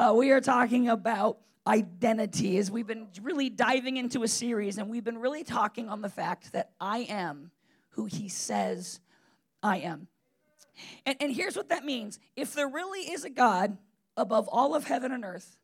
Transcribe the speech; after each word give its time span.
Uh, 0.00 0.14
we 0.14 0.30
are 0.30 0.40
talking 0.40 0.88
about 0.88 1.36
identity 1.66 2.56
as 2.56 2.70
we've 2.70 2.86
been 2.86 3.06
really 3.20 3.50
diving 3.50 3.98
into 3.98 4.22
a 4.22 4.28
series 4.28 4.78
and 4.78 4.88
we've 4.88 5.04
been 5.04 5.18
really 5.18 5.44
talking 5.44 5.90
on 5.90 6.00
the 6.00 6.08
fact 6.08 6.52
that 6.52 6.70
I 6.80 7.00
am 7.00 7.50
who 7.90 8.06
he 8.06 8.30
says 8.30 8.98
I 9.62 9.80
am. 9.80 10.08
And, 11.04 11.18
and 11.20 11.30
here's 11.30 11.54
what 11.54 11.68
that 11.68 11.84
means 11.84 12.18
if 12.34 12.54
there 12.54 12.66
really 12.66 13.00
is 13.12 13.26
a 13.26 13.28
God 13.28 13.76
above 14.16 14.48
all 14.48 14.74
of 14.74 14.84
heaven 14.84 15.12
and 15.12 15.22
earth, 15.22 15.58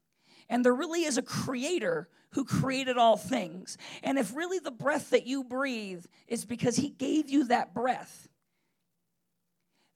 and 0.51 0.63
there 0.63 0.75
really 0.75 1.05
is 1.05 1.17
a 1.17 1.23
creator 1.23 2.11
who 2.33 2.45
created 2.45 2.99
all 2.99 3.17
things, 3.17 3.79
and 4.03 4.19
if 4.19 4.37
really 4.37 4.59
the 4.59 4.71
breath 4.71 5.09
that 5.11 5.27
you 5.27 5.45
breathe 5.45 6.05
is 6.29 6.45
because 6.45 6.77
he 6.77 6.91
gave 6.91 7.31
you 7.31 7.45
that 7.45 7.73
breath, 7.73 8.29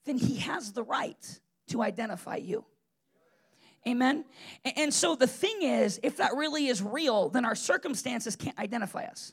then 0.07 0.17
he 0.17 0.37
has 0.37 0.73
the 0.73 0.83
right 0.83 1.41
to 1.69 1.83
identify 1.83 2.37
you. 2.37 2.65
Amen? 3.89 4.25
And 4.77 4.93
so 4.93 5.15
the 5.15 5.27
thing 5.27 5.63
is, 5.63 5.99
if 6.03 6.19
that 6.19 6.35
really 6.35 6.67
is 6.67 6.83
real, 6.83 7.31
then 7.31 7.45
our 7.45 7.55
circumstances 7.55 8.37
can't 8.37 8.59
identify 8.59 9.05
us 9.05 9.33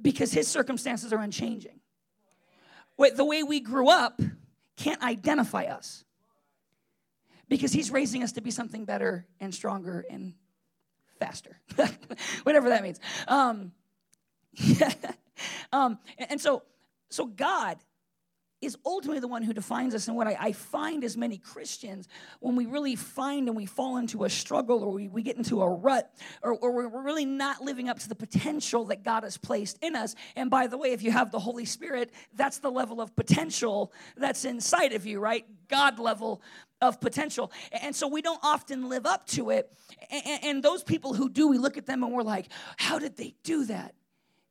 because 0.00 0.32
his 0.32 0.48
circumstances 0.48 1.12
are 1.12 1.20
unchanging. 1.20 1.80
The 2.98 3.24
way 3.24 3.42
we 3.42 3.60
grew 3.60 3.88
up 3.88 4.20
can't 4.76 5.02
identify 5.02 5.64
us 5.64 6.04
because 7.48 7.72
he's 7.72 7.90
raising 7.90 8.22
us 8.22 8.32
to 8.32 8.40
be 8.40 8.50
something 8.50 8.84
better 8.84 9.26
and 9.40 9.54
stronger 9.54 10.06
and 10.08 10.34
faster, 11.18 11.60
whatever 12.44 12.70
that 12.70 12.82
means. 12.82 12.98
Um, 13.28 13.72
um, 15.72 15.98
and 16.30 16.40
so, 16.40 16.62
so 17.10 17.26
God 17.26 17.76
is 18.62 18.78
ultimately 18.86 19.20
the 19.20 19.28
one 19.28 19.42
who 19.42 19.52
defines 19.52 19.94
us. 19.94 20.06
And 20.08 20.16
what 20.16 20.28
I, 20.28 20.36
I, 20.38 20.52
find 20.52 21.02
as 21.02 21.16
many 21.16 21.36
Christians, 21.36 22.08
when 22.40 22.54
we 22.54 22.66
really 22.66 22.94
find 22.94 23.48
and 23.48 23.56
we 23.56 23.66
fall 23.66 23.96
into 23.96 24.24
a 24.24 24.30
struggle 24.30 24.84
or 24.84 24.92
we, 24.92 25.08
we 25.08 25.22
get 25.22 25.36
into 25.36 25.60
a 25.60 25.68
rut 25.68 26.14
or, 26.42 26.54
or 26.54 26.88
we're 26.88 27.02
really 27.02 27.24
not 27.24 27.60
living 27.60 27.88
up 27.88 27.98
to 27.98 28.08
the 28.08 28.14
potential 28.14 28.84
that 28.84 29.02
God 29.02 29.24
has 29.24 29.36
placed 29.36 29.78
in 29.82 29.96
us. 29.96 30.14
And 30.36 30.48
by 30.48 30.68
the 30.68 30.78
way, 30.78 30.92
if 30.92 31.02
you 31.02 31.10
have 31.10 31.32
the 31.32 31.40
Holy 31.40 31.64
Spirit, 31.64 32.12
that's 32.34 32.58
the 32.58 32.70
level 32.70 33.00
of 33.00 33.14
potential 33.16 33.92
that's 34.16 34.44
inside 34.44 34.92
of 34.92 35.04
you, 35.04 35.18
right? 35.18 35.44
God 35.68 35.98
level 35.98 36.40
of 36.80 37.00
potential. 37.00 37.50
And 37.72 37.94
so 37.94 38.06
we 38.06 38.22
don't 38.22 38.40
often 38.42 38.88
live 38.88 39.06
up 39.06 39.26
to 39.28 39.50
it. 39.50 39.72
And, 40.10 40.44
and 40.44 40.62
those 40.62 40.82
people 40.84 41.14
who 41.14 41.28
do, 41.28 41.48
we 41.48 41.58
look 41.58 41.76
at 41.76 41.86
them 41.86 42.02
and 42.02 42.12
we're 42.12 42.22
like, 42.22 42.48
how 42.76 42.98
did 42.98 43.16
they 43.16 43.34
do 43.42 43.64
that? 43.66 43.94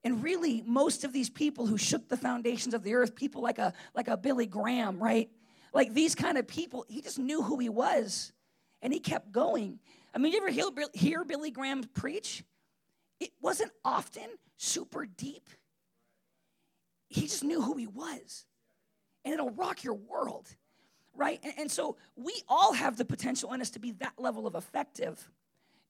And 0.03 0.23
really, 0.23 0.63
most 0.66 1.03
of 1.03 1.13
these 1.13 1.30
people 1.30 1.67
who 1.67 1.77
shook 1.77 2.09
the 2.09 2.17
foundations 2.17 2.73
of 2.73 2.83
the 2.83 2.95
earth, 2.95 3.16
people 3.16 3.41
like 3.41 3.59
a 3.59 3.73
like 3.94 4.08
a 4.08 4.17
Billy 4.17 4.47
Graham, 4.47 5.02
right? 5.02 5.30
Like 5.73 5.93
these 5.93 6.16
kind 6.16 6.38
of 6.38 6.47
people, 6.47 6.85
he 6.89 7.02
just 7.02 7.19
knew 7.19 7.41
who 7.41 7.59
he 7.59 7.69
was, 7.69 8.33
and 8.81 8.91
he 8.91 8.99
kept 8.99 9.31
going. 9.31 9.80
I 10.13 10.17
mean, 10.17 10.33
you 10.33 10.39
ever 10.39 10.49
hear, 10.49 10.66
hear 10.93 11.23
Billy 11.23 11.52
Graham 11.52 11.83
preach? 11.83 12.43
It 13.19 13.31
wasn't 13.41 13.71
often 13.85 14.27
super 14.58 15.05
deep. 15.05 15.49
He 17.08 17.21
just 17.21 17.43
knew 17.43 17.61
who 17.61 17.77
he 17.77 17.88
was, 17.88 18.45
and 19.23 19.33
it'll 19.33 19.52
rock 19.52 19.83
your 19.83 19.93
world, 19.93 20.49
right? 21.15 21.39
And, 21.43 21.53
and 21.59 21.71
so 21.71 21.97
we 22.15 22.33
all 22.49 22.73
have 22.73 22.97
the 22.97 23.05
potential 23.05 23.53
in 23.53 23.61
us 23.61 23.69
to 23.71 23.80
be 23.80 23.91
that 23.93 24.13
level 24.17 24.47
of 24.47 24.55
effective 24.55 25.30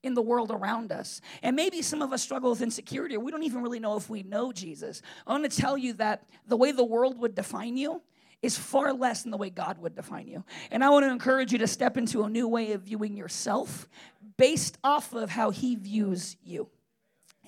in 0.02 0.14
the 0.14 0.22
world 0.22 0.50
around 0.50 0.92
us. 0.92 1.20
And 1.42 1.56
maybe 1.56 1.82
some 1.82 2.02
of 2.02 2.12
us 2.12 2.22
struggle 2.22 2.50
with 2.50 2.62
insecurity, 2.62 3.16
or 3.16 3.20
we 3.20 3.30
don't 3.30 3.42
even 3.42 3.62
really 3.62 3.80
know 3.80 3.96
if 3.96 4.10
we 4.10 4.22
know 4.22 4.52
Jesus. 4.52 5.02
I 5.26 5.32
want 5.32 5.50
to 5.50 5.60
tell 5.60 5.78
you 5.78 5.94
that 5.94 6.24
the 6.46 6.56
way 6.56 6.72
the 6.72 6.84
world 6.84 7.18
would 7.18 7.34
define 7.34 7.76
you 7.76 8.02
is 8.42 8.58
far 8.58 8.92
less 8.92 9.22
than 9.22 9.30
the 9.30 9.36
way 9.36 9.50
God 9.50 9.78
would 9.78 9.94
define 9.94 10.26
you. 10.26 10.44
And 10.70 10.82
I 10.82 10.90
want 10.90 11.04
to 11.04 11.10
encourage 11.10 11.52
you 11.52 11.58
to 11.58 11.68
step 11.68 11.96
into 11.96 12.24
a 12.24 12.28
new 12.28 12.48
way 12.48 12.72
of 12.72 12.82
viewing 12.82 13.16
yourself 13.16 13.88
based 14.36 14.78
off 14.82 15.14
of 15.14 15.30
how 15.30 15.50
He 15.50 15.76
views 15.76 16.36
you. 16.42 16.68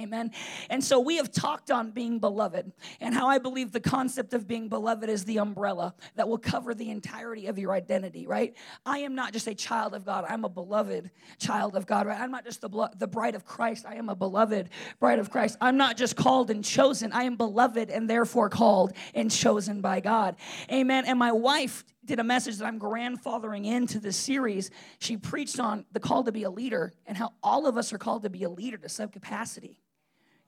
Amen. 0.01 0.33
And 0.71 0.83
so 0.83 0.99
we 0.99 1.19
have 1.19 1.31
talked 1.31 1.71
on 1.71 1.93
being 1.93 2.19
beloved 2.19 2.73
and 3.01 3.15
how 3.15 3.29
I 3.29 3.39
believe 3.39 3.71
the 3.71 3.79
concept 3.79 4.35
of 4.35 4.49
being 4.49 4.69
beloved 4.69 5.09
is 5.09 5.25
the 5.25 5.39
umbrella 5.39 5.95
that 6.17 6.29
will 6.29 6.39
cover 6.39 6.75
the 6.75 6.91
entirety 6.91 7.47
of 7.47 7.61
your 7.61 7.73
identity, 7.73 8.27
right? 8.27 8.57
I 8.85 8.99
am 8.99 9.15
not 9.15 9.33
just 9.33 9.47
a 9.47 9.55
child 9.55 9.95
of 9.95 10.05
God, 10.05 10.25
I'm 10.29 10.45
a 10.45 10.49
beloved 10.49 11.13
child 11.39 11.77
of 11.77 11.87
God, 11.87 12.09
right? 12.09 12.19
I'm 12.19 12.33
not 12.33 12.45
just 12.45 12.61
the, 12.61 12.69
blo- 12.69 12.89
the 12.99 13.07
bride 13.07 13.37
of 13.37 13.45
Christ, 13.45 13.87
I 13.89 13.95
am 13.95 14.09
a 14.09 14.17
beloved 14.17 14.71
bride 14.99 15.21
of 15.21 15.31
Christ. 15.31 15.57
I'm 15.61 15.77
not 15.77 15.97
just 15.97 16.17
called 16.17 16.51
and 16.51 16.65
chosen, 16.65 17.13
I 17.13 17.23
am 17.23 17.37
beloved 17.37 17.89
and 17.89 18.11
therefore 18.11 18.49
called 18.49 18.95
and 19.15 19.31
chosen 19.31 19.81
by 19.81 20.01
God. 20.01 20.35
Amen. 20.73 21.05
And 21.07 21.21
my 21.21 21.31
wife 21.31 21.85
did 22.05 22.19
a 22.19 22.25
message 22.25 22.57
that 22.57 22.67
I'm 22.67 22.81
grandfathering 22.81 23.65
into 23.65 24.01
this 24.01 24.17
series. 24.17 24.71
She 24.99 25.17
preached 25.17 25.61
on 25.61 25.85
the 25.93 26.01
call 26.01 26.25
to 26.25 26.33
be 26.33 26.43
a 26.43 26.51
leader 26.51 26.93
and 27.07 27.17
how 27.17 27.33
all 27.45 27.69
of 27.69 27.77
us 27.77 27.93
are 27.93 27.99
called 27.99 28.25
to 28.25 28.31
be 28.31 28.43
a 28.43 28.51
leader 28.51 28.77
to 28.79 28.89
some 28.89 29.09
capacity. 29.09 29.79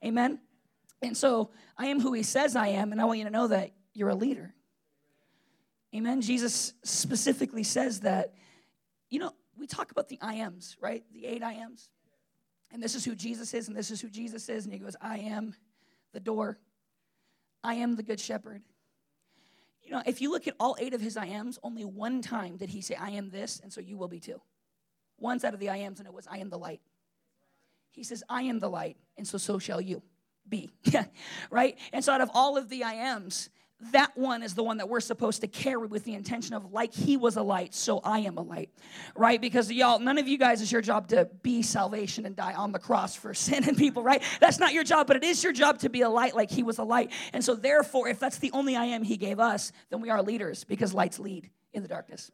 Amen? 0.07 0.39
And 1.03 1.17
so 1.17 1.51
I 1.77 1.87
am 1.87 2.01
who 2.01 2.13
he 2.13 2.23
says 2.23 2.55
I 2.55 2.69
am, 2.69 2.93
and 2.93 3.01
I 3.01 3.05
want 3.05 3.19
you 3.19 3.25
to 3.25 3.31
know 3.31 3.49
that 3.49 3.73
you're 3.93 4.09
a 4.09 4.15
leader. 4.15 4.55
Amen? 5.95 6.21
Jesus 6.21 6.75
specifically 6.85 7.65
says 7.65 8.01
that, 8.01 8.35
you 9.11 9.19
know, 9.19 9.33
we 9.59 9.67
talk 9.67 9.91
about 9.91 10.09
the 10.09 10.19
I 10.21 10.35
ams, 10.35 10.77
right? 10.81 11.05
The 11.13 11.27
eight 11.27 11.43
I 11.43 11.55
ams. 11.55 11.89
And 12.73 12.83
this 12.83 12.95
is 12.95 13.05
who 13.05 13.15
Jesus 13.15 13.53
is, 13.53 13.69
and 13.69 13.77
this 13.77 13.91
is 13.91 14.01
who 14.01 14.09
Jesus 14.09 14.49
is. 14.49 14.65
And 14.65 14.73
he 14.73 14.79
goes, 14.79 14.97
I 15.01 15.19
am 15.19 15.55
the 16.13 16.21
door. 16.21 16.59
I 17.65 17.75
am 17.75 17.97
the 17.97 18.03
good 18.03 18.21
shepherd. 18.21 18.63
You 19.83 19.93
know, 19.93 20.03
if 20.07 20.21
you 20.21 20.31
look 20.31 20.47
at 20.47 20.55
all 20.61 20.77
eight 20.79 20.95
of 20.95 21.01
his 21.01 21.17
I 21.17 21.27
ams, 21.27 21.59
only 21.63 21.85
one 21.85 22.21
time 22.23 22.57
did 22.57 22.71
he 22.71 22.81
say, 22.81 22.95
I 22.95 23.11
am 23.11 23.31
this, 23.31 23.61
and 23.63 23.73
so 23.73 23.81
you 23.81 23.97
will 23.97 24.09
be 24.09 24.21
too. 24.21 24.41
Once 25.19 25.45
out 25.45 25.55
of 25.55 25.61
the 25.61 25.69
I 25.69 25.79
ams, 25.79 25.99
and 25.99 26.07
it 26.07 26.15
was, 26.15 26.27
I 26.27 26.39
am 26.39 26.51
the 26.51 26.59
light. 26.59 26.81
He 27.97 28.05
says, 28.05 28.23
I 28.29 28.43
am 28.43 28.59
the 28.59 28.69
light, 28.69 28.99
and 29.17 29.27
so 29.27 29.39
so 29.39 29.59
shall 29.59 29.81
you 29.81 30.03
be. 30.47 30.71
right? 31.51 31.79
And 31.95 32.05
so 32.05 32.13
out 32.13 32.21
of 32.21 32.31
all 32.35 32.59
of 32.59 32.69
the 32.69 32.85
I 32.85 32.93
ams, 32.93 33.49
that 33.93 34.17
one 34.17 34.43
is 34.43 34.55
the 34.55 34.63
one 34.63 34.77
that 34.79 34.89
we're 34.89 35.01
supposed 35.01 35.41
to 35.41 35.49
carry 35.49 35.87
with 35.87 36.05
the 36.05 36.13
intention 36.13 36.55
of 36.55 36.73
like 36.73 36.95
he 36.95 37.17
was 37.19 37.37
a 37.37 37.43
light 37.43 37.75
so 37.75 38.01
i 38.05 38.21
am 38.21 38.39
a 38.39 38.43
light. 38.43 38.71
Right? 39.15 39.41
Because 39.41 39.71
y'all 39.71 39.99
none 39.99 40.19
of 40.19 40.29
you 40.29 40.39
guys 40.39 40.61
is 40.61 40.71
your 40.71 40.83
job 40.83 41.09
to 41.09 41.29
be 41.43 41.63
salvation 41.63 42.27
and 42.27 42.37
die 42.37 42.55
on 42.55 42.73
the 42.73 42.79
cross 42.79 43.17
for 43.17 43.35
sin 43.35 43.65
and 43.65 43.77
people 43.77 44.03
right? 44.03 44.23
That's 44.41 44.59
not 44.59 44.73
your 44.73 44.85
job 44.85 45.07
but 45.07 45.17
it 45.17 45.25
is 45.25 45.43
your 45.43 45.53
job 45.53 45.79
to 45.81 45.89
be 45.89 46.03
a 46.03 46.09
light 46.09 46.35
like 46.35 46.51
he 46.51 46.63
was 46.63 46.79
a 46.79 46.85
light. 46.85 47.13
And 47.33 47.43
so 47.43 47.55
therefore 47.55 48.09
if 48.09 48.21
that's 48.21 48.39
the 48.39 48.51
only 48.53 48.77
i 48.77 48.85
am 48.85 49.03
he 49.03 49.17
gave 49.17 49.41
us 49.41 49.73
then 49.91 50.03
we 50.03 50.11
are 50.11 50.23
leaders 50.23 50.65
because 50.65 50.93
lights 50.93 51.19
lead 51.19 51.51
in 51.73 51.83
the 51.83 51.89
darkness. 51.89 52.31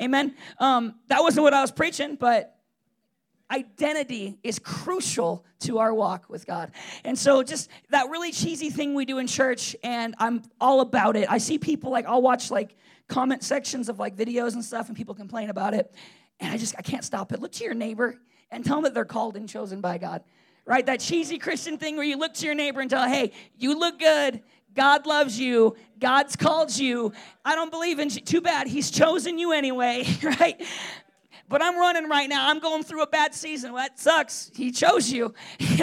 Amen? 0.00 0.34
Um, 0.58 0.94
that 1.08 1.20
wasn't 1.22 1.42
what 1.42 1.54
i 1.54 1.60
was 1.60 1.70
preaching 1.72 2.16
but 2.16 2.56
identity 3.52 4.38
is 4.42 4.58
crucial 4.58 5.44
to 5.60 5.78
our 5.78 5.92
walk 5.92 6.28
with 6.28 6.46
God. 6.46 6.72
And 7.04 7.18
so, 7.18 7.42
just 7.42 7.68
that 7.90 8.08
really 8.08 8.32
cheesy 8.32 8.70
thing 8.70 8.94
we 8.94 9.04
do 9.04 9.18
in 9.18 9.26
church, 9.26 9.76
and 9.84 10.14
I'm 10.18 10.42
all 10.60 10.80
about 10.80 11.16
it. 11.16 11.30
I 11.30 11.38
see 11.38 11.58
people 11.58 11.90
like, 11.90 12.06
I'll 12.06 12.22
watch 12.22 12.50
like 12.50 12.74
comment 13.08 13.44
sections 13.44 13.88
of 13.88 13.98
like 13.98 14.16
videos 14.16 14.54
and 14.54 14.64
stuff, 14.64 14.88
and 14.88 14.96
people 14.96 15.14
complain 15.14 15.50
about 15.50 15.74
it. 15.74 15.94
And 16.40 16.52
I 16.52 16.56
just, 16.56 16.74
I 16.78 16.82
can't 16.82 17.04
stop 17.04 17.32
it. 17.32 17.40
Look 17.40 17.52
to 17.52 17.64
your 17.64 17.74
neighbor 17.74 18.18
and 18.50 18.64
tell 18.64 18.76
them 18.76 18.84
that 18.84 18.94
they're 18.94 19.04
called 19.04 19.36
and 19.36 19.48
chosen 19.48 19.80
by 19.80 19.98
God. 19.98 20.22
Right? 20.64 20.86
That 20.86 21.00
cheesy 21.00 21.38
Christian 21.38 21.76
thing 21.76 21.96
where 21.96 22.06
you 22.06 22.16
look 22.16 22.34
to 22.34 22.46
your 22.46 22.54
neighbor 22.54 22.80
and 22.80 22.88
tell, 22.88 23.08
hey, 23.08 23.32
you 23.56 23.78
look 23.78 23.98
good. 23.98 24.42
God 24.74 25.06
loves 25.06 25.38
you. 25.38 25.76
God's 25.98 26.36
called 26.36 26.76
you. 26.76 27.12
I 27.44 27.54
don't 27.54 27.70
believe 27.70 27.98
in 27.98 28.08
too 28.08 28.40
bad. 28.40 28.68
He's 28.68 28.90
chosen 28.90 29.38
you 29.38 29.52
anyway, 29.52 30.06
right? 30.22 30.62
But 31.52 31.62
I'm 31.62 31.78
running 31.78 32.08
right 32.08 32.28
now. 32.30 32.48
I'm 32.48 32.60
going 32.60 32.82
through 32.82 33.02
a 33.02 33.06
bad 33.06 33.34
season. 33.34 33.74
Well, 33.74 33.84
that 33.84 34.00
sucks. 34.00 34.50
He 34.54 34.70
chose 34.70 35.12
you. 35.12 35.34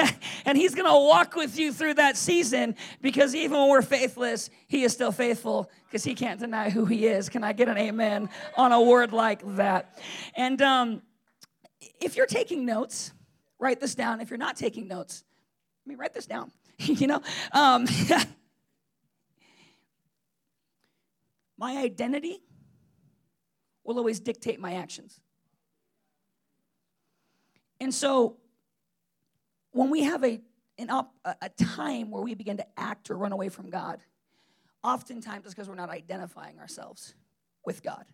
and 0.45 0.57
He's 0.57 0.73
going 0.73 0.87
to 0.87 0.93
walk 0.93 1.35
with 1.35 1.59
you 1.59 1.71
through 1.71 1.93
that 1.93 2.17
season 2.17 2.75
because 3.03 3.35
even 3.35 3.55
when 3.55 3.69
we're 3.69 3.83
faithless, 3.83 4.49
He 4.67 4.83
is 4.83 4.93
still 4.93 5.11
faithful 5.11 5.69
because 5.85 6.03
He 6.03 6.15
can't 6.15 6.39
deny 6.39 6.71
who 6.71 6.85
He 6.85 7.05
is. 7.05 7.29
Can 7.29 7.43
I 7.43 7.53
get 7.53 7.69
an 7.69 7.77
amen 7.77 8.29
on 8.57 8.71
a 8.71 8.81
word 8.81 9.13
like 9.13 9.43
that? 9.57 10.01
And 10.33 10.59
um, 10.63 11.03
if 12.01 12.17
you're 12.17 12.25
taking 12.25 12.65
notes, 12.65 13.13
write 13.59 13.79
this 13.79 13.93
down. 13.93 14.21
If 14.21 14.31
you're 14.31 14.39
not 14.39 14.57
taking 14.57 14.87
notes, 14.87 15.23
I 15.85 15.89
mean, 15.89 15.99
write 15.99 16.15
this 16.15 16.25
down. 16.25 16.51
you 16.79 17.05
know? 17.05 17.21
Um, 17.51 17.85
my 21.59 21.77
identity 21.77 22.39
will 23.83 23.99
always 23.99 24.19
dictate 24.19 24.59
my 24.59 24.73
actions. 24.73 25.21
And 27.79 27.93
so 27.93 28.37
when 29.71 29.89
we 29.89 30.03
have 30.03 30.23
a, 30.23 30.41
an 30.77 30.89
a 30.89 31.49
time 31.49 32.11
where 32.11 32.21
we 32.21 32.33
begin 32.33 32.57
to 32.57 32.65
act 32.77 33.09
or 33.09 33.17
run 33.17 33.31
away 33.31 33.49
from 33.49 33.69
God, 33.69 33.99
oftentimes 34.83 35.45
it's 35.45 35.53
because 35.53 35.69
we're 35.69 35.75
not 35.75 35.89
identifying 35.89 36.59
ourselves 36.59 37.15
with 37.65 37.83
God 37.83 38.05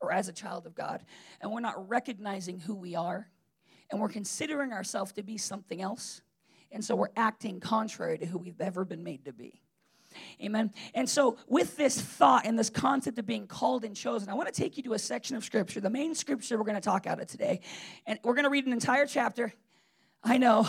or 0.00 0.12
as 0.12 0.28
a 0.28 0.32
child 0.32 0.66
of 0.66 0.74
God. 0.74 1.04
And 1.40 1.52
we're 1.52 1.60
not 1.60 1.88
recognizing 1.88 2.60
who 2.60 2.74
we 2.74 2.94
are. 2.94 3.28
And 3.90 4.00
we're 4.00 4.08
considering 4.08 4.72
ourselves 4.72 5.12
to 5.12 5.22
be 5.22 5.38
something 5.38 5.80
else. 5.80 6.22
And 6.72 6.84
so 6.84 6.96
we're 6.96 7.08
acting 7.16 7.60
contrary 7.60 8.18
to 8.18 8.26
who 8.26 8.38
we've 8.38 8.60
ever 8.60 8.84
been 8.84 9.04
made 9.04 9.26
to 9.26 9.32
be. 9.32 9.60
Amen. 10.42 10.72
And 10.94 11.08
so, 11.08 11.36
with 11.48 11.76
this 11.76 12.00
thought 12.00 12.46
and 12.46 12.58
this 12.58 12.70
concept 12.70 13.18
of 13.18 13.26
being 13.26 13.46
called 13.46 13.84
and 13.84 13.94
chosen, 13.94 14.28
I 14.28 14.34
want 14.34 14.52
to 14.52 14.54
take 14.54 14.76
you 14.76 14.82
to 14.84 14.94
a 14.94 14.98
section 14.98 15.36
of 15.36 15.44
scripture, 15.44 15.80
the 15.80 15.90
main 15.90 16.14
scripture 16.14 16.56
we're 16.58 16.64
going 16.64 16.74
to 16.74 16.80
talk 16.80 17.06
out 17.06 17.20
of 17.20 17.26
today. 17.26 17.60
And 18.06 18.18
we're 18.22 18.34
going 18.34 18.44
to 18.44 18.50
read 18.50 18.66
an 18.66 18.72
entire 18.72 19.06
chapter. 19.06 19.52
I 20.22 20.38
know 20.38 20.66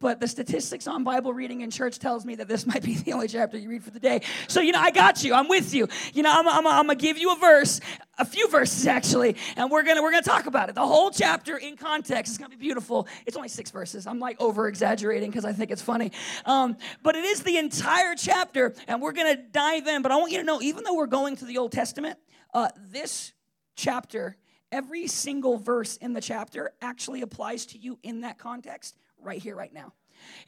but 0.00 0.18
the 0.18 0.26
statistics 0.26 0.86
on 0.86 1.04
Bible 1.04 1.34
reading 1.34 1.60
in 1.60 1.70
church 1.70 1.98
tells 1.98 2.24
me 2.24 2.34
that 2.36 2.48
this 2.48 2.66
might 2.70 2.82
be 2.82 2.94
the 2.96 3.12
only 3.12 3.28
chapter 3.28 3.58
you 3.58 3.68
read 3.68 3.84
for 3.84 3.90
the 3.90 4.00
day. 4.00 4.22
So, 4.48 4.60
you 4.60 4.72
know, 4.72 4.80
I 4.80 4.90
got 4.90 5.22
you. 5.22 5.34
I'm 5.34 5.46
with 5.46 5.74
you. 5.74 5.88
You 6.14 6.22
know, 6.22 6.32
I'm, 6.32 6.48
I'm, 6.48 6.66
I'm 6.66 6.88
to 6.88 6.94
give 6.94 7.18
you 7.18 7.32
a 7.32 7.36
verse, 7.36 7.80
a 8.18 8.24
few 8.24 8.48
verses 8.48 8.86
actually, 8.86 9.36
and 9.56 9.70
we're 9.70 9.82
to 9.84 10.00
we're 10.02 10.10
gonna 10.10 10.22
talk 10.22 10.46
about 10.46 10.68
it. 10.68 10.74
The 10.74 10.86
whole 10.86 11.10
chapter 11.10 11.56
in 11.56 11.76
context 11.76 12.32
is 12.32 12.38
to 12.50 12.56
be 12.56 12.60
beautiful. 12.60 13.06
It's 13.26 13.36
only 13.36 13.48
six 13.48 13.70
verses. 13.70 14.06
I'm 14.06 14.18
like 14.18 14.40
over 14.40 14.68
exaggerating 14.68 15.30
because 15.30 15.44
I 15.44 15.52
think 15.52 15.70
it's 15.70 15.82
funny. 15.82 16.12
Um, 16.46 16.76
but 17.02 17.14
it 17.14 17.24
is 17.24 17.42
the 17.42 17.58
entire 17.58 18.14
chapter, 18.14 18.74
and 18.88 19.02
we're 19.02 19.12
to 19.36 19.42
dive 19.42 19.86
in. 19.86 20.02
But 20.02 20.12
I 20.12 20.16
want 20.16 20.32
you 20.32 20.38
to 20.38 20.44
know, 20.44 20.62
even 20.62 20.84
though 20.84 20.94
we're 20.94 21.06
going 21.06 21.36
to 21.36 21.44
the 21.44 21.58
Old 21.58 21.72
Testament, 21.72 22.18
uh, 22.54 22.68
this 22.90 23.32
chapter, 23.76 24.36
every 24.72 25.06
single 25.06 25.58
verse 25.58 25.96
in 25.98 26.14
the 26.14 26.20
chapter 26.20 26.72
actually 26.80 27.22
applies 27.22 27.66
to 27.66 27.78
you 27.78 27.98
in 28.02 28.22
that 28.22 28.38
context 28.38 28.96
right 29.22 29.40
here, 29.40 29.56
right 29.56 29.72
now. 29.72 29.92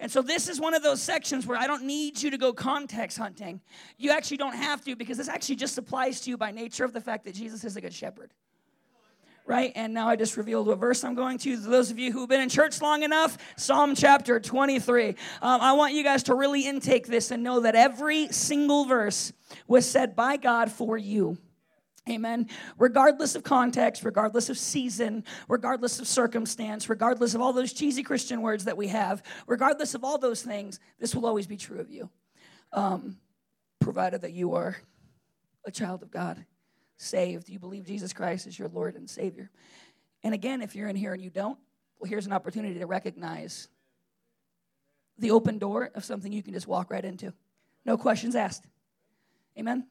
And 0.01 0.11
so 0.11 0.23
this 0.23 0.49
is 0.49 0.61
one 0.61 0.75
of 0.75 0.83
those 0.83 1.01
sections 1.01 1.47
where 1.47 1.59
I 1.59 1.67
don't 1.67 1.85
need 1.85 2.23
you 2.23 2.31
to 2.31 2.39
go 2.39 2.53
context 2.53 3.19
hunting. 3.19 3.61
You 3.99 4.11
actually 4.11 4.37
don't 4.37 4.55
have 4.55 4.85
to 4.85 4.97
because 4.97 5.19
this 5.19 5.29
actually 5.29 5.57
just 5.57 5.79
applies 5.79 6.21
to 6.23 6.31
you 6.31 6.37
by 6.37 6.51
nature 6.51 6.85
of 6.85 6.93
the 6.93 7.01
fact 7.01 7.25
that 7.25 7.35
Jesus 7.35 7.65
is 7.65 7.77
a 7.77 7.81
good 7.81 7.95
shepherd. 7.95 8.33
Right? 9.45 9.73
And 9.75 9.93
now 9.93 10.09
I 10.09 10.15
just 10.15 10.37
revealed 10.37 10.69
what 10.69 10.79
verse 10.79 11.03
I'm 11.03 11.17
going 11.17 11.39
to. 11.39 11.57
Those 11.57 11.91
of 11.91 11.99
you 11.99 12.13
who've 12.13 12.29
been 12.29 12.41
in 12.41 12.49
church 12.49 12.81
long 12.81 13.03
enough, 13.03 13.39
Psalm 13.57 13.97
chapter 13.97 14.39
23. 14.39 15.09
Um, 15.09 15.17
I 15.43 15.73
want 15.73 15.95
you 15.95 16.05
guys 16.05 16.23
to 16.25 16.35
really 16.35 16.67
intake 16.67 17.09
this 17.09 17.33
and 17.33 17.43
know 17.43 17.61
that 17.61 17.75
every 17.75 18.29
single 18.29 18.85
verse 18.85 19.33
was 19.67 19.89
said 19.89 20.15
by 20.15 20.37
God 20.37 20.71
for 20.71 20.97
you. 20.97 21.39
Amen. 22.09 22.49
Regardless 22.79 23.37
of 23.37 23.45
context, 23.45 24.03
regardless 24.03 24.51
of 24.51 24.59
season, 24.59 25.25
regardless 25.49 26.01
of 26.01 26.09
circumstance, 26.09 26.89
regardless 26.89 27.35
of 27.35 27.41
all 27.41 27.53
those 27.53 27.73
cheesy 27.73 28.03
Christian 28.03 28.43
words 28.43 28.65
that 28.65 28.77
we 28.77 28.89
have, 28.89 29.23
regardless 29.47 29.95
of 29.95 30.03
all 30.03 30.19
those 30.19 30.43
things, 30.43 30.81
this 30.99 31.15
will 31.15 31.27
always 31.27 31.47
be 31.47 31.57
true 31.57 31.79
of 31.79 31.91
you. 31.91 32.11
Um, 32.73 33.19
provided 33.81 34.23
that 34.23 34.33
you 34.33 34.55
are 34.55 34.77
a 35.65 35.71
child 35.71 36.03
of 36.03 36.11
God, 36.11 36.45
saved, 36.97 37.49
you 37.49 37.61
believe 37.61 37.85
Jesus 37.85 38.13
Christ 38.13 38.49
is 38.49 38.59
your 38.59 38.69
Lord 38.69 38.97
and 38.97 39.09
Savior. 39.09 39.51
And 40.25 40.35
again, 40.35 40.61
if 40.61 40.75
you're 40.75 40.89
in 40.89 40.97
here 40.97 41.13
and 41.13 41.23
you 41.23 41.31
don't, 41.31 41.59
well, 42.01 42.09
here's 42.09 42.27
an 42.27 42.33
opportunity 42.33 42.81
to 42.81 42.87
recognize 42.87 43.69
the 45.19 45.31
open 45.31 45.59
door 45.59 45.91
of 45.95 46.05
something 46.05 46.33
you 46.33 46.43
can 46.43 46.53
just 46.53 46.67
walk 46.67 46.91
right 46.91 47.05
into. 47.05 47.33
No 47.85 47.97
questions 47.97 48.35
asked. 48.35 48.67
Amen. 49.57 49.87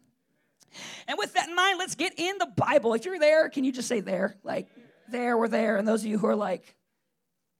And 1.08 1.18
with 1.18 1.34
that 1.34 1.50
in 1.50 1.56
mind, 1.56 1.80
let's 1.80 1.96
get 1.96 2.20
in 2.20 2.38
the 2.38 2.48
Bible. 2.48 2.94
If 2.94 3.06
you're 3.06 3.20
there, 3.20 3.50
can 3.50 3.64
you 3.64 3.72
just 3.72 3.88
say 3.88 4.00
there? 4.00 4.38
Like, 4.44 4.68
there, 5.10 5.38
we're 5.38 5.48
there. 5.48 5.78
And 5.78 5.88
those 5.88 6.02
of 6.02 6.08
you 6.08 6.18
who 6.18 6.28
are 6.28 6.36
like, 6.36 6.76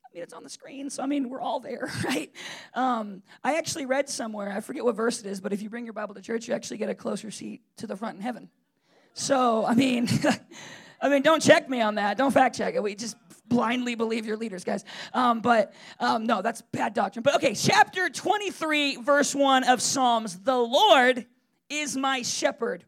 I 0.04 0.08
mean, 0.14 0.24
it's 0.24 0.34
on 0.34 0.44
the 0.44 0.50
screen, 0.50 0.90
so 0.90 1.04
I 1.04 1.06
mean, 1.06 1.30
we're 1.30 1.40
all 1.40 1.62
there, 1.62 1.90
right? 2.04 2.32
Um, 2.74 3.24
I 3.44 3.58
actually 3.58 3.86
read 3.86 4.10
somewhere, 4.10 4.52
I 4.52 4.60
forget 4.60 4.84
what 4.84 4.96
verse 4.96 5.22
it 5.22 5.26
is, 5.26 5.40
but 5.40 5.54
if 5.54 5.62
you 5.62 5.70
bring 5.70 5.86
your 5.86 5.94
Bible 5.94 6.16
to 6.16 6.22
church, 6.22 6.48
you 6.48 6.54
actually 6.54 6.78
get 6.78 6.90
a 6.90 6.96
closer 6.96 7.32
seat 7.32 7.62
to 7.78 7.88
the 7.88 7.96
front 7.96 8.18
in 8.18 8.22
heaven. 8.22 8.50
So, 9.14 9.66
I 9.66 9.74
mean, 9.74 10.10
I 11.02 11.10
mean, 11.10 11.22
don't 11.22 11.42
check 11.42 11.70
me 11.70 11.82
on 11.82 11.96
that. 11.96 12.18
Don't 12.18 12.32
fact 12.32 12.58
check 12.58 12.76
it. 12.76 12.84
We 12.84 12.96
just 12.96 13.16
blindly 13.48 13.96
believe 13.96 14.26
your 14.26 14.38
leaders, 14.38 14.64
guys. 14.64 14.84
Um, 15.14 15.42
but 15.42 15.74
um, 16.00 16.26
no, 16.26 16.42
that's 16.42 16.62
bad 16.62 16.94
doctrine. 16.94 17.24
But 17.24 17.36
okay, 17.36 17.56
chapter 17.56 18.10
23, 18.10 18.98
verse 18.98 19.34
1 19.34 19.64
of 19.64 19.82
Psalms 19.82 20.40
The 20.40 20.58
Lord 20.58 21.26
is 21.70 21.96
my 21.96 22.22
shepherd. 22.22 22.86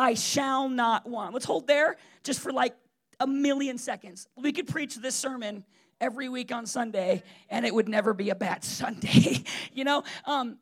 I 0.00 0.14
shall 0.14 0.70
not 0.70 1.06
want. 1.06 1.34
Let's 1.34 1.44
hold 1.44 1.66
there 1.66 1.98
just 2.24 2.40
for 2.40 2.52
like 2.52 2.74
a 3.20 3.26
million 3.26 3.76
seconds. 3.76 4.28
We 4.34 4.50
could 4.50 4.66
preach 4.66 4.96
this 4.96 5.14
sermon 5.14 5.62
every 6.00 6.30
week 6.30 6.52
on 6.52 6.64
Sunday, 6.64 7.22
and 7.50 7.66
it 7.66 7.74
would 7.74 7.86
never 7.86 8.14
be 8.14 8.30
a 8.30 8.34
bad 8.34 8.64
Sunday. 8.82 9.44
you 9.74 9.84
know, 9.84 10.02
um, 10.24 10.56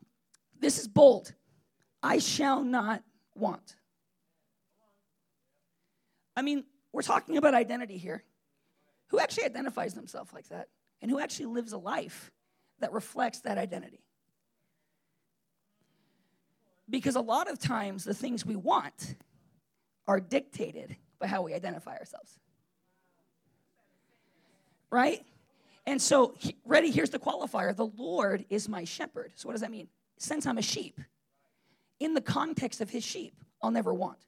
this 0.58 0.80
is 0.80 0.88
bold. 0.88 1.32
I 2.02 2.18
shall 2.18 2.64
not 2.64 3.04
want. 3.36 3.76
I 6.36 6.42
mean, 6.42 6.64
we're 6.92 7.02
talking 7.02 7.36
about 7.36 7.54
identity 7.54 7.96
here. 7.96 8.24
Who 9.10 9.20
actually 9.20 9.44
identifies 9.44 9.94
themselves 9.94 10.32
like 10.32 10.48
that? 10.48 10.66
And 11.00 11.12
who 11.12 11.20
actually 11.20 11.46
lives 11.46 11.72
a 11.72 11.78
life 11.78 12.32
that 12.80 12.92
reflects 12.92 13.42
that 13.42 13.56
identity? 13.56 14.02
Because 16.90 17.14
a 17.14 17.20
lot 17.20 17.48
of 17.48 17.60
times, 17.60 18.02
the 18.02 18.14
things 18.14 18.44
we 18.44 18.56
want 18.56 19.14
are 20.08 20.18
dictated 20.18 20.96
by 21.20 21.26
how 21.26 21.42
we 21.42 21.54
identify 21.54 21.96
ourselves. 21.96 22.40
Right? 24.90 25.24
And 25.86 26.00
so, 26.00 26.34
ready, 26.64 26.90
here's 26.90 27.10
the 27.10 27.18
qualifier 27.18 27.76
the 27.76 27.86
Lord 27.86 28.46
is 28.48 28.68
my 28.68 28.84
shepherd. 28.84 29.32
So, 29.36 29.46
what 29.46 29.52
does 29.52 29.60
that 29.60 29.70
mean? 29.70 29.88
Since 30.16 30.46
I'm 30.46 30.58
a 30.58 30.62
sheep, 30.62 30.98
in 32.00 32.14
the 32.14 32.20
context 32.20 32.80
of 32.80 32.90
his 32.90 33.04
sheep, 33.04 33.34
I'll 33.62 33.70
never 33.70 33.92
want. 33.92 34.18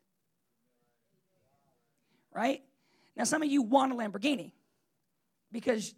Right? 2.32 2.62
Now, 3.16 3.24
some 3.24 3.42
of 3.42 3.48
you 3.48 3.62
want 3.62 3.92
a 3.92 3.94
Lamborghini 3.94 4.52
because 5.50 5.94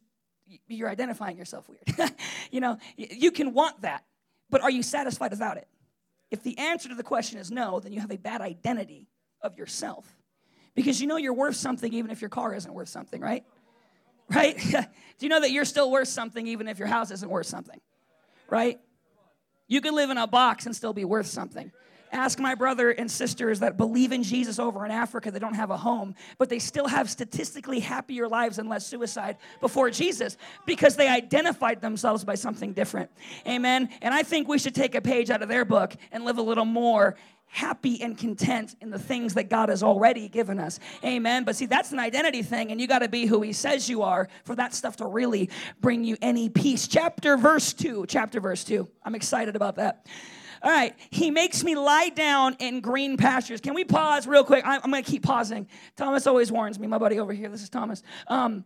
you're 0.69 0.89
identifying 0.89 1.37
yourself 1.37 1.69
weird. 1.69 2.13
you 2.51 2.61
know, 2.61 2.79
you 2.97 3.31
can 3.31 3.53
want 3.53 3.83
that, 3.83 4.05
but 4.49 4.63
are 4.63 4.71
you 4.71 4.83
satisfied 4.83 5.31
without 5.31 5.57
it? 5.57 5.69
If 6.31 6.43
the 6.43 6.57
answer 6.59 6.89
to 6.89 6.95
the 6.95 7.03
question 7.03 7.39
is 7.39 7.51
no, 7.51 7.81
then 7.81 7.93
you 7.93 8.01
have 8.01 8.11
a 8.11 8.17
bad 8.17 8.41
identity 8.41 9.09
of 9.43 9.57
yourself. 9.57 10.07
Because 10.75 11.01
you 11.01 11.07
know 11.07 11.17
you're 11.17 11.35
worth 11.35 11.57
something 11.57 11.93
even 11.93 12.11
if 12.11 12.21
your 12.21 12.31
car 12.31 12.55
isn't 12.55 12.73
worth 12.73 12.89
something, 12.89 13.21
right? 13.21 13.45
Right? 14.31 14.57
Do 14.71 14.87
you 15.21 15.29
know 15.29 15.41
that 15.41 15.51
you're 15.51 15.65
still 15.65 15.91
worth 15.91 16.09
something 16.09 16.47
even 16.47 16.69
if 16.69 16.79
your 16.79 16.89
house 16.89 17.11
isn't 17.11 17.29
worth 17.29 17.47
something? 17.47 17.81
Right? 18.49 18.81
You 19.69 19.81
can 19.81 19.95
live 19.95 20.11
in 20.11 20.19
a 20.19 20.27
box 20.27 20.67
and 20.67 20.75
still 20.75 20.93
be 20.93 21.05
worth 21.05 21.27
something. 21.27 21.73
Ask 22.13 22.39
my 22.39 22.55
brother 22.55 22.91
and 22.91 23.11
sisters 23.11 23.61
that 23.61 23.79
believe 23.79 24.13
in 24.13 24.23
Jesus 24.23 24.59
over 24.59 24.85
in 24.85 24.91
Africa 24.91 25.31
that 25.31 25.41
don't 25.41 25.55
have 25.55 25.71
a 25.71 25.79
home, 25.79 26.15
but 26.37 26.51
they 26.51 26.59
still 26.59 26.87
have 26.87 27.09
statistically 27.09 27.81
happier 27.81 28.29
lives 28.29 28.59
and 28.59 28.69
less 28.69 28.87
suicide 28.87 29.39
before 29.63 29.89
Jesus 29.89 30.37
because 30.67 30.95
they 30.95 31.09
identified 31.09 31.81
themselves 31.81 32.23
by 32.23 32.35
something 32.35 32.75
different. 32.75 33.11
Amen. 33.47 33.89
And 34.03 34.13
I 34.13 34.25
think 34.25 34.47
we 34.47 34.59
should 34.59 34.75
take 34.75 34.95
a 34.95 35.01
page 35.01 35.31
out 35.31 35.41
of 35.41 35.49
their 35.49 35.65
book 35.65 35.95
and 36.11 36.27
live 36.27 36.37
a 36.37 36.43
little 36.43 36.67
more 36.67 37.17
happy 37.53 38.03
and 38.03 38.17
content 38.17 38.75
in 38.81 38.89
the 38.89 38.99
things 38.99 39.35
that 39.35 39.51
God 39.51 39.69
has 39.69 39.83
already 39.83 40.27
given 40.27 40.59
us. 40.59 40.81
Amen. 41.05 41.45
But 41.45 41.55
see, 41.55 41.67
that's 41.67 41.93
an 41.93 41.99
identity 41.99 42.43
thing, 42.43 42.73
and 42.73 42.81
you 42.81 42.87
got 42.87 43.01
to 43.01 43.09
be 43.09 43.27
who 43.27 43.43
He 43.43 43.53
says 43.53 43.91
you 43.91 44.01
are 44.03 44.29
for 44.45 44.57
that 44.57 44.73
stuff 44.73 44.97
to 44.97 45.07
really 45.07 45.51
bring 45.79 46.03
you 46.03 46.17
any 46.23 46.49
peace. 46.49 46.89
Chapter, 46.89 47.37
verse 47.37 47.75
2. 47.75 48.07
Chapter, 48.09 48.41
verse 48.41 48.65
2. 48.65 48.89
I'm 49.05 49.15
excited 49.15 49.55
about 49.55 49.77
that. 49.77 50.07
All 50.63 50.71
right, 50.71 50.95
he 51.11 51.31
makes 51.31 51.63
me 51.63 51.75
lie 51.75 52.09
down 52.09 52.57
in 52.59 52.81
green 52.81 53.19
pastures. 53.19 53.61
Can 53.61 53.75
we 53.75 53.85
pause 53.85 54.27
real 54.27 54.45
quick? 54.45 54.65
I'm, 54.65 54.91
going 54.91 55.05
to 55.05 55.11
keep 55.11 55.23
pausing. 55.23 55.69
Thomas 55.97 56.27
always 56.27 56.51
warns 56.51 56.79
me, 56.79 56.87
my 56.87 56.99
buddy 56.99 57.21
over 57.21 57.35
here. 57.35 57.51
This 57.51 57.63
is 57.63 57.69
Thomas. 57.69 58.03
Um, 58.29 58.65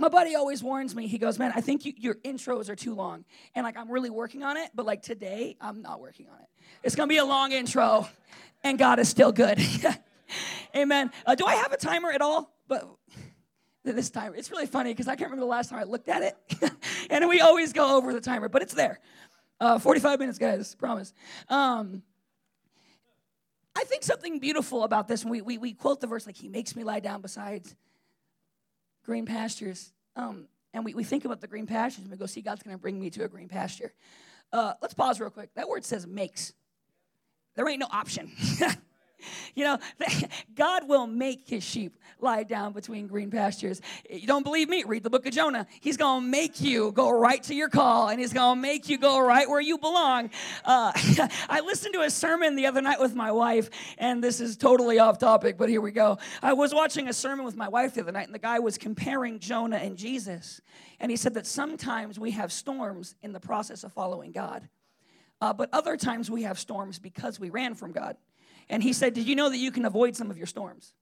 my 0.00 0.08
buddy 0.08 0.34
always 0.34 0.62
warns 0.62 0.96
me. 0.96 1.06
He 1.06 1.18
goes, 1.18 1.38
"Man, 1.38 1.52
I 1.54 1.60
think 1.60 1.84
you, 1.84 1.92
your 1.96 2.14
intros 2.16 2.68
are 2.68 2.76
too 2.76 2.94
long." 2.94 3.24
And 3.54 3.64
like 3.64 3.76
I'm 3.76 3.90
really 3.90 4.10
working 4.10 4.42
on 4.42 4.56
it, 4.56 4.70
but 4.74 4.86
like 4.86 5.02
today, 5.02 5.56
I'm 5.60 5.82
not 5.82 6.00
working 6.00 6.26
on 6.28 6.40
it. 6.40 6.48
It's 6.82 6.96
gonna 6.96 7.06
be 7.06 7.18
a 7.18 7.24
long 7.24 7.52
intro, 7.52 8.08
and 8.64 8.78
God 8.78 8.98
is 8.98 9.08
still 9.08 9.30
good. 9.30 9.60
Amen. 10.76 11.10
Uh, 11.26 11.34
do 11.34 11.44
I 11.44 11.56
have 11.56 11.72
a 11.72 11.76
timer 11.76 12.10
at 12.10 12.22
all? 12.22 12.54
But 12.66 12.88
this 13.84 14.10
timer, 14.10 14.36
it's 14.36 14.50
really 14.50 14.66
funny 14.66 14.92
because 14.92 15.08
I 15.08 15.16
can't 15.16 15.30
remember 15.30 15.44
the 15.44 15.50
last 15.50 15.70
time 15.70 15.78
I 15.78 15.84
looked 15.84 16.08
at 16.08 16.22
it, 16.22 16.72
and 17.10 17.28
we 17.28 17.40
always 17.40 17.72
go 17.72 17.96
over 17.96 18.12
the 18.12 18.20
timer, 18.20 18.48
but 18.48 18.62
it's 18.62 18.74
there. 18.74 19.00
Uh, 19.60 19.78
45 19.78 20.18
minutes, 20.18 20.38
guys, 20.38 20.74
promise. 20.74 21.12
Um, 21.50 22.02
I 23.76 23.84
think 23.84 24.02
something 24.02 24.38
beautiful 24.38 24.84
about 24.84 25.06
this, 25.06 25.24
we, 25.24 25.42
we, 25.42 25.58
we 25.58 25.74
quote 25.74 26.00
the 26.00 26.06
verse 26.06 26.26
like, 26.26 26.36
He 26.36 26.48
makes 26.48 26.74
me 26.74 26.84
lie 26.84 27.00
down 27.00 27.20
beside 27.20 27.66
green 29.04 29.26
pastures. 29.26 29.92
Um, 30.16 30.46
and 30.72 30.84
we, 30.84 30.94
we 30.94 31.04
think 31.04 31.24
about 31.24 31.40
the 31.40 31.46
green 31.46 31.66
pastures 31.66 32.02
and 32.02 32.10
we 32.10 32.16
go, 32.16 32.26
see, 32.26 32.42
God's 32.42 32.62
going 32.62 32.76
to 32.76 32.80
bring 32.80 33.00
me 33.00 33.10
to 33.10 33.24
a 33.24 33.28
green 33.28 33.48
pasture. 33.48 33.92
Uh, 34.52 34.74
let's 34.80 34.94
pause 34.94 35.20
real 35.20 35.30
quick. 35.30 35.50
That 35.54 35.68
word 35.68 35.84
says 35.84 36.06
makes. 36.06 36.52
There 37.54 37.68
ain't 37.68 37.80
no 37.80 37.88
option. 37.90 38.30
You 39.54 39.64
know, 39.64 39.78
God 40.54 40.88
will 40.88 41.06
make 41.06 41.48
his 41.48 41.62
sheep 41.62 41.98
lie 42.20 42.44
down 42.44 42.72
between 42.72 43.06
green 43.06 43.30
pastures. 43.30 43.80
You 44.08 44.26
don't 44.26 44.42
believe 44.42 44.68
me? 44.68 44.84
Read 44.84 45.02
the 45.02 45.10
book 45.10 45.26
of 45.26 45.32
Jonah. 45.32 45.66
He's 45.80 45.96
going 45.96 46.22
to 46.22 46.28
make 46.28 46.60
you 46.60 46.92
go 46.92 47.10
right 47.10 47.42
to 47.44 47.54
your 47.54 47.68
call, 47.68 48.08
and 48.08 48.20
he's 48.20 48.32
going 48.32 48.56
to 48.56 48.60
make 48.60 48.88
you 48.88 48.96
go 48.96 49.20
right 49.20 49.48
where 49.48 49.60
you 49.60 49.76
belong. 49.78 50.30
Uh, 50.64 50.92
I 51.48 51.60
listened 51.64 51.94
to 51.94 52.02
a 52.02 52.10
sermon 52.10 52.56
the 52.56 52.66
other 52.66 52.80
night 52.80 53.00
with 53.00 53.14
my 53.14 53.32
wife, 53.32 53.70
and 53.98 54.22
this 54.22 54.40
is 54.40 54.56
totally 54.56 54.98
off 54.98 55.18
topic, 55.18 55.58
but 55.58 55.68
here 55.68 55.80
we 55.80 55.90
go. 55.90 56.18
I 56.42 56.52
was 56.52 56.74
watching 56.74 57.08
a 57.08 57.12
sermon 57.12 57.44
with 57.44 57.56
my 57.56 57.68
wife 57.68 57.94
the 57.94 58.02
other 58.02 58.12
night, 58.12 58.26
and 58.26 58.34
the 58.34 58.38
guy 58.38 58.60
was 58.60 58.78
comparing 58.78 59.38
Jonah 59.38 59.76
and 59.76 59.96
Jesus. 59.96 60.60
And 61.00 61.10
he 61.10 61.16
said 61.16 61.34
that 61.34 61.46
sometimes 61.46 62.18
we 62.18 62.30
have 62.32 62.52
storms 62.52 63.14
in 63.22 63.32
the 63.32 63.40
process 63.40 63.84
of 63.84 63.92
following 63.92 64.32
God. 64.32 64.68
Uh, 65.40 65.52
but 65.52 65.70
other 65.72 65.96
times 65.96 66.30
we 66.30 66.42
have 66.42 66.58
storms 66.58 66.98
because 66.98 67.40
we 67.40 67.50
ran 67.50 67.74
from 67.74 67.92
God. 67.92 68.16
And 68.68 68.82
he 68.82 68.92
said, 68.92 69.14
Did 69.14 69.26
you 69.26 69.36
know 69.36 69.48
that 69.48 69.58
you 69.58 69.70
can 69.70 69.84
avoid 69.84 70.16
some 70.16 70.30
of 70.30 70.36
your 70.36 70.46
storms? 70.46 70.92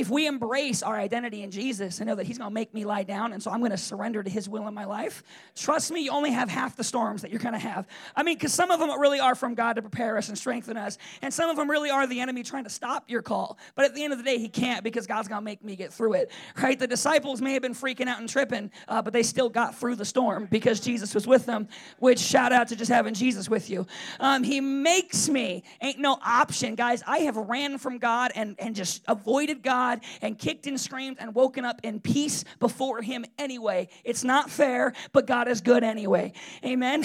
If 0.00 0.10
we 0.10 0.26
embrace 0.26 0.82
our 0.82 0.96
identity 0.96 1.42
in 1.42 1.50
Jesus 1.50 2.00
and 2.00 2.08
know 2.08 2.14
that 2.14 2.26
He's 2.26 2.38
gonna 2.38 2.50
make 2.50 2.72
me 2.72 2.84
lie 2.84 3.02
down, 3.02 3.32
and 3.32 3.42
so 3.42 3.50
I'm 3.50 3.60
gonna 3.60 3.76
surrender 3.76 4.22
to 4.22 4.30
His 4.30 4.48
will 4.48 4.66
in 4.66 4.74
my 4.74 4.84
life, 4.84 5.22
trust 5.54 5.90
me, 5.90 6.02
you 6.02 6.10
only 6.10 6.30
have 6.30 6.48
half 6.48 6.76
the 6.76 6.84
storms 6.84 7.22
that 7.22 7.30
you're 7.30 7.40
gonna 7.40 7.58
have. 7.58 7.86
I 8.16 8.22
mean, 8.22 8.36
because 8.36 8.54
some 8.54 8.70
of 8.70 8.80
them 8.80 8.90
really 8.98 9.20
are 9.20 9.34
from 9.34 9.54
God 9.54 9.74
to 9.74 9.82
prepare 9.82 10.16
us 10.16 10.28
and 10.28 10.38
strengthen 10.38 10.76
us, 10.76 10.98
and 11.22 11.32
some 11.32 11.50
of 11.50 11.56
them 11.56 11.70
really 11.70 11.90
are 11.90 12.06
the 12.06 12.20
enemy 12.20 12.42
trying 12.42 12.64
to 12.64 12.70
stop 12.70 13.10
your 13.10 13.22
call. 13.22 13.58
But 13.74 13.84
at 13.84 13.94
the 13.94 14.02
end 14.02 14.12
of 14.12 14.18
the 14.18 14.24
day, 14.24 14.38
He 14.38 14.48
can't 14.48 14.82
because 14.82 15.06
God's 15.06 15.28
gonna 15.28 15.42
make 15.42 15.62
me 15.62 15.76
get 15.76 15.92
through 15.92 16.14
it, 16.14 16.30
right? 16.60 16.78
The 16.78 16.86
disciples 16.86 17.42
may 17.42 17.52
have 17.52 17.62
been 17.62 17.74
freaking 17.74 18.06
out 18.06 18.20
and 18.20 18.28
tripping, 18.28 18.70
uh, 18.88 19.02
but 19.02 19.12
they 19.12 19.22
still 19.22 19.48
got 19.48 19.74
through 19.74 19.96
the 19.96 20.04
storm 20.04 20.48
because 20.50 20.80
Jesus 20.80 21.14
was 21.14 21.26
with 21.26 21.44
them, 21.44 21.68
which 21.98 22.18
shout 22.18 22.52
out 22.52 22.68
to 22.68 22.76
just 22.76 22.90
having 22.90 23.14
Jesus 23.14 23.50
with 23.50 23.68
you. 23.68 23.86
Um, 24.18 24.42
he 24.44 24.60
makes 24.60 25.28
me, 25.28 25.62
ain't 25.82 25.98
no 25.98 26.18
option, 26.24 26.74
guys. 26.74 27.02
I 27.06 27.18
have 27.18 27.36
ran 27.36 27.76
from 27.78 27.98
God 27.98 28.32
and, 28.34 28.56
and 28.58 28.74
just 28.74 29.02
avoided 29.06 29.62
God 29.62 29.89
God 29.90 30.04
and 30.22 30.38
kicked 30.38 30.66
and 30.66 30.80
screamed 30.80 31.16
and 31.20 31.34
woken 31.34 31.64
up 31.64 31.80
in 31.82 32.00
peace 32.00 32.44
before 32.58 33.02
Him 33.02 33.24
anyway. 33.38 33.88
It's 34.04 34.24
not 34.24 34.50
fair, 34.50 34.92
but 35.12 35.26
God 35.26 35.48
is 35.48 35.60
good 35.60 35.84
anyway. 35.84 36.32
Amen. 36.64 37.04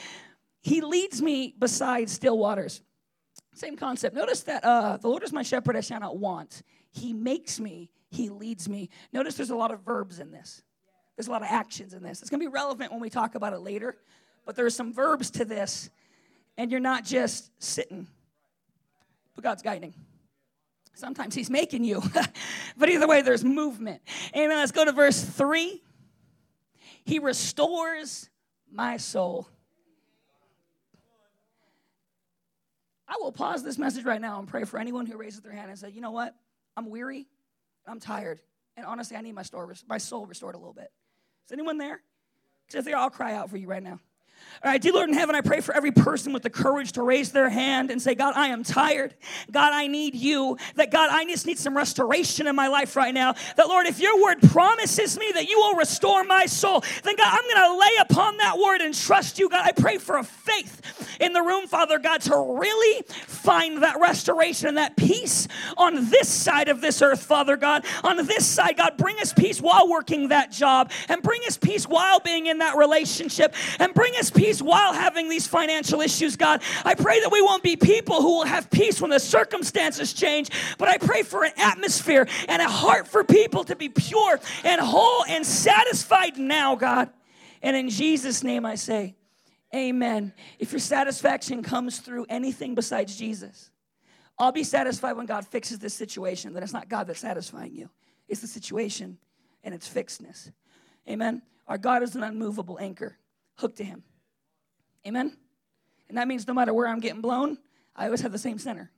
he 0.60 0.80
leads 0.80 1.20
me 1.22 1.54
beside 1.58 2.08
still 2.08 2.38
waters. 2.38 2.82
Same 3.54 3.76
concept. 3.76 4.16
Notice 4.16 4.42
that 4.44 4.64
uh, 4.64 4.96
the 4.96 5.08
Lord 5.08 5.22
is 5.22 5.32
my 5.32 5.42
shepherd, 5.42 5.76
I 5.76 5.80
shall 5.80 6.00
not 6.00 6.18
want. 6.18 6.62
He 6.90 7.12
makes 7.12 7.60
me, 7.60 7.90
He 8.10 8.28
leads 8.28 8.68
me. 8.68 8.90
Notice 9.12 9.36
there's 9.36 9.50
a 9.50 9.56
lot 9.56 9.70
of 9.70 9.80
verbs 9.80 10.18
in 10.18 10.30
this, 10.30 10.62
there's 11.16 11.28
a 11.28 11.30
lot 11.30 11.42
of 11.42 11.48
actions 11.50 11.94
in 11.94 12.02
this. 12.02 12.20
It's 12.20 12.30
going 12.30 12.40
to 12.40 12.46
be 12.46 12.52
relevant 12.52 12.90
when 12.90 13.00
we 13.00 13.10
talk 13.10 13.34
about 13.34 13.52
it 13.52 13.60
later, 13.60 13.96
but 14.44 14.56
there's 14.56 14.74
some 14.74 14.92
verbs 14.92 15.30
to 15.32 15.44
this, 15.44 15.90
and 16.56 16.70
you're 16.70 16.80
not 16.80 17.04
just 17.04 17.50
sitting, 17.62 18.08
but 19.34 19.44
God's 19.44 19.62
guiding. 19.62 19.94
Sometimes 20.94 21.34
he's 21.34 21.50
making 21.50 21.84
you. 21.84 22.02
but 22.76 22.88
either 22.88 23.06
way, 23.06 23.22
there's 23.22 23.44
movement. 23.44 24.00
Amen. 24.34 24.56
Let's 24.56 24.72
go 24.72 24.84
to 24.84 24.92
verse 24.92 25.22
3. 25.22 25.82
He 27.04 27.18
restores 27.18 28.30
my 28.70 28.96
soul. 28.96 29.48
I 33.06 33.16
will 33.20 33.32
pause 33.32 33.62
this 33.62 33.78
message 33.78 34.04
right 34.04 34.20
now 34.20 34.38
and 34.38 34.48
pray 34.48 34.64
for 34.64 34.78
anyone 34.78 35.06
who 35.06 35.16
raises 35.16 35.40
their 35.40 35.52
hand 35.52 35.68
and 35.68 35.78
says, 35.78 35.94
you 35.94 36.00
know 36.00 36.10
what? 36.10 36.34
I'm 36.76 36.88
weary. 36.88 37.26
I'm 37.86 38.00
tired. 38.00 38.40
And 38.76 38.86
honestly, 38.86 39.16
I 39.16 39.20
need 39.20 39.34
my, 39.34 39.42
store, 39.42 39.72
my 39.88 39.98
soul 39.98 40.26
restored 40.26 40.54
a 40.54 40.58
little 40.58 40.72
bit. 40.72 40.90
Is 41.46 41.52
anyone 41.52 41.78
there? 41.78 42.00
Because 42.66 42.80
if 42.80 42.84
they 42.84 42.92
are, 42.92 43.02
I'll 43.02 43.10
cry 43.10 43.34
out 43.34 43.50
for 43.50 43.56
you 43.56 43.68
right 43.68 43.82
now. 43.82 44.00
All 44.62 44.70
right, 44.70 44.80
dear 44.80 44.92
Lord 44.94 45.10
in 45.10 45.14
heaven, 45.14 45.34
I 45.34 45.42
pray 45.42 45.60
for 45.60 45.74
every 45.74 45.92
person 45.92 46.32
with 46.32 46.42
the 46.42 46.48
courage 46.48 46.92
to 46.92 47.02
raise 47.02 47.32
their 47.32 47.50
hand 47.50 47.90
and 47.90 48.00
say, 48.00 48.14
God, 48.14 48.34
I 48.34 48.48
am 48.48 48.64
tired. 48.64 49.14
God, 49.50 49.74
I 49.74 49.88
need 49.88 50.14
you. 50.14 50.56
That 50.76 50.90
God, 50.90 51.10
I 51.12 51.24
just 51.26 51.44
need 51.46 51.58
some 51.58 51.76
restoration 51.76 52.46
in 52.46 52.56
my 52.56 52.68
life 52.68 52.96
right 52.96 53.12
now. 53.12 53.34
That 53.56 53.68
Lord, 53.68 53.86
if 53.86 54.00
your 54.00 54.22
word 54.22 54.40
promises 54.40 55.18
me 55.18 55.30
that 55.34 55.48
you 55.50 55.58
will 55.58 55.74
restore 55.74 56.24
my 56.24 56.46
soul, 56.46 56.82
then 57.02 57.14
God, 57.16 57.28
I'm 57.28 57.42
going 57.42 57.72
to 57.72 57.78
lay 57.78 57.96
upon 58.00 58.38
that 58.38 58.58
word 58.58 58.80
and 58.80 58.94
trust 58.94 59.38
you. 59.38 59.50
God, 59.50 59.66
I 59.66 59.72
pray 59.72 59.98
for 59.98 60.16
a 60.16 60.24
faith 60.24 60.80
in 61.20 61.32
the 61.32 61.42
room, 61.42 61.66
Father 61.66 61.98
God, 61.98 62.22
to 62.22 62.56
really 62.58 63.02
find 63.08 63.82
that 63.82 64.00
restoration 64.00 64.68
and 64.68 64.78
that 64.78 64.96
peace 64.96 65.46
on 65.76 66.08
this 66.10 66.28
side 66.28 66.68
of 66.68 66.80
this 66.80 67.02
earth, 67.02 67.22
Father 67.22 67.56
God. 67.56 67.84
On 68.02 68.16
this 68.26 68.46
side, 68.46 68.76
God, 68.76 68.96
bring 68.96 69.18
us 69.20 69.32
peace 69.32 69.60
while 69.60 69.88
working 69.88 70.28
that 70.28 70.50
job 70.50 70.90
and 71.08 71.22
bring 71.22 71.42
us 71.46 71.56
peace 71.56 71.86
while 71.86 72.20
being 72.20 72.46
in 72.46 72.58
that 72.58 72.76
relationship 72.76 73.54
and 73.78 73.92
bring 73.94 74.14
us 74.16 74.30
peace 74.34 74.60
while 74.60 74.92
having 74.92 75.28
these 75.28 75.46
financial 75.46 76.00
issues, 76.00 76.36
God. 76.36 76.62
I 76.84 76.94
pray 76.94 77.20
that 77.20 77.30
we 77.30 77.40
won't 77.40 77.62
be 77.62 77.76
people 77.76 78.20
who 78.20 78.38
will 78.38 78.46
have 78.46 78.70
peace 78.70 79.00
when 79.00 79.10
the 79.10 79.20
circumstances 79.20 80.12
change, 80.12 80.50
but 80.78 80.88
I 80.88 80.98
pray 80.98 81.22
for 81.22 81.44
an 81.44 81.52
atmosphere 81.56 82.26
and 82.48 82.60
a 82.60 82.68
heart 82.68 83.08
for 83.08 83.24
people 83.24 83.64
to 83.64 83.76
be 83.76 83.88
pure 83.88 84.40
and 84.64 84.80
whole 84.80 85.24
and 85.28 85.46
satisfied 85.46 86.36
now, 86.38 86.74
God. 86.74 87.10
And 87.62 87.76
in 87.76 87.88
Jesus' 87.88 88.42
name 88.42 88.66
I 88.66 88.74
say, 88.74 89.16
Amen. 89.74 90.32
If 90.60 90.70
your 90.70 90.78
satisfaction 90.78 91.62
comes 91.62 91.98
through 91.98 92.26
anything 92.28 92.76
besides 92.76 93.16
Jesus, 93.16 93.70
I'll 94.38 94.52
be 94.52 94.62
satisfied 94.62 95.14
when 95.14 95.26
God 95.26 95.46
fixes 95.46 95.80
this 95.80 95.94
situation. 95.94 96.52
That 96.52 96.62
it's 96.62 96.72
not 96.72 96.88
God 96.88 97.08
that's 97.08 97.20
satisfying 97.20 97.74
you, 97.74 97.90
it's 98.28 98.40
the 98.40 98.46
situation 98.46 99.18
and 99.64 99.74
its 99.74 99.88
fixedness. 99.88 100.52
Amen. 101.08 101.42
Our 101.66 101.78
God 101.78 102.02
is 102.02 102.14
an 102.14 102.22
unmovable 102.22 102.78
anchor, 102.80 103.16
hooked 103.56 103.78
to 103.78 103.84
Him. 103.84 104.04
Amen? 105.06 105.36
And 106.08 106.18
that 106.18 106.28
means 106.28 106.46
no 106.46 106.54
matter 106.54 106.72
where 106.72 106.88
I'm 106.88 107.00
getting 107.00 107.20
blown, 107.20 107.58
I 107.96 108.06
always 108.06 108.20
have 108.22 108.32
the 108.32 108.38
same 108.38 108.58
center. 108.58 108.90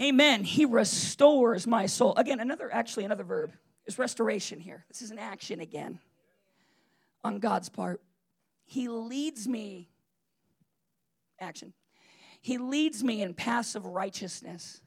Amen. 0.00 0.44
He 0.44 0.64
restores 0.64 1.66
my 1.66 1.86
soul. 1.86 2.14
Again, 2.16 2.40
another, 2.40 2.72
actually, 2.72 3.04
another 3.04 3.24
verb 3.24 3.52
is 3.86 3.98
restoration 3.98 4.58
here. 4.58 4.84
This 4.88 5.02
is 5.02 5.10
an 5.10 5.18
action 5.18 5.60
again 5.60 5.98
on 7.22 7.38
God's 7.38 7.68
part. 7.68 8.00
He 8.64 8.88
leads 8.88 9.46
me, 9.46 9.90
action. 11.38 11.74
He 12.40 12.56
leads 12.56 13.04
me 13.04 13.20
in 13.20 13.34
paths 13.34 13.74
of 13.74 13.84
righteousness. 13.84 14.80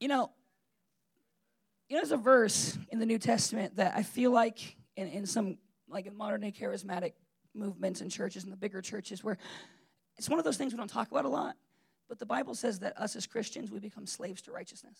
You 0.00 0.08
know, 0.08 0.30
you 1.88 1.96
know, 1.96 2.00
there's 2.00 2.12
a 2.12 2.16
verse 2.16 2.78
in 2.90 3.00
the 3.00 3.06
New 3.06 3.18
Testament 3.18 3.76
that 3.76 3.94
I 3.96 4.02
feel 4.02 4.30
like 4.30 4.76
in, 4.96 5.08
in 5.08 5.26
some 5.26 5.58
like 5.90 6.06
in 6.06 6.16
modern 6.16 6.40
day 6.40 6.52
charismatic 6.52 7.12
movements 7.54 8.00
and 8.00 8.10
churches 8.10 8.44
and 8.44 8.52
the 8.52 8.56
bigger 8.56 8.80
churches 8.80 9.24
where 9.24 9.38
it's 10.16 10.28
one 10.28 10.38
of 10.38 10.44
those 10.44 10.56
things 10.56 10.72
we 10.72 10.78
don't 10.78 10.90
talk 10.90 11.10
about 11.10 11.24
a 11.24 11.28
lot, 11.28 11.56
but 12.08 12.18
the 12.18 12.26
Bible 12.26 12.54
says 12.54 12.80
that 12.80 12.98
us 13.00 13.14
as 13.16 13.26
Christians, 13.26 13.70
we 13.70 13.78
become 13.78 14.06
slaves 14.06 14.42
to 14.42 14.52
righteousness. 14.52 14.98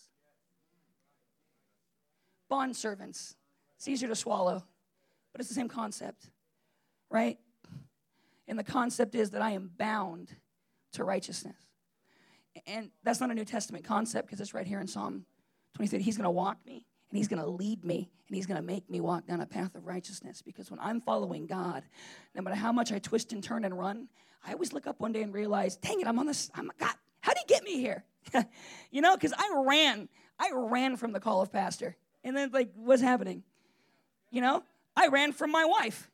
Bond 2.49 2.77
servants. 2.77 3.37
It's 3.77 3.89
easier 3.89 4.09
to 4.09 4.17
swallow, 4.17 4.65
but 5.33 5.41
it's 5.41 5.49
the 5.49 5.55
same 5.55 5.69
concept, 5.69 6.31
right? 7.11 7.39
And 8.47 8.59
the 8.59 8.65
concept 8.65 9.15
is 9.15 9.31
that 9.31 9.43
I 9.43 9.51
am 9.51 9.71
bound 9.77 10.35
to 10.93 11.05
righteousness. 11.05 11.57
And 12.67 12.91
that's 13.05 13.21
not 13.21 13.31
a 13.31 13.35
New 13.35 13.45
Testament 13.45 13.85
concept 13.85 14.27
because 14.27 14.41
it's 14.41 14.55
right 14.55 14.67
here 14.67 14.81
in 14.81 14.87
Psalm 14.87 15.27
23. 15.75 16.03
He's 16.03 16.17
going 16.17 16.25
to 16.25 16.31
walk 16.31 16.59
me 16.67 16.87
and 17.11 17.17
He's 17.17 17.29
going 17.29 17.43
to 17.43 17.49
lead 17.49 17.85
me 17.85 18.11
and 18.29 18.37
He's 18.37 18.47
going 18.47 18.61
to 18.61 18.67
make 18.67 18.89
me 18.91 19.01
walk 19.01 19.27
down 19.27 19.41
a 19.41 19.47
path 19.47 19.75
of 19.75 19.87
righteousness. 19.87 20.43
Because 20.43 20.71
when 20.71 20.81
I'm 20.81 21.01
following 21.01 21.47
God, 21.47 21.85
no 22.35 22.43
matter 22.43 22.57
how 22.57 22.73
much 22.73 22.93
I 22.93 22.99
twist 22.99 23.33
and 23.33 23.43
turn 23.43 23.65
and 23.65 23.79
run, 23.79 24.09
I 24.47 24.53
always 24.53 24.73
look 24.73 24.87
up 24.87 25.01
one 25.01 25.13
day 25.13 25.23
and 25.23 25.33
realize, 25.33 25.77
dang 25.77 26.01
it, 26.01 26.07
I'm 26.07 26.19
on 26.19 26.27
this. 26.27 26.51
I'm 26.55 26.71
God. 26.79 26.95
How 27.21 27.33
did 27.33 27.43
He 27.47 27.55
get 27.55 27.65
me 27.65 27.81
here? 27.81 28.05
you 28.91 29.01
know, 29.01 29.17
because 29.17 29.33
I 29.37 29.63
ran. 29.67 30.09
I 30.39 30.51
ran 30.55 30.97
from 30.97 31.13
the 31.13 31.21
call 31.21 31.43
of 31.43 31.53
pastor, 31.53 31.97
and 32.23 32.37
then 32.37 32.51
like, 32.53 32.71
what's 32.77 33.03
happening? 33.03 33.43
You 34.31 34.41
know, 34.41 34.63
I 34.97 35.09
ran 35.09 35.33
from 35.33 35.51
my 35.51 35.65
wife, 35.65 36.09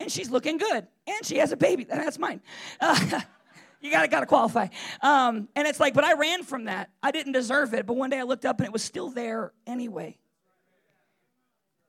and 0.00 0.10
she's 0.10 0.30
looking 0.30 0.56
good, 0.56 0.86
and 1.06 1.24
she 1.24 1.36
has 1.36 1.52
a 1.52 1.56
baby. 1.56 1.84
That's 1.84 2.18
mine. 2.18 2.40
Uh, 2.80 3.20
you 3.82 3.90
gotta 3.90 4.08
gotta 4.08 4.26
qualify. 4.26 4.68
Um, 5.02 5.48
and 5.56 5.66
it's 5.66 5.80
like, 5.80 5.92
but 5.92 6.04
I 6.04 6.14
ran 6.14 6.44
from 6.44 6.64
that. 6.64 6.90
I 7.02 7.10
didn't 7.10 7.32
deserve 7.32 7.74
it, 7.74 7.84
but 7.84 7.94
one 7.94 8.10
day 8.10 8.18
I 8.18 8.22
looked 8.22 8.46
up 8.46 8.60
and 8.60 8.66
it 8.66 8.72
was 8.72 8.82
still 8.82 9.10
there 9.10 9.52
anyway. 9.66 10.16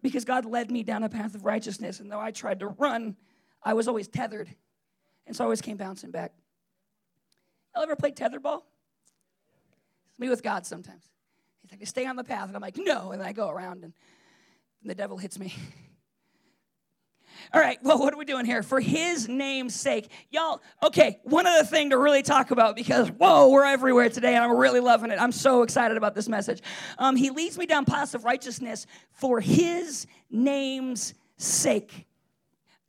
Because 0.01 0.25
God 0.25 0.45
led 0.45 0.69
me 0.69 0.83
down 0.83 1.03
a 1.03 1.09
path 1.09 1.33
of 1.35 1.45
righteousness, 1.45 2.01
and 2.01 2.11
though 2.11 2.19
I 2.19 2.31
tried 2.31 2.59
to 2.59 2.67
run, 2.67 3.15
I 3.63 3.73
was 3.73 3.87
always 3.87 4.07
tethered. 4.07 4.49
And 5.25 5.35
so 5.35 5.43
I 5.43 5.45
always 5.45 5.61
came 5.61 5.77
bouncing 5.77 6.11
back. 6.11 6.33
Y'all 7.73 7.83
ever 7.83 7.95
play 7.95 8.11
tetherball? 8.11 8.63
It's 10.09 10.19
me 10.19 10.29
with 10.29 10.43
God 10.43 10.65
sometimes. 10.65 11.03
He's 11.61 11.71
like, 11.71 11.87
stay 11.87 12.05
on 12.05 12.15
the 12.15 12.23
path. 12.23 12.47
And 12.47 12.55
I'm 12.55 12.61
like, 12.61 12.77
no. 12.77 13.11
And 13.11 13.23
I 13.23 13.31
go 13.31 13.49
around 13.49 13.83
and, 13.83 13.93
and 14.81 14.89
the 14.89 14.95
devil 14.95 15.17
hits 15.17 15.39
me. 15.39 15.53
All 17.53 17.59
right, 17.59 17.77
well, 17.83 17.99
what 17.99 18.13
are 18.13 18.17
we 18.17 18.25
doing 18.25 18.45
here? 18.45 18.63
For 18.63 18.79
his 18.79 19.27
name's 19.27 19.75
sake. 19.75 20.09
Y'all, 20.29 20.61
okay, 20.81 21.19
one 21.23 21.47
other 21.47 21.65
thing 21.65 21.89
to 21.89 21.97
really 21.97 22.21
talk 22.21 22.51
about 22.51 22.75
because, 22.75 23.09
whoa, 23.09 23.49
we're 23.49 23.65
everywhere 23.65 24.09
today 24.09 24.35
and 24.35 24.43
I'm 24.43 24.55
really 24.55 24.79
loving 24.79 25.11
it. 25.11 25.19
I'm 25.19 25.31
so 25.31 25.63
excited 25.63 25.97
about 25.97 26.15
this 26.15 26.29
message. 26.29 26.61
Um, 26.97 27.15
he 27.15 27.29
leads 27.29 27.57
me 27.57 27.65
down 27.65 27.85
paths 27.85 28.15
of 28.15 28.23
righteousness 28.25 28.85
for 29.11 29.39
his 29.39 30.07
name's 30.29 31.13
sake. 31.37 32.05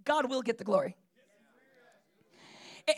God 0.04 0.28
will 0.28 0.42
get 0.42 0.58
the 0.58 0.64
glory. 0.64 0.96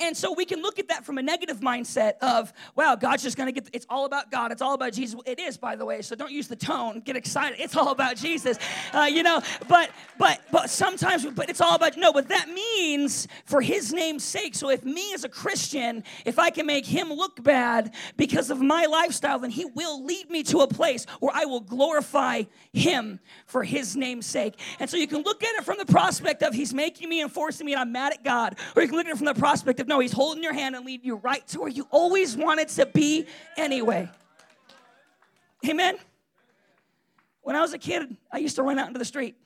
And 0.00 0.16
so 0.16 0.32
we 0.32 0.44
can 0.44 0.62
look 0.62 0.80
at 0.80 0.88
that 0.88 1.04
from 1.04 1.18
a 1.18 1.22
negative 1.22 1.60
mindset 1.60 2.14
of, 2.20 2.52
wow, 2.74 2.96
God's 2.96 3.22
just 3.22 3.36
going 3.36 3.52
to 3.52 3.60
get, 3.60 3.70
it's 3.72 3.86
all 3.88 4.04
about 4.04 4.32
God. 4.32 4.50
It's 4.50 4.62
all 4.62 4.74
about 4.74 4.92
Jesus. 4.92 5.20
It 5.24 5.38
is, 5.38 5.56
by 5.56 5.76
the 5.76 5.84
way. 5.84 6.02
So 6.02 6.16
don't 6.16 6.32
use 6.32 6.48
the 6.48 6.56
tone. 6.56 7.00
Get 7.00 7.14
excited. 7.14 7.60
It's 7.60 7.76
all 7.76 7.90
about 7.90 8.16
Jesus. 8.16 8.58
Uh, 8.92 9.02
you 9.02 9.22
know, 9.22 9.40
but, 9.68 9.90
but, 10.18 10.40
but 10.50 10.70
sometimes, 10.70 11.24
but 11.24 11.48
it's 11.48 11.60
all 11.60 11.76
about, 11.76 11.96
no, 11.96 12.12
but 12.12 12.28
that 12.28 12.48
means 12.48 13.28
for 13.44 13.60
his 13.60 13.92
name's 13.92 14.24
sake. 14.24 14.56
So 14.56 14.70
if 14.70 14.84
me 14.84 15.14
as 15.14 15.22
a 15.22 15.28
Christian, 15.28 16.02
if 16.24 16.40
I 16.40 16.50
can 16.50 16.66
make 16.66 16.84
him 16.84 17.12
look 17.12 17.42
bad 17.44 17.94
because 18.16 18.50
of 18.50 18.60
my 18.60 18.86
lifestyle, 18.86 19.38
then 19.38 19.50
he 19.50 19.66
will 19.66 20.04
lead 20.04 20.30
me 20.30 20.42
to 20.44 20.60
a 20.60 20.66
place 20.66 21.04
where 21.20 21.32
I 21.32 21.44
will 21.44 21.60
glorify 21.60 22.42
him 22.72 23.20
for 23.46 23.62
his 23.62 23.94
name's 23.94 24.26
sake. 24.26 24.58
And 24.80 24.90
so 24.90 24.96
you 24.96 25.06
can 25.06 25.22
look 25.22 25.44
at 25.44 25.54
it 25.54 25.64
from 25.64 25.78
the 25.78 25.86
prospect 25.86 26.42
of 26.42 26.54
he's 26.54 26.74
making 26.74 27.08
me 27.08 27.20
and 27.20 27.30
forcing 27.30 27.66
me 27.66 27.72
and 27.74 27.80
I'm 27.80 27.92
mad 27.92 28.12
at 28.12 28.24
God. 28.24 28.56
Or 28.74 28.82
you 28.82 28.88
can 28.88 28.96
look 28.96 29.06
at 29.06 29.12
it 29.12 29.16
from 29.16 29.26
the 29.26 29.34
prospect 29.34 29.75
no, 29.86 29.98
he's 30.00 30.12
holding 30.12 30.42
your 30.42 30.52
hand 30.52 30.76
and 30.76 30.84
leading 30.84 31.06
you 31.06 31.16
right 31.16 31.46
to 31.48 31.60
where 31.60 31.68
you 31.68 31.86
always 31.90 32.36
wanted 32.36 32.68
to 32.68 32.86
be 32.86 33.26
anyway. 33.56 34.08
Amen. 35.68 35.96
When 37.42 37.56
I 37.56 37.60
was 37.60 37.72
a 37.72 37.78
kid, 37.78 38.16
I 38.32 38.38
used 38.38 38.56
to 38.56 38.62
run 38.62 38.78
out 38.78 38.88
into 38.88 38.98
the 38.98 39.04
street. 39.04 39.36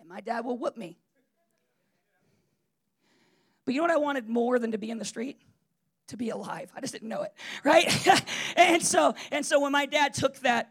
And 0.00 0.08
my 0.08 0.20
dad 0.20 0.44
would 0.44 0.54
whoop 0.54 0.76
me. 0.76 0.96
But 3.64 3.74
you 3.74 3.80
know 3.80 3.88
what 3.88 3.94
I 3.94 3.98
wanted 3.98 4.28
more 4.28 4.58
than 4.58 4.72
to 4.72 4.78
be 4.78 4.90
in 4.90 4.98
the 4.98 5.04
street? 5.04 5.40
To 6.08 6.16
be 6.16 6.30
alive. 6.30 6.70
I 6.76 6.80
just 6.80 6.92
didn't 6.92 7.08
know 7.08 7.22
it, 7.22 7.32
right? 7.64 8.24
and 8.56 8.80
so 8.80 9.14
and 9.32 9.44
so 9.44 9.58
when 9.58 9.72
my 9.72 9.86
dad 9.86 10.14
took 10.14 10.38
that 10.40 10.70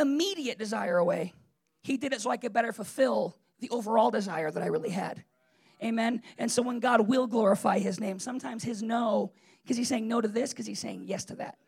immediate 0.00 0.58
desire 0.58 0.98
away, 0.98 1.32
he 1.84 1.96
did 1.96 2.12
it 2.12 2.20
so 2.20 2.30
I 2.30 2.36
could 2.36 2.52
better 2.52 2.72
fulfill 2.72 3.36
the 3.60 3.70
overall 3.70 4.10
desire 4.10 4.50
that 4.50 4.62
I 4.62 4.66
really 4.66 4.90
had. 4.90 5.22
Amen. 5.82 6.22
And 6.38 6.50
so 6.50 6.62
when 6.62 6.80
God 6.80 7.06
will 7.06 7.26
glorify 7.26 7.78
his 7.78 8.00
name, 8.00 8.18
sometimes 8.18 8.64
his 8.64 8.82
no, 8.82 9.32
because 9.62 9.76
he's 9.76 9.88
saying 9.88 10.08
no 10.08 10.20
to 10.20 10.28
this, 10.28 10.50
because 10.50 10.66
he's 10.66 10.78
saying 10.78 11.04
yes 11.06 11.24
to 11.26 11.36
that. 11.36 11.58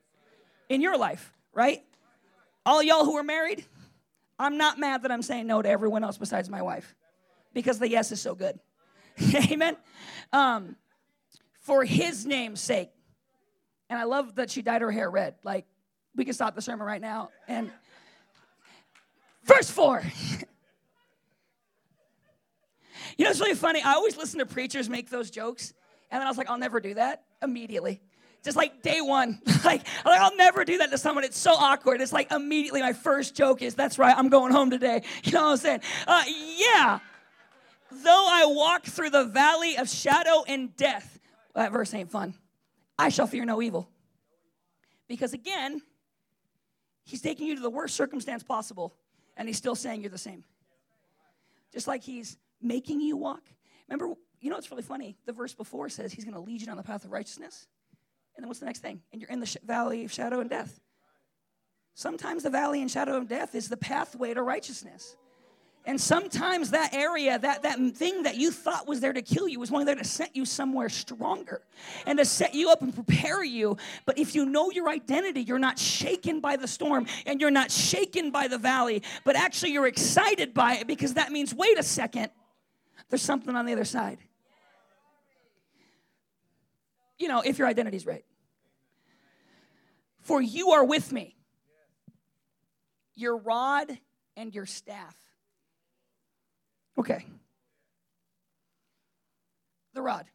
In 0.68 0.80
your 0.80 0.96
life, 0.96 1.32
right? 1.52 1.82
All 2.64 2.82
y'all 2.82 3.04
who 3.04 3.16
are 3.16 3.22
married, 3.22 3.64
I'm 4.38 4.56
not 4.56 4.78
mad 4.78 5.02
that 5.02 5.12
I'm 5.12 5.22
saying 5.22 5.46
no 5.46 5.60
to 5.62 5.68
everyone 5.68 6.04
else 6.04 6.16
besides 6.16 6.48
my 6.48 6.62
wife 6.62 6.94
because 7.52 7.78
the 7.78 7.88
yes 7.88 8.12
is 8.12 8.20
so 8.20 8.34
good. 8.34 8.58
Amen. 9.50 9.76
Um, 10.32 10.76
for 11.60 11.84
his 11.84 12.24
name's 12.24 12.60
sake. 12.60 12.90
And 13.90 13.98
I 13.98 14.04
love 14.04 14.36
that 14.36 14.50
she 14.50 14.62
dyed 14.62 14.82
her 14.82 14.90
hair 14.90 15.10
red. 15.10 15.34
Like, 15.42 15.66
we 16.14 16.24
can 16.24 16.34
stop 16.34 16.54
the 16.54 16.62
sermon 16.62 16.86
right 16.86 17.00
now. 17.00 17.30
And 17.46 17.70
verse 19.44 19.70
4. 19.70 20.02
You 23.17 23.25
know, 23.25 23.31
it's 23.31 23.40
really 23.40 23.55
funny. 23.55 23.83
I 23.83 23.95
always 23.95 24.17
listen 24.17 24.38
to 24.38 24.47
preachers 24.47 24.88
make 24.88 25.11
those 25.11 25.31
jokes, 25.31 25.73
and 26.11 26.21
then 26.21 26.26
I 26.26 26.31
was 26.31 26.38
like, 26.38 26.50
I'll 26.50 26.59
never 26.59 26.81
do 26.81 26.95
that 26.95 27.25
immediately. 27.43 28.00
Just 28.45 28.57
like 28.57 28.83
day 28.83 29.00
one, 29.00 29.40
like, 29.64 29.87
like 30.05 30.21
I'll 30.21 30.37
never 30.37 30.64
do 30.64 30.78
that 30.78 30.90
to 30.90 30.99
someone. 30.99 31.25
It's 31.25 31.38
so 31.38 31.52
awkward. 31.52 32.00
It's 32.00 32.12
like 32.12 32.31
immediately 32.33 32.81
my 32.81 32.93
first 32.93 33.35
joke 33.35 33.62
is, 33.62 33.75
"That's 33.75 33.99
right, 33.99 34.17
I'm 34.17 34.28
going 34.28 34.52
home 34.52 34.71
today." 34.71 35.02
You 35.25 35.33
know 35.33 35.45
what 35.45 35.50
I'm 35.50 35.57
saying? 35.59 35.81
Uh, 36.07 36.23
yeah. 36.57 37.00
Though 37.90 38.26
I 38.31 38.45
walk 38.47 38.85
through 38.85 39.11
the 39.11 39.25
valley 39.25 39.76
of 39.76 39.88
shadow 39.88 40.45
and 40.47 40.76
death, 40.76 41.19
that 41.55 41.73
verse 41.73 41.93
ain't 41.95 42.11
fun. 42.11 42.35
I 42.99 43.09
shall 43.09 43.26
fear 43.26 43.45
no 43.45 43.61
evil, 43.62 43.88
because 45.09 45.33
again, 45.33 45.81
he's 47.05 47.23
taking 47.23 47.47
you 47.47 47.57
to 47.57 47.61
the 47.61 47.71
worst 47.71 47.97
circumstance 47.97 48.43
possible, 48.43 48.95
and 49.37 49.49
he's 49.49 49.57
still 49.57 49.75
saying 49.75 50.00
you're 50.02 50.11
the 50.11 50.19
same. 50.19 50.45
Just 51.73 51.87
like 51.87 52.02
he's 52.02 52.37
making 52.60 53.00
you 53.00 53.16
walk. 53.16 53.42
Remember, 53.88 54.14
you 54.40 54.50
know 54.50 54.56
it's 54.56 54.70
really 54.70 54.82
funny? 54.82 55.16
The 55.26 55.32
verse 55.32 55.54
before 55.54 55.88
says 55.88 56.12
he's 56.12 56.24
going 56.24 56.34
to 56.34 56.40
lead 56.40 56.60
you 56.60 56.66
down 56.66 56.76
the 56.76 56.82
path 56.82 57.04
of 57.04 57.12
righteousness. 57.12 57.66
And 58.36 58.44
then 58.44 58.48
what's 58.48 58.60
the 58.60 58.66
next 58.66 58.80
thing? 58.80 59.00
And 59.12 59.20
you're 59.20 59.30
in 59.30 59.40
the 59.40 59.46
sh- 59.46 59.56
valley 59.64 60.04
of 60.04 60.12
shadow 60.12 60.40
and 60.40 60.48
death. 60.48 60.80
Sometimes 61.94 62.44
the 62.44 62.50
valley 62.50 62.80
and 62.80 62.90
shadow 62.90 63.16
of 63.16 63.26
death 63.26 63.54
is 63.56 63.68
the 63.68 63.76
pathway 63.76 64.32
to 64.32 64.42
righteousness. 64.42 65.16
And 65.88 65.98
sometimes 65.98 66.70
that 66.70 66.92
area, 66.92 67.38
that, 67.38 67.62
that 67.62 67.78
thing 67.96 68.24
that 68.24 68.36
you 68.36 68.50
thought 68.50 68.86
was 68.86 69.00
there 69.00 69.12
to 69.12 69.22
kill 69.22 69.48
you, 69.48 69.58
was 69.58 69.72
only 69.72 69.86
there 69.86 69.94
to 69.94 70.04
set 70.04 70.36
you 70.36 70.44
somewhere 70.44 70.90
stronger 70.90 71.62
and 72.06 72.18
to 72.18 72.26
set 72.26 72.54
you 72.54 72.70
up 72.70 72.82
and 72.82 72.94
prepare 72.94 73.42
you. 73.42 73.76
But 74.04 74.18
if 74.18 74.34
you 74.34 74.44
know 74.44 74.70
your 74.70 74.88
identity, 74.88 75.40
you're 75.40 75.58
not 75.58 75.78
shaken 75.78 76.40
by 76.40 76.56
the 76.56 76.68
storm 76.68 77.06
and 77.24 77.40
you're 77.40 77.50
not 77.50 77.70
shaken 77.70 78.30
by 78.30 78.48
the 78.48 78.58
valley, 78.58 79.02
but 79.24 79.34
actually 79.34 79.72
you're 79.72 79.86
excited 79.86 80.52
by 80.52 80.74
it 80.74 80.86
because 80.86 81.14
that 81.14 81.32
means, 81.32 81.54
wait 81.54 81.78
a 81.78 81.82
second, 81.82 82.30
there's 83.09 83.23
something 83.23 83.55
on 83.55 83.67
the 83.67 83.73
other 83.73 83.85
side. 83.85 84.19
You 87.19 87.28
know, 87.28 87.40
if 87.40 87.59
your 87.59 87.67
identity's 87.67 88.07
right. 88.07 88.25
For 90.21 90.40
you 90.40 90.71
are 90.73 90.85
with 90.85 91.11
me, 91.12 91.37
your 93.14 93.37
rod 93.37 93.99
and 94.37 94.55
your 94.55 94.67
staff. 94.67 95.17
Okay. 96.99 97.25
The 99.95 100.02
rod. 100.02 100.26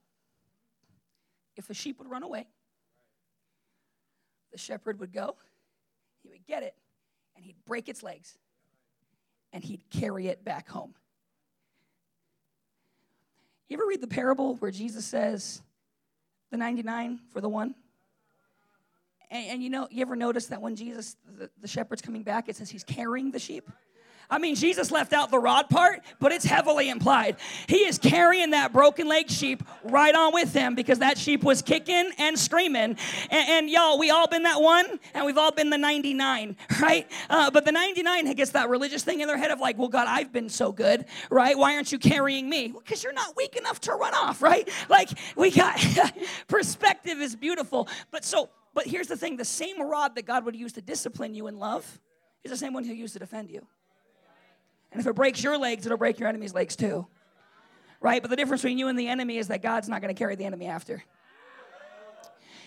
If 1.56 1.69
a 1.69 1.73
sheep 1.73 1.99
would 1.99 2.10
run 2.10 2.23
away, 2.23 2.47
the 4.52 4.58
shepherd 4.58 4.99
would 4.99 5.13
go, 5.13 5.36
he 6.21 6.30
would 6.30 6.45
get 6.45 6.63
it, 6.63 6.76
and 7.36 7.45
he'd 7.45 7.56
break 7.65 7.88
its 7.88 8.02
legs, 8.02 8.38
and 9.52 9.63
he'd 9.63 9.89
carry 9.89 10.28
it 10.28 10.43
back 10.43 10.67
home. 10.67 10.95
You 13.73 13.79
ever 13.79 13.88
read 13.88 14.01
the 14.01 14.07
parable 14.07 14.53
where 14.57 14.69
Jesus 14.69 15.03
says, 15.03 15.59
the 16.51 16.57
99 16.57 17.19
for 17.31 17.41
the 17.41 17.49
one? 17.49 17.73
And, 19.31 19.47
and 19.47 19.63
you 19.63 19.71
know, 19.71 19.88
you 19.89 20.03
ever 20.03 20.15
notice 20.15 20.45
that 20.45 20.62
when 20.62 20.75
Jesus, 20.75 21.17
the, 21.25 21.49
the 21.59 21.67
shepherd's 21.67 22.03
coming 22.03 22.21
back, 22.21 22.47
it 22.47 22.55
says 22.55 22.69
he's 22.69 22.83
carrying 22.83 23.31
the 23.31 23.39
sheep? 23.39 23.67
I 24.29 24.39
mean, 24.39 24.55
Jesus 24.55 24.91
left 24.91 25.13
out 25.13 25.31
the 25.31 25.39
rod 25.39 25.69
part, 25.69 26.01
but 26.19 26.31
it's 26.31 26.45
heavily 26.45 26.89
implied. 26.89 27.38
He 27.67 27.86
is 27.86 27.97
carrying 27.97 28.51
that 28.51 28.73
broken 28.73 29.07
leg 29.07 29.29
sheep 29.29 29.63
right 29.83 30.13
on 30.15 30.33
with 30.33 30.53
him 30.53 30.75
because 30.75 30.99
that 30.99 31.17
sheep 31.17 31.43
was 31.43 31.62
kicking 31.62 32.12
and 32.17 32.38
screaming. 32.38 32.97
And, 33.29 33.49
and 33.49 33.69
y'all, 33.69 33.99
we 33.99 34.09
all 34.09 34.27
been 34.27 34.43
that 34.43 34.62
one, 34.62 34.99
and 35.13 35.25
we've 35.25 35.38
all 35.38 35.51
been 35.51 35.69
the 35.69 35.77
99, 35.77 36.55
right? 36.81 37.09
Uh, 37.29 37.51
but 37.51 37.65
the 37.65 37.71
99 37.71 38.33
gets 38.33 38.51
that 38.51 38.69
religious 38.69 39.03
thing 39.03 39.21
in 39.21 39.27
their 39.27 39.38
head 39.38 39.51
of 39.51 39.59
like, 39.59 39.77
well, 39.77 39.89
God, 39.89 40.07
I've 40.07 40.31
been 40.31 40.49
so 40.49 40.71
good, 40.71 41.05
right? 41.29 41.57
Why 41.57 41.75
aren't 41.75 41.91
you 41.91 41.99
carrying 41.99 42.49
me? 42.49 42.67
Because 42.67 43.03
well, 43.03 43.12
you're 43.12 43.13
not 43.13 43.36
weak 43.36 43.55
enough 43.55 43.81
to 43.81 43.93
run 43.93 44.13
off, 44.13 44.41
right? 44.41 44.69
Like, 44.89 45.09
we 45.36 45.51
got 45.51 45.79
perspective 46.47 47.19
is 47.19 47.36
beautiful. 47.36 47.88
But 48.12 48.25
so, 48.25 48.49
but 48.73 48.88
here's 48.88 49.07
the 49.07 49.17
thing 49.17 49.38
the 49.38 49.45
same 49.45 49.81
rod 49.81 50.15
that 50.15 50.25
God 50.25 50.45
would 50.45 50.55
use 50.55 50.73
to 50.73 50.81
discipline 50.81 51.33
you 51.33 51.47
in 51.47 51.57
love 51.57 51.99
is 52.43 52.51
the 52.51 52.57
same 52.57 52.73
one 52.73 52.83
he'll 52.83 52.95
use 52.95 53.13
to 53.13 53.19
defend 53.19 53.49
you. 53.49 53.65
And 54.93 55.01
if 55.01 55.08
it 55.08 55.15
breaks 55.15 55.43
your 55.43 55.58
legs, 55.58 55.86
it'll 55.86 55.97
break 55.97 56.19
your 56.19 56.29
enemy's 56.29 56.53
legs 56.53 56.75
too. 56.75 57.08
Right? 57.99 58.21
But 58.21 58.29
the 58.29 58.38
difference 58.38 58.62
between 58.62 58.77
you 58.77 58.88
and 58.88 58.97
the 58.97 59.08
enemy 59.08 59.38
is 59.38 59.47
that 59.47 59.63
God's 59.63 59.89
not 59.89 60.01
going 60.01 60.13
to 60.13 60.17
carry 60.17 60.36
the 60.36 60.45
enemy 60.45 60.67
after. 60.67 61.03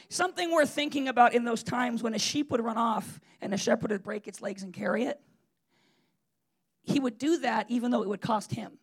Something 0.09 0.53
worth 0.53 0.71
thinking 0.71 1.09
about 1.09 1.35
in 1.35 1.45
those 1.45 1.63
times 1.63 2.03
when 2.03 2.15
a 2.15 2.19
sheep 2.19 2.51
would 2.51 2.61
run 2.61 2.77
off 2.77 3.21
and 3.41 3.55
a 3.55 3.57
shepherd 3.57 3.91
would 3.91 4.03
break 4.03 4.27
its 4.27 4.43
legs 4.43 4.63
and 4.63 4.73
carry 4.73 5.05
it, 5.05 5.21
he 6.83 6.99
would 6.99 7.19
do 7.19 7.39
that 7.39 7.71
even 7.71 7.91
though 7.91 8.03
it 8.03 8.09
would 8.09 8.21
cost 8.21 8.53
him. 8.53 8.79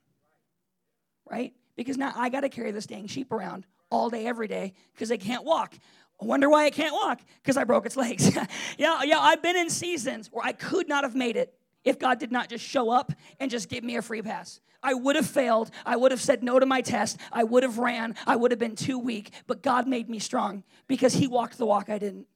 Right? 1.30 1.54
Because 1.76 1.98
now 1.98 2.14
I 2.16 2.30
got 2.30 2.42
to 2.42 2.50
carry 2.50 2.72
this 2.72 2.86
dang 2.86 3.08
sheep 3.08 3.32
around 3.32 3.66
all 3.90 4.10
day, 4.10 4.26
every 4.26 4.48
day, 4.48 4.74
because 4.94 5.10
they 5.10 5.18
can't 5.18 5.44
walk. 5.44 5.76
I 6.22 6.26
wonder 6.26 6.50
why 6.50 6.66
it 6.66 6.74
can't 6.74 6.94
walk, 6.94 7.20
because 7.42 7.58
I 7.58 7.66
broke 7.66 7.86
its 7.86 7.98
legs. 7.98 8.34
yeah, 8.78 9.04
yeah, 9.04 9.20
I've 9.20 9.42
been 9.42 9.58
in 9.58 9.70
seasons 9.70 10.30
where 10.32 10.46
I 10.46 10.54
could 10.54 10.88
not 10.88 11.04
have 11.04 11.16
made 11.16 11.36
it 11.36 11.54
if 11.84 12.00
God 12.00 12.20
did 12.20 12.32
not 12.32 12.50
just 12.50 12.64
show 12.64 12.90
up 12.90 13.12
and 13.40 13.52
just 13.52 13.70
give 13.70 13.84
me 13.84 13.96
a 13.96 14.02
free 14.02 14.22
pass. 14.22 14.60
I 14.82 14.94
would 14.94 15.16
have 15.16 15.26
failed. 15.26 15.72
I 15.86 15.96
would 15.96 16.12
have 16.12 16.22
said 16.22 16.44
no 16.44 16.60
to 16.60 16.66
my 16.66 16.82
test. 16.82 17.18
I 17.32 17.44
would 17.44 17.64
have 17.64 17.78
ran. 17.78 18.16
I 18.28 18.36
would 18.36 18.52
have 18.52 18.60
been 18.60 18.76
too 18.76 19.00
weak. 19.00 19.32
But 19.48 19.64
God 19.64 19.88
made 19.88 20.10
me 20.10 20.20
strong 20.20 20.64
because 20.88 21.14
He 21.14 21.28
walked 21.28 21.58
the 21.58 21.66
walk 21.66 21.90
I 21.90 21.98
didn't. 21.98 22.28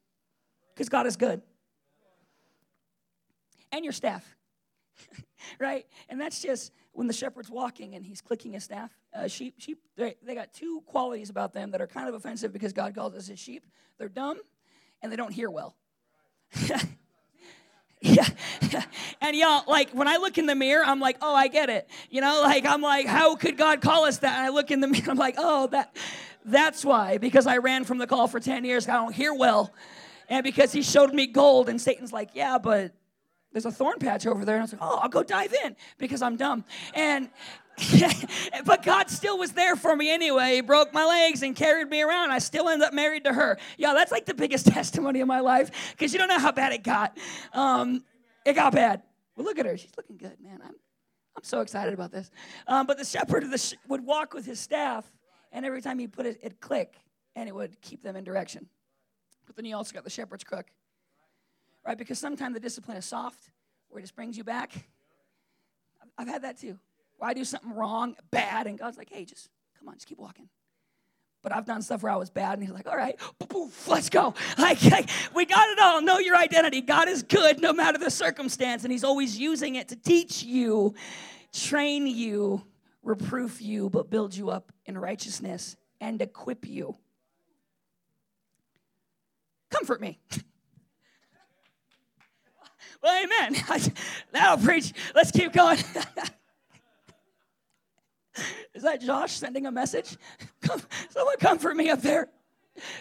Because 0.73 0.89
God 0.89 1.07
is 1.07 1.17
good. 1.17 1.41
And 3.71 3.83
your 3.83 3.91
staff, 3.91 4.25
right? 5.59 5.85
And 6.07 6.21
that's 6.21 6.41
just 6.41 6.71
when 6.93 7.07
the 7.07 7.13
shepherd's 7.13 7.49
walking 7.49 7.95
and 7.95 8.05
he's 8.05 8.21
clicking 8.21 8.53
his 8.53 8.63
staff. 8.63 8.91
Uh, 9.13 9.27
sheep, 9.27 9.55
sheep, 9.57 9.79
they, 9.97 10.15
they 10.23 10.33
got 10.33 10.53
two 10.53 10.81
qualities 10.85 11.29
about 11.29 11.53
them 11.53 11.71
that 11.71 11.81
are 11.81 11.87
kind 11.87 12.07
of 12.07 12.15
offensive 12.15 12.53
because 12.53 12.71
God 12.73 12.95
calls 12.95 13.13
us 13.13 13.27
his 13.27 13.37
sheep. 13.37 13.65
They're 13.97 14.07
dumb 14.07 14.39
and 15.01 15.11
they 15.11 15.15
don't 15.15 15.33
hear 15.33 15.49
well. 15.49 15.75
Yeah. 18.01 18.27
and 19.21 19.35
y'all, 19.35 19.63
like 19.67 19.91
when 19.91 20.07
I 20.07 20.17
look 20.17 20.37
in 20.37 20.45
the 20.45 20.55
mirror, 20.55 20.83
I'm 20.85 20.99
like, 20.99 21.17
oh, 21.21 21.33
I 21.33 21.47
get 21.47 21.69
it. 21.69 21.89
You 22.09 22.21
know, 22.21 22.41
like 22.43 22.65
I'm 22.65 22.81
like, 22.81 23.07
how 23.07 23.35
could 23.35 23.57
God 23.57 23.81
call 23.81 24.05
us 24.05 24.19
that? 24.19 24.37
And 24.37 24.45
I 24.45 24.49
look 24.49 24.71
in 24.71 24.81
the 24.81 24.87
mirror, 24.87 25.09
I'm 25.09 25.17
like, 25.17 25.35
oh, 25.37 25.67
that 25.67 25.95
that's 26.45 26.85
why. 26.85 27.17
Because 27.17 27.47
I 27.47 27.57
ran 27.57 27.83
from 27.83 27.97
the 27.97 28.07
call 28.07 28.27
for 28.27 28.39
10 28.39 28.65
years, 28.65 28.87
I 28.87 28.93
don't 28.93 29.13
hear 29.13 29.33
well. 29.33 29.73
And 30.29 30.43
because 30.43 30.71
he 30.71 30.81
showed 30.81 31.13
me 31.13 31.27
gold, 31.27 31.69
and 31.69 31.79
Satan's 31.79 32.11
like, 32.11 32.31
yeah, 32.33 32.57
but 32.57 32.91
there's 33.51 33.65
a 33.65 33.71
thorn 33.71 33.97
patch 33.99 34.27
over 34.27 34.45
there. 34.45 34.55
And 34.55 34.61
I 34.61 34.65
was 34.65 34.73
like, 34.73 34.81
oh, 34.81 34.99
I'll 35.01 35.09
go 35.09 35.23
dive 35.23 35.53
in 35.65 35.75
because 35.97 36.21
I'm 36.21 36.35
dumb. 36.35 36.65
And 36.93 37.29
but 38.65 38.83
God 38.83 39.09
still 39.09 39.37
was 39.37 39.51
there 39.51 39.75
for 39.75 39.95
me 39.95 40.09
anyway. 40.09 40.55
He 40.55 40.61
broke 40.61 40.93
my 40.93 41.05
legs 41.05 41.43
and 41.43 41.55
carried 41.55 41.89
me 41.89 42.01
around. 42.01 42.31
I 42.31 42.39
still 42.39 42.69
ended 42.69 42.87
up 42.87 42.93
married 42.93 43.23
to 43.25 43.33
her. 43.33 43.57
Yeah, 43.77 43.93
that's 43.93 44.11
like 44.11 44.25
the 44.25 44.33
biggest 44.33 44.65
testimony 44.73 45.21
of 45.21 45.27
my 45.27 45.41
life 45.41 45.69
because 45.91 46.11
you 46.11 46.19
don't 46.19 46.27
know 46.27 46.39
how 46.39 46.51
bad 46.51 46.73
it 46.73 46.83
got. 46.83 47.17
Um, 47.53 48.03
it 48.45 48.53
got 48.53 48.73
bad. 48.73 49.03
Well, 49.35 49.45
look 49.45 49.59
at 49.59 49.65
her. 49.65 49.77
She's 49.77 49.91
looking 49.95 50.17
good, 50.17 50.39
man. 50.41 50.59
I'm, 50.63 50.75
I'm 51.35 51.43
so 51.43 51.61
excited 51.61 51.93
about 51.93 52.11
this. 52.11 52.31
Um, 52.67 52.87
but 52.87 52.97
the 52.97 53.05
shepherd 53.05 53.49
the 53.49 53.57
sh- 53.59 53.75
would 53.87 54.03
walk 54.03 54.33
with 54.33 54.45
his 54.45 54.59
staff, 54.59 55.05
and 55.51 55.63
every 55.63 55.81
time 55.81 55.99
he 55.99 56.07
put 56.07 56.25
it, 56.25 56.39
it'd 56.41 56.59
click, 56.59 56.95
and 57.35 57.47
it 57.47 57.53
would 57.53 57.79
keep 57.81 58.01
them 58.01 58.15
in 58.15 58.23
direction. 58.23 58.67
But 59.45 59.55
then 59.55 59.65
you 59.65 59.75
also 59.75 59.93
got 59.93 60.03
the 60.03 60.09
shepherd's 60.09 60.43
crook, 60.43 60.65
right? 61.85 61.97
Because 61.97 62.17
sometimes 62.17 62.55
the 62.55 62.59
discipline 62.59 62.97
is 62.97 63.05
soft, 63.05 63.51
where 63.89 63.99
it 63.99 64.01
just 64.01 64.15
brings 64.15 64.35
you 64.35 64.43
back. 64.43 64.71
I've 66.17 66.27
had 66.27 66.41
that 66.41 66.57
too 66.57 66.79
where 67.17 67.29
I 67.29 67.33
do 67.33 67.43
something 67.43 67.73
wrong, 67.73 68.15
bad, 68.31 68.67
and 68.67 68.77
God's 68.77 68.97
like, 68.97 69.09
hey, 69.11 69.25
just 69.25 69.49
come 69.77 69.87
on, 69.87 69.95
just 69.95 70.07
keep 70.07 70.19
walking. 70.19 70.49
But 71.43 71.55
I've 71.55 71.65
done 71.65 71.81
stuff 71.81 72.03
where 72.03 72.11
I 72.11 72.15
was 72.15 72.29
bad, 72.29 72.53
and 72.53 72.63
He's 72.63 72.73
like, 72.73 72.87
all 72.87 72.97
right, 72.97 73.19
let's 73.87 74.09
go. 74.09 74.33
Like, 74.57 74.83
like, 74.83 75.09
we 75.33 75.45
got 75.45 75.69
it 75.69 75.79
all. 75.79 76.01
Know 76.01 76.19
your 76.19 76.35
identity. 76.35 76.81
God 76.81 77.07
is 77.07 77.23
good 77.23 77.61
no 77.61 77.73
matter 77.73 77.97
the 77.97 78.11
circumstance, 78.11 78.83
and 78.83 78.91
He's 78.91 79.03
always 79.03 79.37
using 79.37 79.75
it 79.75 79.89
to 79.89 79.95
teach 79.95 80.43
you, 80.43 80.93
train 81.53 82.07
you, 82.07 82.63
reproof 83.03 83.61
you, 83.61 83.89
but 83.89 84.09
build 84.09 84.35
you 84.35 84.49
up 84.49 84.71
in 84.85 84.97
righteousness 84.97 85.75
and 86.01 86.21
equip 86.21 86.67
you. 86.67 86.95
Comfort 89.69 90.01
me. 90.01 90.19
well, 93.03 93.23
amen. 93.23 93.55
That'll 94.31 94.63
preach. 94.63 94.93
Let's 95.15 95.31
keep 95.31 95.53
going. 95.53 95.77
Is 98.73 98.83
that 98.83 99.01
Josh 99.01 99.33
sending 99.33 99.65
a 99.65 99.71
message? 99.71 100.17
Come, 100.61 100.81
someone 101.09 101.37
comfort 101.37 101.75
me 101.75 101.89
up 101.89 102.01
there. 102.01 102.29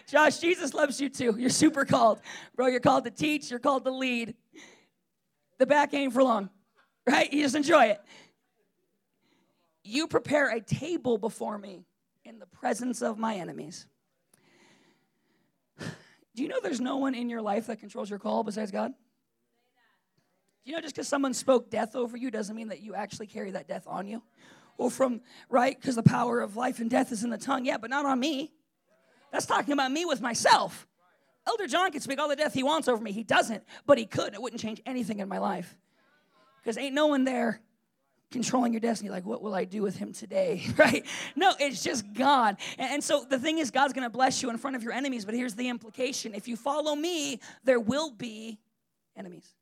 Josh, 0.09 0.39
Jesus 0.39 0.75
loves 0.75 1.01
you 1.01 1.09
too. 1.09 1.37
You're 1.39 1.51
super 1.51 1.85
called. 1.85 2.21
Bro, 2.55 2.69
you're 2.69 2.81
called 2.81 3.05
to 3.05 3.11
teach, 3.11 3.51
you're 3.51 3.61
called 3.61 3.85
to 3.85 3.91
lead. 3.91 4.35
The 5.59 5.67
back 5.67 5.95
ain't 5.95 6.13
for 6.13 6.23
long, 6.23 6.51
right? 7.07 7.31
You 7.33 7.43
just 7.43 7.55
enjoy 7.55 7.87
it. 7.87 8.01
You 9.85 10.07
prepare 10.07 10.51
a 10.51 10.61
table 10.61 11.19
before 11.19 11.59
me 11.59 11.85
in 12.25 12.39
the 12.39 12.47
presence 12.47 13.03
of 13.03 13.19
my 13.19 13.37
enemies. 13.37 13.87
Do 15.81 16.43
you 16.43 16.49
know 16.49 16.61
there's 16.63 16.81
no 16.81 16.97
one 16.97 17.15
in 17.15 17.31
your 17.31 17.41
life 17.43 17.67
that 17.69 17.81
controls 17.81 18.11
your 18.11 18.19
call 18.19 18.43
besides 18.43 18.71
God? 18.71 18.93
Do 20.65 20.71
you 20.71 20.77
know 20.77 20.83
just 20.83 20.95
because 20.97 21.07
someone 21.07 21.33
spoke 21.33 21.71
death 21.71 21.95
over 21.95 22.17
you 22.17 22.31
doesn't 22.31 22.57
mean 22.57 22.69
that 22.69 22.81
you 22.81 22.95
actually 22.95 23.29
carry 23.29 23.53
that 23.53 23.69
death 23.69 23.85
on 23.87 24.09
you? 24.09 24.23
Well, 24.79 24.91
from, 24.91 25.21
right? 25.49 25.79
Because 25.79 25.97
the 25.97 26.03
power 26.03 26.41
of 26.41 26.57
life 26.57 26.79
and 26.81 26.91
death 26.91 27.13
is 27.13 27.25
in 27.25 27.31
the 27.31 27.39
tongue. 27.39 27.65
Yeah, 27.65 27.79
but 27.79 27.91
not 27.91 28.05
on 28.05 28.21
me. 28.21 28.53
That's 29.33 29.47
talking 29.47 29.73
about 29.73 29.91
me 29.91 30.05
with 30.05 30.21
myself. 30.21 30.87
Elder 31.47 31.67
John 31.67 31.93
can 31.93 32.01
speak 32.01 32.19
all 32.19 32.29
the 32.29 32.37
death 32.37 32.55
he 32.55 32.63
wants 32.63 32.89
over 32.89 33.03
me. 33.03 33.13
He 33.13 33.23
doesn't, 33.23 33.63
but 33.87 33.99
he 33.99 34.05
could. 34.05 34.35
It 34.35 34.43
wouldn't 34.43 34.61
change 34.61 34.83
anything 34.85 35.21
in 35.21 35.29
my 35.29 35.39
life. 35.39 35.77
Because 36.63 36.77
ain't 36.77 36.95
no 36.95 37.07
one 37.07 37.25
there 37.25 37.61
controlling 38.31 38.73
your 38.73 38.81
destiny. 38.81 39.09
Like, 39.09 39.25
what 39.25 39.41
will 39.41 39.55
I 39.55 39.65
do 39.65 39.83
with 39.83 39.97
him 39.97 40.13
today? 40.13 40.67
Right? 40.77 41.07
No, 41.35 41.55
it's 41.59 41.83
just 41.83 42.13
God. 42.13 42.57
And, 42.79 43.03
so 43.03 43.25
the 43.29 43.39
thing 43.39 43.59
is, 43.59 43.71
God's 43.71 43.93
going 43.93 44.05
to 44.05 44.11
bless 44.11 44.43
you 44.43 44.51
in 44.51 44.59
front 44.59 44.77
of 44.77 44.83
your 44.83 44.93
enemies. 44.93 45.25
But 45.25 45.35
here's 45.35 45.55
the 45.55 45.69
implication 45.69 46.35
if 46.35 46.49
you 46.49 46.57
follow 46.57 46.95
me, 46.95 47.41
there 47.65 47.81
will 47.81 48.11
be 48.11 48.59
enemies. 49.17 49.56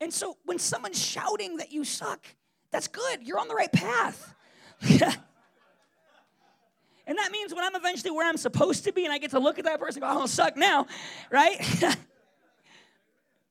And 0.00 0.12
so 0.12 0.36
when 0.44 0.58
someone's 0.58 1.02
shouting 1.02 1.56
that 1.58 1.72
you 1.72 1.84
suck, 1.84 2.26
that's 2.70 2.88
good. 2.88 3.22
You're 3.22 3.38
on 3.38 3.48
the 3.48 3.54
right 3.54 3.72
path. 3.72 4.34
and 4.90 5.00
that 7.06 7.30
means 7.32 7.54
when 7.54 7.64
I'm 7.64 7.74
eventually 7.74 8.10
where 8.10 8.28
I'm 8.28 8.36
supposed 8.36 8.84
to 8.84 8.92
be 8.92 9.04
and 9.04 9.12
I 9.12 9.18
get 9.18 9.30
to 9.30 9.38
look 9.38 9.58
at 9.58 9.64
that 9.64 9.80
person 9.80 10.00
go, 10.00 10.06
I 10.06 10.14
don't 10.14 10.28
suck 10.28 10.56
now, 10.56 10.86
right? 11.30 11.58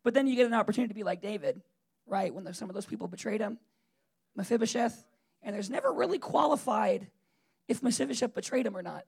but 0.04 0.14
then 0.14 0.28
you 0.28 0.36
get 0.36 0.46
an 0.46 0.54
opportunity 0.54 0.90
to 0.90 0.96
be 0.96 1.04
like 1.04 1.22
David, 1.22 1.62
right? 2.06 2.34
When 2.34 2.52
some 2.54 2.70
of 2.70 2.76
those 2.76 2.86
people 2.86 3.08
betrayed 3.08 3.42
him, 3.42 3.58
Mephibosheth, 4.36 5.04
and 5.42 5.56
there's 5.56 5.70
never 5.70 5.92
really 5.92 6.20
qualified 6.20 7.08
if 7.68 7.82
Mephibosheth 7.82 8.34
betrayed 8.34 8.68
him 8.68 8.78
or 8.78 8.84
not. 8.84 9.06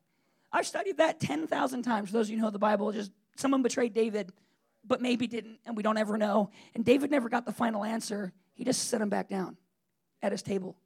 I've 0.51 0.65
studied 0.65 0.97
that 0.97 1.19
10,000 1.19 1.83
times. 1.83 2.09
For 2.09 2.13
those 2.13 2.27
of 2.27 2.31
you 2.31 2.37
who 2.37 2.43
know 2.43 2.51
the 2.51 2.57
Bible, 2.57 2.91
just 2.91 3.11
someone 3.35 3.61
betrayed 3.61 3.93
David 3.93 4.31
but 4.87 5.01
maybe 5.01 5.27
didn't, 5.27 5.59
and 5.65 5.75
we 5.75 5.83
don't 5.83 5.97
ever 5.97 6.17
know. 6.17 6.49
And 6.73 6.85
David 6.85 7.11
never 7.11 7.29
got 7.29 7.45
the 7.45 7.51
final 7.51 7.83
answer. 7.83 8.31
He 8.53 8.63
just 8.63 8.87
set 8.87 9.01
him 9.01 9.09
back 9.09 9.29
down 9.29 9.57
at 10.21 10.31
his 10.31 10.41
table. 10.41 10.77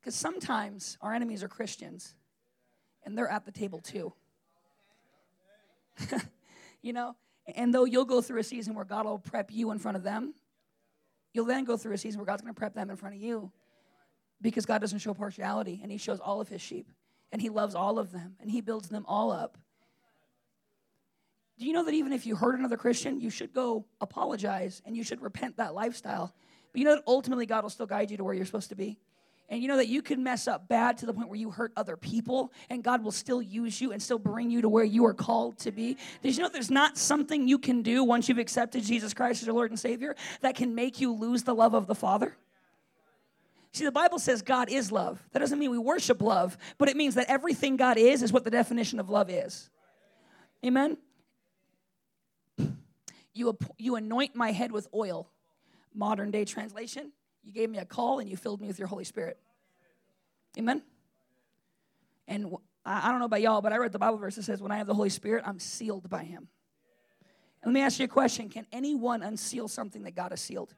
Because 0.00 0.14
sometimes 0.14 0.98
our 1.00 1.14
enemies 1.14 1.42
are 1.42 1.48
Christians, 1.48 2.14
and 3.04 3.16
they're 3.16 3.28
at 3.28 3.46
the 3.46 3.52
table 3.52 3.80
too. 3.80 4.12
you 6.82 6.92
know? 6.92 7.16
And 7.54 7.74
though 7.74 7.84
you'll 7.84 8.04
go 8.04 8.20
through 8.20 8.40
a 8.40 8.44
season 8.44 8.74
where 8.74 8.84
God 8.84 9.06
will 9.06 9.18
prep 9.18 9.50
you 9.50 9.70
in 9.70 9.78
front 9.78 9.96
of 9.96 10.02
them, 10.02 10.34
you'll 11.32 11.46
then 11.46 11.64
go 11.64 11.76
through 11.76 11.94
a 11.94 11.98
season 11.98 12.18
where 12.18 12.26
God's 12.26 12.42
going 12.42 12.54
to 12.54 12.58
prep 12.58 12.74
them 12.74 12.90
in 12.90 12.96
front 12.96 13.14
of 13.14 13.20
you 13.20 13.50
because 14.40 14.66
God 14.66 14.80
doesn't 14.80 14.98
show 14.98 15.14
partiality 15.14 15.80
and 15.82 15.90
He 15.90 15.98
shows 15.98 16.20
all 16.20 16.40
of 16.40 16.48
His 16.48 16.60
sheep 16.60 16.90
and 17.32 17.40
He 17.40 17.48
loves 17.48 17.74
all 17.74 17.98
of 17.98 18.12
them 18.12 18.36
and 18.40 18.50
He 18.50 18.60
builds 18.60 18.88
them 18.88 19.04
all 19.06 19.30
up. 19.32 19.58
Do 21.58 21.66
you 21.66 21.72
know 21.72 21.84
that 21.84 21.94
even 21.94 22.12
if 22.12 22.26
you 22.26 22.34
hurt 22.34 22.58
another 22.58 22.76
Christian, 22.76 23.20
you 23.20 23.30
should 23.30 23.52
go 23.52 23.84
apologize 24.00 24.82
and 24.84 24.96
you 24.96 25.04
should 25.04 25.22
repent 25.22 25.56
that 25.58 25.74
lifestyle? 25.74 26.34
But 26.72 26.80
you 26.80 26.84
know 26.84 26.96
that 26.96 27.04
ultimately 27.06 27.46
God 27.46 27.62
will 27.62 27.70
still 27.70 27.86
guide 27.86 28.10
you 28.10 28.16
to 28.16 28.24
where 28.24 28.34
you're 28.34 28.46
supposed 28.46 28.70
to 28.70 28.74
be? 28.74 28.98
And 29.50 29.60
you 29.60 29.68
know 29.68 29.76
that 29.76 29.88
you 29.88 30.00
can 30.00 30.22
mess 30.22 30.48
up 30.48 30.68
bad 30.68 30.98
to 30.98 31.06
the 31.06 31.12
point 31.12 31.28
where 31.28 31.38
you 31.38 31.50
hurt 31.50 31.72
other 31.76 31.96
people, 31.96 32.50
and 32.70 32.82
God 32.82 33.04
will 33.04 33.12
still 33.12 33.42
use 33.42 33.80
you 33.80 33.92
and 33.92 34.02
still 34.02 34.18
bring 34.18 34.50
you 34.50 34.62
to 34.62 34.68
where 34.68 34.84
you 34.84 35.04
are 35.04 35.14
called 35.14 35.58
to 35.58 35.70
be. 35.70 35.98
Did 36.22 36.36
you 36.36 36.42
know 36.42 36.48
there's 36.48 36.70
not 36.70 36.96
something 36.96 37.46
you 37.46 37.58
can 37.58 37.82
do 37.82 38.02
once 38.02 38.28
you've 38.28 38.38
accepted 38.38 38.82
Jesus 38.82 39.12
Christ 39.12 39.42
as 39.42 39.46
your 39.46 39.54
Lord 39.54 39.70
and 39.70 39.78
Savior 39.78 40.16
that 40.40 40.56
can 40.56 40.74
make 40.74 41.00
you 41.00 41.12
lose 41.12 41.42
the 41.42 41.54
love 41.54 41.74
of 41.74 41.86
the 41.86 41.94
Father? 41.94 42.36
See, 43.72 43.84
the 43.84 43.92
Bible 43.92 44.18
says 44.18 44.40
God 44.40 44.70
is 44.70 44.90
love. 44.90 45.22
That 45.32 45.40
doesn't 45.40 45.58
mean 45.58 45.70
we 45.70 45.78
worship 45.78 46.22
love, 46.22 46.56
but 46.78 46.88
it 46.88 46.96
means 46.96 47.16
that 47.16 47.28
everything 47.28 47.76
God 47.76 47.98
is 47.98 48.22
is 48.22 48.32
what 48.32 48.44
the 48.44 48.50
definition 48.50 48.98
of 48.98 49.10
love 49.10 49.28
is. 49.28 49.68
Amen? 50.64 50.96
You, 53.34 53.58
you 53.78 53.96
anoint 53.96 54.34
my 54.34 54.52
head 54.52 54.72
with 54.72 54.88
oil. 54.94 55.28
Modern 55.92 56.30
day 56.30 56.44
translation, 56.44 57.12
you 57.44 57.52
gave 57.52 57.70
me 57.70 57.78
a 57.78 57.84
call 57.84 58.18
and 58.18 58.28
you 58.28 58.36
filled 58.36 58.60
me 58.60 58.66
with 58.66 58.78
your 58.78 58.88
Holy 58.88 59.04
Spirit. 59.04 59.38
Amen? 60.58 60.82
And 62.26 62.52
I 62.84 63.10
don't 63.10 63.18
know 63.18 63.26
about 63.26 63.42
y'all, 63.42 63.60
but 63.60 63.72
I 63.72 63.76
read 63.76 63.92
the 63.92 63.98
Bible 63.98 64.18
verse 64.18 64.36
that 64.36 64.42
says, 64.42 64.60
When 64.60 64.72
I 64.72 64.78
have 64.78 64.86
the 64.86 64.94
Holy 64.94 65.10
Spirit, 65.10 65.44
I'm 65.46 65.58
sealed 65.58 66.08
by 66.08 66.24
Him. 66.24 66.48
And 67.62 67.72
let 67.72 67.74
me 67.74 67.80
ask 67.80 67.98
you 67.98 68.06
a 68.06 68.08
question 68.08 68.48
Can 68.48 68.66
anyone 68.72 69.22
unseal 69.22 69.68
something 69.68 70.02
that 70.04 70.14
God 70.14 70.32
has 70.32 70.40
sealed? 70.40 70.74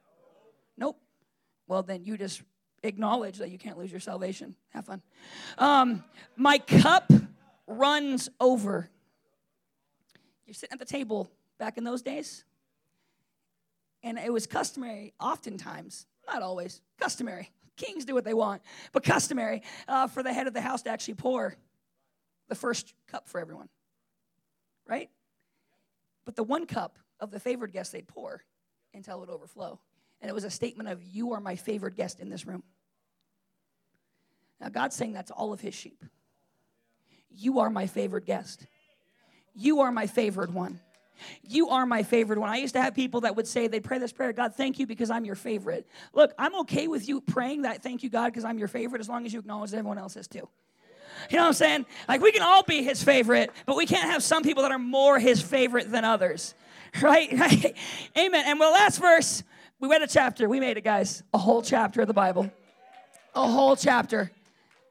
Nope. 0.76 0.98
Well, 1.66 1.82
then 1.82 2.04
you 2.04 2.16
just 2.16 2.42
acknowledge 2.82 3.38
that 3.38 3.50
you 3.50 3.58
can't 3.58 3.78
lose 3.78 3.90
your 3.90 4.00
salvation. 4.00 4.54
Have 4.70 4.86
fun. 4.86 5.02
Um, 5.58 6.04
my 6.36 6.58
cup 6.58 7.10
runs 7.66 8.28
over. 8.40 8.88
You're 10.46 10.54
sitting 10.54 10.74
at 10.74 10.78
the 10.78 10.84
table 10.84 11.30
back 11.58 11.78
in 11.78 11.84
those 11.84 12.02
days. 12.02 12.44
And 14.02 14.18
it 14.18 14.32
was 14.32 14.46
customary, 14.46 15.14
oftentimes, 15.18 16.06
not 16.26 16.42
always, 16.42 16.80
customary. 16.98 17.50
Kings 17.76 18.04
do 18.04 18.14
what 18.14 18.24
they 18.24 18.34
want, 18.34 18.62
but 18.92 19.02
customary 19.02 19.62
uh, 19.88 20.06
for 20.06 20.22
the 20.22 20.32
head 20.32 20.46
of 20.46 20.54
the 20.54 20.60
house 20.60 20.82
to 20.82 20.90
actually 20.90 21.14
pour 21.14 21.54
the 22.48 22.54
first 22.54 22.94
cup 23.06 23.28
for 23.28 23.40
everyone, 23.40 23.68
right? 24.86 25.10
But 26.24 26.36
the 26.36 26.42
one 26.42 26.66
cup 26.66 26.98
of 27.20 27.30
the 27.30 27.40
favored 27.40 27.72
guest 27.72 27.92
they'd 27.92 28.06
pour 28.06 28.42
until 28.94 29.16
it 29.16 29.20
would 29.20 29.30
overflow. 29.30 29.78
And 30.20 30.30
it 30.30 30.34
was 30.34 30.44
a 30.44 30.50
statement 30.50 30.88
of, 30.88 31.02
You 31.02 31.32
are 31.32 31.40
my 31.40 31.56
favored 31.56 31.96
guest 31.96 32.20
in 32.20 32.30
this 32.30 32.46
room. 32.46 32.62
Now, 34.60 34.68
God's 34.70 34.96
saying 34.96 35.12
that 35.14 35.26
to 35.26 35.34
all 35.34 35.52
of 35.52 35.60
his 35.60 35.74
sheep. 35.74 36.02
You 37.30 37.60
are 37.60 37.68
my 37.68 37.86
favored 37.86 38.24
guest. 38.24 38.66
You 39.54 39.80
are 39.80 39.92
my 39.92 40.06
favored 40.06 40.52
one. 40.52 40.80
You 41.42 41.68
are 41.70 41.86
my 41.86 42.02
favorite 42.02 42.38
one. 42.38 42.50
I 42.50 42.56
used 42.56 42.74
to 42.74 42.82
have 42.82 42.94
people 42.94 43.22
that 43.22 43.36
would 43.36 43.46
say, 43.46 43.66
they'd 43.66 43.84
pray 43.84 43.98
this 43.98 44.12
prayer 44.12 44.32
God, 44.32 44.54
thank 44.54 44.78
you 44.78 44.86
because 44.86 45.10
I'm 45.10 45.24
your 45.24 45.34
favorite. 45.34 45.86
Look, 46.12 46.32
I'm 46.38 46.54
okay 46.60 46.88
with 46.88 47.08
you 47.08 47.20
praying 47.20 47.62
that 47.62 47.82
thank 47.82 48.02
you, 48.02 48.10
God, 48.10 48.26
because 48.26 48.44
I'm 48.44 48.58
your 48.58 48.68
favorite 48.68 49.00
as 49.00 49.08
long 49.08 49.26
as 49.26 49.32
you 49.32 49.40
acknowledge 49.40 49.70
that 49.70 49.78
everyone 49.78 49.98
else 49.98 50.16
is 50.16 50.28
too. 50.28 50.48
You 51.30 51.36
know 51.36 51.44
what 51.44 51.48
I'm 51.48 51.54
saying? 51.54 51.86
Like, 52.08 52.20
we 52.20 52.32
can 52.32 52.42
all 52.42 52.62
be 52.62 52.82
his 52.82 53.02
favorite, 53.02 53.50
but 53.64 53.76
we 53.76 53.86
can't 53.86 54.10
have 54.10 54.22
some 54.22 54.42
people 54.42 54.62
that 54.62 54.72
are 54.72 54.78
more 54.78 55.18
his 55.18 55.40
favorite 55.40 55.90
than 55.90 56.04
others. 56.04 56.54
Right? 57.02 57.30
Amen. 58.16 58.44
And 58.46 58.58
well, 58.58 58.72
last 58.72 59.00
verse, 59.00 59.42
we 59.78 59.88
read 59.88 60.00
a 60.00 60.06
chapter. 60.06 60.48
We 60.48 60.60
made 60.60 60.78
it, 60.78 60.84
guys. 60.84 61.22
A 61.34 61.38
whole 61.38 61.60
chapter 61.60 62.00
of 62.00 62.06
the 62.06 62.14
Bible. 62.14 62.50
A 63.34 63.46
whole 63.46 63.76
chapter. 63.76 64.30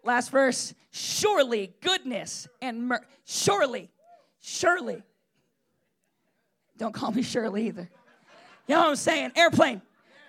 Last 0.04 0.30
verse. 0.30 0.76
Surely 0.92 1.74
goodness 1.82 2.48
and 2.62 2.90
mer- 2.90 3.06
surely, 3.26 3.90
surely 4.40 5.02
Don't 6.78 6.94
call 6.94 7.12
me 7.12 7.22
Shirley 7.22 7.68
either. 7.68 7.90
You 8.68 8.76
know 8.76 8.82
what 8.82 8.90
I'm 8.90 8.96
saying? 8.96 9.32
Airplane. 9.36 9.82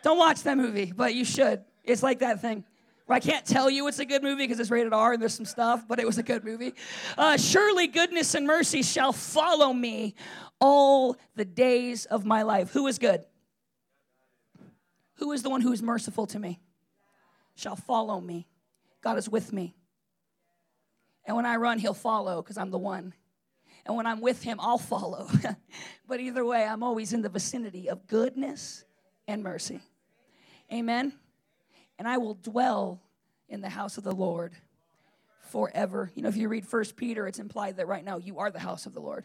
Don't 0.03 0.19
watch 0.19 0.43
that 0.43 0.57
movie, 0.57 0.93
but 0.95 1.15
you 1.15 1.25
should. 1.25 1.65
It's 1.83 2.03
like 2.03 2.21
that 2.21 2.41
thing. 2.41 2.65
Where 3.07 3.17
I 3.17 3.21
can't 3.21 3.47
tell 3.47 3.71
you 3.71 3.87
it's 3.87 4.01
a 4.01 4.05
good 4.05 4.23
movie 4.23 4.45
because 4.45 4.59
it's 4.59 4.71
rated 4.71 4.93
R 4.93 5.13
and 5.13 5.23
there's 5.23 5.35
some 5.35 5.47
stuff, 5.47 5.87
but 5.87 6.01
it 6.01 6.07
was 6.07 6.19
a 6.19 6.23
good 6.23 6.45
movie. 6.45 6.75
Uh, 7.17 7.37
Surely 7.37 7.87
goodness 7.87 8.35
and 8.35 8.47
mercy 8.47 8.83
shall 8.83 9.13
follow 9.13 9.73
me 9.73 10.15
all 10.61 11.17
the 11.37 11.45
days 11.45 12.07
of 12.07 12.25
my 12.25 12.43
life. 12.43 12.73
Who 12.73 12.87
is 12.89 12.99
good? 12.99 13.25
Who 15.15 15.33
is 15.33 15.43
the 15.43 15.51
one 15.51 15.61
who 15.61 15.73
is 15.73 15.83
merciful 15.83 16.27
to 16.27 16.39
me? 16.39 16.61
Shall 17.55 17.77
follow 17.77 18.21
me. 18.21 18.49
God 19.03 19.19
is 19.19 19.29
with 19.29 19.53
me. 19.53 19.75
And 21.25 21.37
when 21.37 21.47
I 21.47 21.57
run, 21.57 21.79
he'll 21.79 21.95
follow 21.95 22.43
because 22.43 22.59
I'm 22.59 22.71
the 22.71 22.79
one. 22.79 23.15
And 23.87 23.97
when 23.97 24.07
I'm 24.07 24.21
with 24.21 24.43
him, 24.43 24.59
I'll 24.61 24.79
follow. 24.79 25.29
but 26.09 26.19
either 26.21 26.45
way, 26.45 26.65
I'm 26.65 26.83
always 26.83 27.13
in 27.13 27.23
the 27.23 27.29
vicinity 27.29 27.89
of 27.89 28.07
goodness 28.09 28.85
and 29.29 29.45
mercy. 29.45 29.81
Amen. 30.73 31.13
And 31.97 32.09
I 32.09 32.19
will 32.19 32.35
dwell 32.35 33.01
in 33.49 33.61
the 33.61 33.69
house 33.69 33.97
of 33.97 34.03
the 34.03 34.13
Lord 34.13 34.55
forever. 35.51 36.11
You 36.17 36.23
know, 36.23 36.29
if 36.29 36.37
you 36.37 36.49
read 36.49 36.67
First 36.67 36.97
Peter, 36.97 37.29
it's 37.29 37.39
implied 37.39 37.77
that 37.77 37.87
right 37.87 38.05
now 38.05 38.19
you 38.19 38.41
are 38.41 38.51
the 38.51 38.59
house 38.59 38.87
of 38.87 38.93
the 38.93 39.01
Lord. 39.01 39.25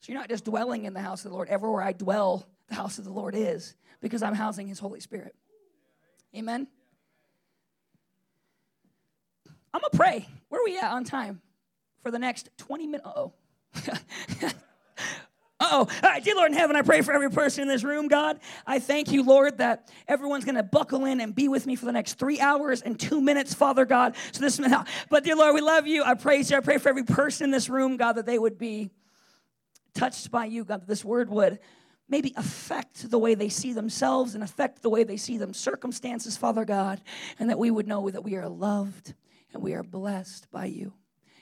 So 0.00 0.10
you're 0.10 0.20
not 0.20 0.28
just 0.28 0.44
dwelling 0.44 0.86
in 0.86 0.94
the 0.94 1.00
house 1.00 1.24
of 1.24 1.30
the 1.30 1.36
Lord. 1.36 1.48
Everywhere 1.48 1.82
I 1.82 1.92
dwell, 1.92 2.44
the 2.68 2.74
house 2.74 2.98
of 2.98 3.04
the 3.04 3.12
Lord 3.12 3.36
is 3.36 3.76
because 4.00 4.22
I'm 4.22 4.34
housing 4.34 4.66
his 4.66 4.80
Holy 4.80 4.98
Spirit. 4.98 5.36
Amen. 6.34 6.66
I'm 9.72 9.80
gonna 9.80 9.90
pray. 9.92 10.26
Where 10.48 10.60
are 10.60 10.64
we 10.64 10.76
at 10.76 10.90
on 10.90 11.04
time? 11.04 11.40
For 12.02 12.10
the 12.10 12.18
next 12.18 12.50
20 12.58 12.86
minutes. 12.86 13.08
oh. 13.14 13.32
All 15.62 15.88
right, 16.02 16.24
dear 16.24 16.34
Lord 16.34 16.52
in 16.52 16.56
heaven, 16.56 16.74
I 16.74 16.80
pray 16.80 17.02
for 17.02 17.12
every 17.12 17.30
person 17.30 17.62
in 17.62 17.68
this 17.68 17.84
room, 17.84 18.08
God. 18.08 18.40
I 18.66 18.78
thank 18.78 19.12
you, 19.12 19.22
Lord, 19.22 19.58
that 19.58 19.90
everyone's 20.08 20.44
going 20.46 20.54
to 20.54 20.62
buckle 20.62 21.04
in 21.04 21.20
and 21.20 21.34
be 21.34 21.48
with 21.48 21.66
me 21.66 21.76
for 21.76 21.84
the 21.84 21.92
next 21.92 22.14
three 22.14 22.40
hours 22.40 22.80
and 22.80 22.98
two 22.98 23.20
minutes, 23.20 23.52
Father 23.52 23.84
God. 23.84 24.16
So 24.32 24.40
this, 24.40 24.58
but 25.10 25.22
dear 25.22 25.36
Lord, 25.36 25.54
we 25.54 25.60
love 25.60 25.86
you. 25.86 26.02
I 26.02 26.14
praise 26.14 26.50
you. 26.50 26.56
I 26.56 26.60
pray 26.60 26.78
for 26.78 26.88
every 26.88 27.04
person 27.04 27.44
in 27.44 27.50
this 27.50 27.68
room, 27.68 27.98
God, 27.98 28.14
that 28.14 28.24
they 28.24 28.38
would 28.38 28.56
be 28.56 28.90
touched 29.92 30.30
by 30.30 30.46
you, 30.46 30.64
God, 30.64 30.80
that 30.80 30.88
this 30.88 31.04
word 31.04 31.28
would 31.28 31.58
maybe 32.08 32.32
affect 32.36 33.10
the 33.10 33.18
way 33.18 33.34
they 33.34 33.50
see 33.50 33.74
themselves 33.74 34.34
and 34.34 34.42
affect 34.42 34.80
the 34.80 34.90
way 34.90 35.04
they 35.04 35.18
see 35.18 35.36
them 35.36 35.52
circumstances, 35.52 36.38
Father 36.38 36.64
God, 36.64 37.02
and 37.38 37.50
that 37.50 37.58
we 37.58 37.70
would 37.70 37.86
know 37.86 38.08
that 38.08 38.24
we 38.24 38.36
are 38.36 38.48
loved 38.48 39.14
and 39.52 39.62
we 39.62 39.74
are 39.74 39.82
blessed 39.82 40.50
by 40.50 40.64
you. 40.64 40.94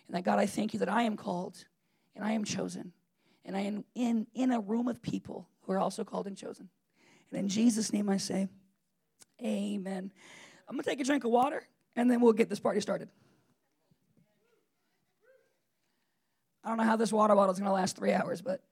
And 0.08 0.16
that, 0.16 0.24
God, 0.24 0.38
I 0.38 0.46
thank 0.46 0.72
you 0.72 0.80
that 0.80 0.88
I 0.88 1.02
am 1.02 1.16
called 1.16 1.64
and 2.16 2.24
I 2.24 2.32
am 2.32 2.44
chosen 2.44 2.92
and 3.44 3.56
I 3.56 3.60
am 3.60 3.84
in, 3.94 4.26
in 4.34 4.50
a 4.50 4.60
room 4.60 4.88
of 4.88 5.00
people 5.02 5.48
who 5.62 5.72
are 5.72 5.78
also 5.78 6.02
called 6.02 6.26
and 6.26 6.36
chosen. 6.36 6.70
And 7.30 7.38
in 7.38 7.48
Jesus' 7.48 7.92
name 7.92 8.08
I 8.08 8.16
say, 8.16 8.48
Amen. 9.42 10.10
I'm 10.68 10.74
going 10.74 10.82
to 10.82 10.90
take 10.90 11.00
a 11.00 11.04
drink 11.04 11.24
of 11.24 11.30
water 11.30 11.62
and 11.94 12.10
then 12.10 12.20
we'll 12.20 12.32
get 12.32 12.48
this 12.48 12.58
party 12.58 12.80
started. 12.80 13.08
I 16.64 16.68
don't 16.70 16.78
know 16.78 16.84
how 16.84 16.96
this 16.96 17.12
water 17.12 17.34
bottle 17.34 17.52
is 17.52 17.58
going 17.58 17.68
to 17.68 17.72
last 17.72 17.96
three 17.96 18.12
hours, 18.12 18.42
but 18.42 18.62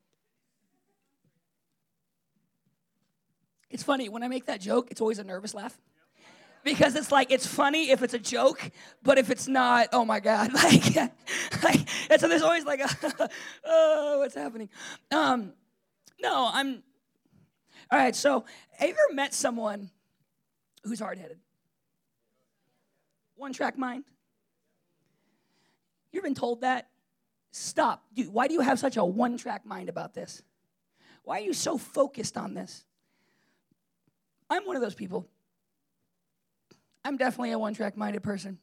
it's 3.71 3.83
funny. 3.83 4.09
When 4.09 4.23
I 4.23 4.29
make 4.29 4.47
that 4.47 4.61
joke, 4.61 4.89
it's 4.91 5.01
always 5.01 5.19
a 5.19 5.25
nervous 5.25 5.55
laugh. 5.55 5.79
Because 6.67 6.97
it's 6.97 7.13
like, 7.13 7.31
it's 7.31 7.47
funny 7.47 7.91
if 7.91 8.03
it's 8.03 8.13
a 8.13 8.19
joke, 8.19 8.73
but 9.01 9.19
if 9.19 9.31
it's 9.31 9.47
not, 9.47 9.87
oh 9.93 10.05
my 10.05 10.19
God. 10.19 10.51
Like, 10.53 10.97
like 11.63 12.11
and 12.11 12.21
so 12.21 12.27
there's 12.27 12.43
always 12.43 12.65
like, 12.65 12.81
a, 12.81 13.31
oh, 13.65 14.19
what's 14.19 14.35
happening? 14.35 14.69
Um, 15.13 15.53
no, 16.21 16.51
I'm, 16.53 16.83
all 17.91 17.99
right, 18.01 18.17
so 18.17 18.45
have 18.79 18.89
you 18.89 18.95
ever 18.95 19.15
met 19.15 19.33
someone 19.33 19.91
who's 20.83 20.99
hard 20.99 21.19
headed? 21.19 21.39
One 23.37 23.53
track 23.53 23.79
mind? 23.79 24.03
You've 26.11 26.25
been 26.25 26.35
told 26.35 26.63
that? 26.63 26.89
Stop. 27.53 28.03
Dude, 28.13 28.33
why 28.33 28.49
do 28.49 28.55
you 28.55 28.61
have 28.61 28.81
such 28.81 28.97
a 28.97 29.05
one 29.05 29.39
track 29.39 29.65
mind 29.65 29.89
about 29.89 30.15
this? 30.15 30.43
Why 31.23 31.39
are 31.39 31.45
you 31.45 31.53
so 31.53 31.79
focused 31.79 32.37
on 32.37 32.55
this? 32.55 32.85
I'm 34.51 34.67
one 34.67 34.75
of 34.75 34.83
those 34.83 34.97
people. 34.97 35.29
I'm 37.07 37.17
definitely 37.17 37.53
a 37.53 37.59
one 37.59 37.75
track 37.75 37.97
minded 37.97 38.23
person. 38.23 38.59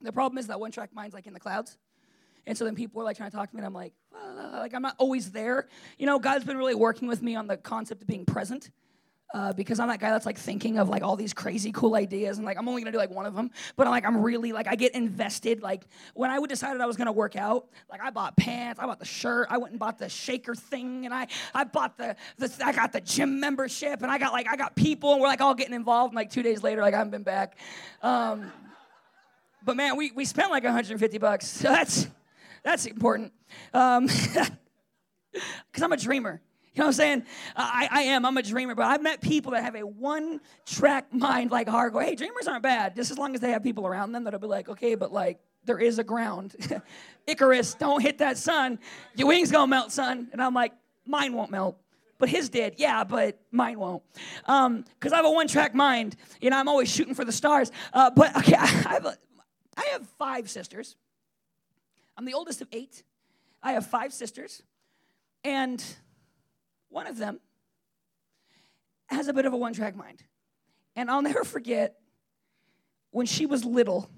The 0.00 0.12
problem 0.12 0.38
is 0.38 0.46
that 0.46 0.60
one 0.60 0.70
track 0.70 0.90
mind's 0.92 1.14
like 1.14 1.26
in 1.26 1.32
the 1.32 1.40
clouds. 1.40 1.76
And 2.46 2.56
so 2.56 2.64
then 2.64 2.74
people 2.74 3.00
are 3.00 3.04
like 3.04 3.16
trying 3.16 3.30
to 3.30 3.36
talk 3.36 3.50
to 3.50 3.56
me, 3.56 3.60
and 3.60 3.66
I'm 3.66 3.74
like, 3.74 3.94
like 4.52 4.74
I'm 4.74 4.82
not 4.82 4.96
always 4.98 5.30
there. 5.30 5.68
You 5.98 6.06
know, 6.06 6.18
God's 6.18 6.44
been 6.44 6.56
really 6.56 6.74
working 6.74 7.08
with 7.08 7.22
me 7.22 7.36
on 7.36 7.46
the 7.46 7.56
concept 7.56 8.02
of 8.02 8.08
being 8.08 8.24
present 8.24 8.70
uh, 9.32 9.52
because 9.52 9.80
I'm 9.80 9.88
that 9.88 10.00
guy 10.00 10.10
that's 10.10 10.26
like 10.26 10.38
thinking 10.38 10.78
of 10.78 10.88
like 10.88 11.02
all 11.02 11.16
these 11.16 11.32
crazy 11.32 11.72
cool 11.72 11.94
ideas 11.94 12.38
and 12.38 12.44
like 12.44 12.58
I'm 12.58 12.68
only 12.68 12.82
gonna 12.82 12.92
do 12.92 12.98
like 12.98 13.10
one 13.10 13.26
of 13.26 13.34
them, 13.34 13.50
but 13.76 13.86
I'm 13.86 13.90
like 13.90 14.04
I'm 14.04 14.22
really 14.22 14.52
like 14.52 14.66
I 14.66 14.74
get 14.74 14.94
invested. 14.94 15.62
Like 15.62 15.84
when 16.14 16.30
I 16.30 16.38
would 16.38 16.50
decided 16.50 16.80
I 16.80 16.86
was 16.86 16.96
gonna 16.96 17.12
work 17.12 17.34
out, 17.36 17.66
like 17.90 18.02
I 18.02 18.10
bought 18.10 18.36
pants, 18.36 18.78
I 18.78 18.86
bought 18.86 18.98
the 18.98 19.06
shirt, 19.06 19.48
I 19.50 19.58
went 19.58 19.72
and 19.72 19.80
bought 19.80 19.98
the 19.98 20.08
shaker 20.08 20.54
thing, 20.54 21.06
and 21.06 21.14
I 21.14 21.28
I 21.54 21.64
bought 21.64 21.96
the, 21.96 22.16
the 22.36 22.52
I 22.64 22.72
got 22.72 22.92
the 22.92 23.00
gym 23.00 23.40
membership, 23.40 24.02
and 24.02 24.10
I 24.10 24.18
got 24.18 24.32
like 24.32 24.48
I 24.48 24.56
got 24.56 24.76
people, 24.76 25.12
and 25.12 25.20
we're 25.20 25.28
like 25.28 25.40
all 25.40 25.54
getting 25.54 25.74
involved. 25.74 26.12
And 26.12 26.16
like 26.16 26.30
two 26.30 26.42
days 26.42 26.62
later, 26.62 26.82
like 26.82 26.94
I 26.94 26.98
haven't 26.98 27.12
been 27.12 27.22
back. 27.22 27.56
Um, 28.02 28.52
but 29.64 29.76
man, 29.76 29.96
we 29.96 30.10
we 30.12 30.24
spent 30.24 30.50
like 30.50 30.64
150 30.64 31.18
bucks. 31.18 31.46
So 31.46 31.68
that's 31.72 32.06
that's 32.62 32.86
important. 32.86 33.32
Um, 33.72 34.06
because 35.32 35.82
I'm 35.82 35.92
a 35.92 35.96
dreamer. 35.96 36.42
You 36.74 36.80
know 36.80 36.86
what 36.86 36.88
I'm 36.88 36.92
saying? 36.94 37.22
I, 37.54 37.88
I 37.90 38.02
am. 38.02 38.24
I'm 38.24 38.36
a 38.38 38.42
dreamer, 38.42 38.74
but 38.74 38.86
I've 38.86 39.02
met 39.02 39.20
people 39.20 39.52
that 39.52 39.62
have 39.62 39.74
a 39.74 39.84
one 39.84 40.40
track 40.64 41.12
mind 41.12 41.50
like 41.50 41.68
hard. 41.68 41.92
Go, 41.92 41.98
hey, 41.98 42.14
dreamers 42.14 42.46
aren't 42.48 42.62
bad, 42.62 42.96
just 42.96 43.10
as 43.10 43.18
long 43.18 43.34
as 43.34 43.42
they 43.42 43.50
have 43.50 43.62
people 43.62 43.86
around 43.86 44.12
them 44.12 44.24
that'll 44.24 44.40
be 44.40 44.46
like, 44.46 44.70
okay, 44.70 44.94
but 44.94 45.12
like, 45.12 45.38
there 45.64 45.78
is 45.78 45.98
a 45.98 46.04
ground. 46.04 46.56
Icarus, 47.26 47.74
don't 47.74 48.00
hit 48.00 48.18
that 48.18 48.38
sun. 48.38 48.78
Your 49.14 49.28
wings 49.28 49.50
gonna 49.50 49.66
melt, 49.66 49.92
son. 49.92 50.28
And 50.32 50.42
I'm 50.42 50.54
like, 50.54 50.72
mine 51.06 51.34
won't 51.34 51.50
melt. 51.50 51.76
But 52.18 52.28
his 52.28 52.48
did, 52.48 52.76
yeah, 52.78 53.04
but 53.04 53.38
mine 53.50 53.78
won't. 53.78 54.02
Because 54.46 54.66
um, 54.66 54.84
I 55.12 55.16
have 55.16 55.24
a 55.24 55.30
one 55.30 55.48
track 55.48 55.74
mind. 55.74 56.16
You 56.40 56.50
know, 56.50 56.56
I'm 56.56 56.68
always 56.68 56.88
shooting 56.88 57.14
for 57.14 57.24
the 57.24 57.32
stars. 57.32 57.70
Uh, 57.92 58.10
but 58.10 58.36
okay, 58.38 58.54
I 58.54 58.66
have, 58.66 59.04
a, 59.04 59.16
I 59.76 59.84
have 59.92 60.08
five 60.18 60.48
sisters. 60.48 60.96
I'm 62.16 62.24
the 62.24 62.34
oldest 62.34 62.62
of 62.62 62.68
eight. 62.72 63.02
I 63.62 63.72
have 63.72 63.86
five 63.86 64.12
sisters. 64.12 64.62
And 65.44 65.84
one 66.92 67.06
of 67.06 67.16
them 67.16 67.40
has 69.08 69.28
a 69.28 69.32
bit 69.32 69.46
of 69.46 69.52
a 69.52 69.56
one 69.56 69.72
track 69.72 69.96
mind. 69.96 70.22
And 70.94 71.10
I'll 71.10 71.22
never 71.30 71.44
forget 71.44 71.96
when 73.10 73.26
she 73.26 73.46
was 73.46 73.64
little, 73.64 74.08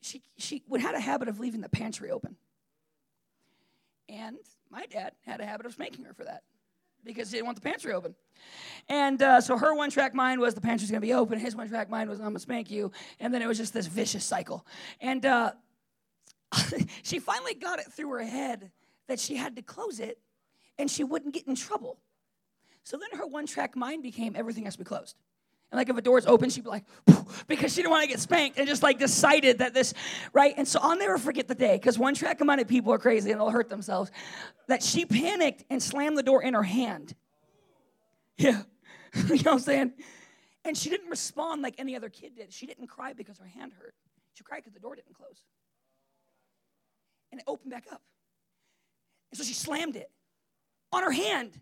she, 0.00 0.22
she 0.38 0.62
would 0.68 0.80
had 0.80 0.94
a 0.94 1.00
habit 1.00 1.28
of 1.28 1.38
leaving 1.38 1.60
the 1.60 1.68
pantry 1.68 2.10
open. 2.10 2.36
And 4.08 4.38
my 4.70 4.86
dad 4.86 5.12
had 5.24 5.40
a 5.40 5.46
habit 5.46 5.66
of 5.66 5.72
spanking 5.72 6.04
her 6.04 6.14
for 6.14 6.24
that 6.24 6.42
because 7.04 7.30
he 7.30 7.36
didn't 7.36 7.46
want 7.46 7.56
the 7.56 7.68
pantry 7.68 7.92
open. 7.92 8.14
And 8.88 9.22
uh, 9.22 9.40
so 9.40 9.56
her 9.56 9.74
one 9.74 9.90
track 9.90 10.14
mind 10.14 10.40
was 10.40 10.54
the 10.54 10.60
pantry's 10.60 10.90
gonna 10.90 11.00
be 11.00 11.12
open. 11.12 11.38
His 11.38 11.54
one 11.54 11.68
track 11.68 11.90
mind 11.90 12.10
was 12.10 12.18
I'm 12.18 12.26
gonna 12.26 12.40
spank 12.40 12.70
you. 12.70 12.90
And 13.20 13.32
then 13.32 13.42
it 13.42 13.46
was 13.46 13.58
just 13.58 13.72
this 13.72 13.86
vicious 13.86 14.24
cycle. 14.24 14.66
And 15.00 15.24
uh, 15.24 15.52
she 17.02 17.18
finally 17.20 17.54
got 17.54 17.78
it 17.78 17.86
through 17.92 18.10
her 18.10 18.24
head 18.24 18.72
that 19.06 19.20
she 19.20 19.36
had 19.36 19.56
to 19.56 19.62
close 19.62 20.00
it 20.00 20.18
and 20.80 20.90
she 20.90 21.04
wouldn't 21.04 21.34
get 21.34 21.46
in 21.46 21.54
trouble. 21.54 21.98
So 22.82 22.96
then 22.96 23.18
her 23.18 23.26
one 23.26 23.46
track 23.46 23.76
mind 23.76 24.02
became 24.02 24.34
everything 24.34 24.64
has 24.64 24.74
to 24.74 24.78
be 24.78 24.84
closed. 24.84 25.16
And 25.70 25.78
like 25.78 25.88
if 25.88 25.96
a 25.96 26.02
door's 26.02 26.26
open, 26.26 26.50
she'd 26.50 26.64
be 26.64 26.70
like, 26.70 26.84
because 27.46 27.72
she 27.72 27.82
didn't 27.82 27.92
want 27.92 28.02
to 28.02 28.08
get 28.08 28.18
spanked 28.18 28.58
and 28.58 28.66
just 28.66 28.82
like 28.82 28.98
decided 28.98 29.58
that 29.58 29.74
this, 29.74 29.94
right? 30.32 30.54
And 30.56 30.66
so 30.66 30.80
I'll 30.82 30.96
never 30.96 31.18
forget 31.18 31.46
the 31.46 31.54
day, 31.54 31.76
because 31.76 31.98
one 31.98 32.14
track 32.14 32.40
minded 32.40 32.66
people 32.66 32.92
are 32.92 32.98
crazy 32.98 33.30
and 33.30 33.40
they'll 33.40 33.50
hurt 33.50 33.68
themselves, 33.68 34.10
that 34.66 34.82
she 34.82 35.04
panicked 35.04 35.64
and 35.70 35.80
slammed 35.80 36.18
the 36.18 36.22
door 36.22 36.42
in 36.42 36.54
her 36.54 36.62
hand. 36.62 37.14
Yeah. 38.38 38.62
you 39.14 39.22
know 39.22 39.34
what 39.34 39.46
I'm 39.48 39.58
saying? 39.58 39.92
And 40.64 40.74
she 40.74 40.88
didn't 40.88 41.10
respond 41.10 41.60
like 41.60 41.74
any 41.76 41.94
other 41.94 42.08
kid 42.08 42.36
did. 42.36 42.54
She 42.54 42.64
didn't 42.64 42.86
cry 42.86 43.12
because 43.12 43.36
her 43.36 43.44
hand 43.44 43.72
hurt. 43.78 43.92
She 44.32 44.44
cried 44.44 44.60
because 44.60 44.72
the 44.72 44.80
door 44.80 44.94
didn't 44.94 45.12
close. 45.12 45.44
And 47.32 47.38
it 47.38 47.44
opened 47.46 47.70
back 47.70 47.84
up. 47.92 48.00
And 49.30 49.36
so 49.36 49.44
she 49.44 49.52
slammed 49.52 49.96
it 49.96 50.10
on 50.92 51.02
her 51.02 51.10
hand 51.10 51.58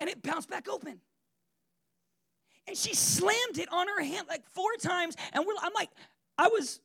and 0.00 0.08
it 0.08 0.22
bounced 0.22 0.48
back 0.48 0.68
open. 0.68 1.00
And 2.66 2.76
she 2.76 2.94
slammed 2.94 3.58
it 3.58 3.68
on 3.72 3.88
her 3.88 4.02
hand 4.02 4.26
like 4.28 4.46
four 4.50 4.70
times. 4.80 5.16
And 5.32 5.44
we're, 5.46 5.54
I'm 5.62 5.72
like, 5.74 5.90
I 6.36 6.48
was 6.48 6.80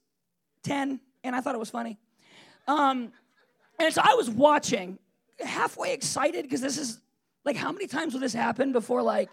10 0.63 0.99
and 1.23 1.35
I 1.35 1.41
thought 1.41 1.55
it 1.55 1.59
was 1.59 1.69
funny. 1.69 1.97
Um, 2.67 3.11
and 3.79 3.93
so 3.93 4.01
I 4.03 4.15
was 4.15 4.29
watching, 4.29 4.97
halfway 5.39 5.93
excited 5.93 6.43
because 6.43 6.61
this 6.61 6.77
is 6.77 7.01
like, 7.43 7.57
how 7.57 7.71
many 7.71 7.87
times 7.87 8.13
will 8.13 8.21
this 8.21 8.33
happen 8.33 8.71
before 8.71 9.01
like 9.01 9.29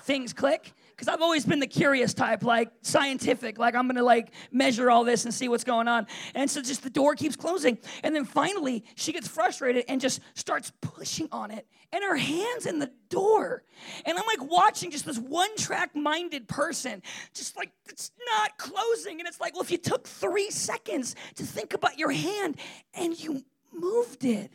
things 0.00 0.32
click 0.32 0.72
because 0.96 1.08
I've 1.08 1.20
always 1.20 1.44
been 1.44 1.60
the 1.60 1.66
curious 1.66 2.14
type, 2.14 2.42
like 2.42 2.70
scientific, 2.80 3.58
like 3.58 3.74
I'm 3.74 3.86
gonna 3.86 4.02
like 4.02 4.32
measure 4.50 4.90
all 4.90 5.04
this 5.04 5.24
and 5.24 5.34
see 5.34 5.48
what's 5.48 5.64
going 5.64 5.88
on. 5.88 6.06
And 6.34 6.50
so 6.50 6.62
just 6.62 6.82
the 6.82 6.90
door 6.90 7.14
keeps 7.14 7.36
closing. 7.36 7.78
And 8.02 8.14
then 8.14 8.24
finally 8.24 8.84
she 8.94 9.12
gets 9.12 9.28
frustrated 9.28 9.84
and 9.88 10.00
just 10.00 10.20
starts 10.34 10.72
pushing 10.80 11.28
on 11.30 11.50
it. 11.50 11.66
And 11.92 12.02
her 12.02 12.16
hand's 12.16 12.66
in 12.66 12.78
the 12.78 12.90
door. 13.10 13.62
And 14.06 14.18
I'm 14.18 14.26
like 14.26 14.50
watching 14.50 14.90
just 14.90 15.04
this 15.04 15.18
one 15.18 15.54
track 15.56 15.94
minded 15.94 16.48
person, 16.48 17.02
just 17.34 17.56
like 17.56 17.72
it's 17.88 18.10
not 18.26 18.56
closing. 18.56 19.18
And 19.20 19.28
it's 19.28 19.40
like, 19.40 19.52
well, 19.52 19.62
if 19.62 19.70
you 19.70 19.78
took 19.78 20.06
three 20.06 20.50
seconds 20.50 21.14
to 21.34 21.44
think 21.44 21.74
about 21.74 21.98
your 21.98 22.10
hand 22.10 22.56
and 22.94 23.18
you 23.22 23.44
moved 23.72 24.24
it, 24.24 24.50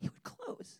it 0.00 0.10
would 0.12 0.22
close. 0.22 0.78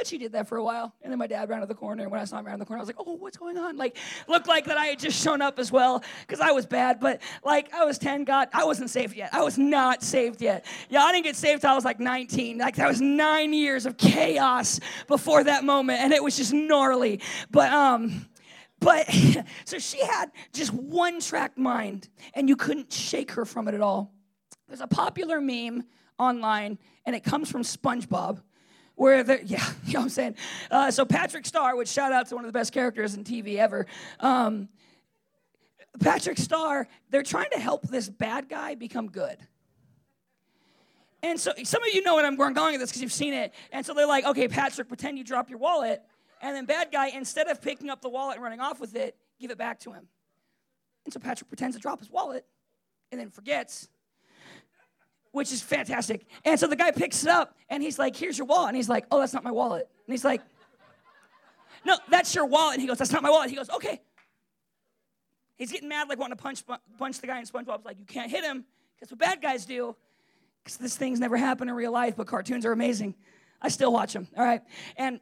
But 0.00 0.06
she 0.06 0.16
did 0.16 0.32
that 0.32 0.48
for 0.48 0.56
a 0.56 0.64
while. 0.64 0.94
And 1.02 1.12
then 1.12 1.18
my 1.18 1.26
dad 1.26 1.50
ran 1.50 1.60
to 1.60 1.66
the 1.66 1.74
corner. 1.74 2.04
And 2.04 2.10
when 2.10 2.22
I 2.22 2.24
saw 2.24 2.38
him 2.38 2.46
around 2.46 2.58
the 2.58 2.64
corner, 2.64 2.78
I 2.78 2.80
was 2.80 2.88
like, 2.88 2.96
oh, 2.98 3.16
what's 3.16 3.36
going 3.36 3.58
on? 3.58 3.76
Like, 3.76 3.98
looked 4.28 4.48
like 4.48 4.64
that 4.64 4.78
I 4.78 4.86
had 4.86 4.98
just 4.98 5.22
shown 5.22 5.42
up 5.42 5.58
as 5.58 5.70
well 5.70 6.02
because 6.26 6.40
I 6.40 6.52
was 6.52 6.64
bad. 6.64 7.00
But 7.00 7.20
like, 7.44 7.70
I 7.74 7.84
was 7.84 7.98
10, 7.98 8.24
God, 8.24 8.48
I 8.54 8.64
wasn't 8.64 8.88
saved 8.88 9.14
yet. 9.14 9.28
I 9.34 9.42
was 9.42 9.58
not 9.58 10.02
saved 10.02 10.40
yet. 10.40 10.64
Yeah, 10.88 11.02
I 11.02 11.12
didn't 11.12 11.24
get 11.24 11.36
saved 11.36 11.60
till 11.60 11.70
I 11.70 11.74
was 11.74 11.84
like 11.84 12.00
19. 12.00 12.56
Like, 12.56 12.76
that 12.76 12.88
was 12.88 13.02
nine 13.02 13.52
years 13.52 13.84
of 13.84 13.98
chaos 13.98 14.80
before 15.06 15.44
that 15.44 15.64
moment. 15.64 16.00
And 16.00 16.14
it 16.14 16.24
was 16.24 16.34
just 16.34 16.54
gnarly. 16.54 17.20
But, 17.50 17.70
um, 17.70 18.26
but 18.78 19.06
so 19.66 19.78
she 19.78 20.02
had 20.02 20.30
just 20.54 20.72
one 20.72 21.20
track 21.20 21.58
mind 21.58 22.08
and 22.32 22.48
you 22.48 22.56
couldn't 22.56 22.90
shake 22.90 23.32
her 23.32 23.44
from 23.44 23.68
it 23.68 23.74
at 23.74 23.82
all. 23.82 24.14
There's 24.66 24.80
a 24.80 24.86
popular 24.86 25.42
meme 25.42 25.84
online 26.18 26.78
and 27.04 27.14
it 27.14 27.22
comes 27.22 27.50
from 27.50 27.64
SpongeBob 27.64 28.40
where 29.00 29.24
the 29.24 29.40
yeah, 29.46 29.64
you 29.86 29.94
know 29.94 30.00
what 30.00 30.04
I'm 30.04 30.08
saying. 30.10 30.34
Uh, 30.70 30.90
so 30.90 31.06
Patrick 31.06 31.46
Star, 31.46 31.74
which 31.74 31.88
shout 31.88 32.12
out 32.12 32.28
to 32.28 32.34
one 32.34 32.44
of 32.44 32.52
the 32.52 32.58
best 32.58 32.70
characters 32.72 33.14
in 33.14 33.24
TV 33.24 33.56
ever. 33.56 33.86
Um, 34.20 34.68
Patrick 35.98 36.36
Star, 36.36 36.86
they're 37.08 37.22
trying 37.22 37.50
to 37.52 37.58
help 37.58 37.88
this 37.88 38.10
bad 38.10 38.50
guy 38.50 38.74
become 38.74 39.08
good. 39.08 39.38
And 41.22 41.40
so 41.40 41.52
some 41.64 41.82
of 41.82 41.88
you 41.94 42.02
know 42.02 42.14
what 42.14 42.26
I'm 42.26 42.36
going 42.36 42.72
with 42.72 42.80
this 42.80 42.90
because 42.90 43.00
you've 43.00 43.12
seen 43.12 43.32
it. 43.32 43.54
And 43.72 43.84
so 43.84 43.94
they're 43.94 44.06
like, 44.06 44.26
okay, 44.26 44.48
Patrick, 44.48 44.88
pretend 44.88 45.16
you 45.16 45.24
drop 45.24 45.48
your 45.48 45.58
wallet. 45.58 46.02
And 46.42 46.54
then 46.54 46.66
bad 46.66 46.92
guy, 46.92 47.08
instead 47.08 47.48
of 47.48 47.62
picking 47.62 47.88
up 47.88 48.02
the 48.02 48.08
wallet 48.10 48.36
and 48.36 48.42
running 48.42 48.60
off 48.60 48.80
with 48.80 48.94
it, 48.94 49.16
give 49.40 49.50
it 49.50 49.58
back 49.58 49.80
to 49.80 49.92
him. 49.92 50.08
And 51.06 51.12
so 51.12 51.20
Patrick 51.20 51.48
pretends 51.48 51.74
to 51.74 51.80
drop 51.80 52.00
his 52.00 52.10
wallet 52.10 52.44
and 53.10 53.20
then 53.20 53.30
forgets 53.30 53.88
which 55.32 55.52
is 55.52 55.62
fantastic. 55.62 56.26
And 56.44 56.58
so 56.58 56.66
the 56.66 56.76
guy 56.76 56.90
picks 56.90 57.22
it 57.22 57.28
up 57.28 57.54
and 57.68 57.82
he's 57.82 57.98
like, 57.98 58.16
Here's 58.16 58.36
your 58.36 58.46
wallet. 58.46 58.68
And 58.68 58.76
he's 58.76 58.88
like, 58.88 59.06
Oh, 59.10 59.20
that's 59.20 59.32
not 59.32 59.44
my 59.44 59.50
wallet. 59.50 59.88
And 60.06 60.12
he's 60.12 60.24
like, 60.24 60.42
No, 61.84 61.96
that's 62.08 62.34
your 62.34 62.46
wallet. 62.46 62.74
And 62.74 62.82
he 62.82 62.88
goes, 62.88 62.98
That's 62.98 63.12
not 63.12 63.22
my 63.22 63.30
wallet. 63.30 63.50
He 63.50 63.56
goes, 63.56 63.70
Okay. 63.70 64.00
He's 65.56 65.70
getting 65.70 65.88
mad, 65.88 66.08
like 66.08 66.18
wanting 66.18 66.36
to 66.36 66.42
punch, 66.42 66.64
punch 66.98 67.20
the 67.20 67.26
guy 67.26 67.38
in 67.38 67.44
SpongeBob's 67.44 67.84
like, 67.84 67.98
You 67.98 68.06
can't 68.06 68.30
hit 68.30 68.44
him. 68.44 68.64
That's 69.00 69.12
what 69.12 69.18
bad 69.18 69.40
guys 69.40 69.64
do. 69.64 69.96
Because 70.62 70.76
this 70.76 70.96
thing's 70.96 71.20
never 71.20 71.36
happened 71.36 71.70
in 71.70 71.76
real 71.76 71.92
life, 71.92 72.16
but 72.16 72.26
cartoons 72.26 72.66
are 72.66 72.72
amazing. 72.72 73.14
I 73.62 73.68
still 73.68 73.92
watch 73.92 74.12
them, 74.12 74.26
all 74.36 74.44
right? 74.44 74.60
And 74.96 75.20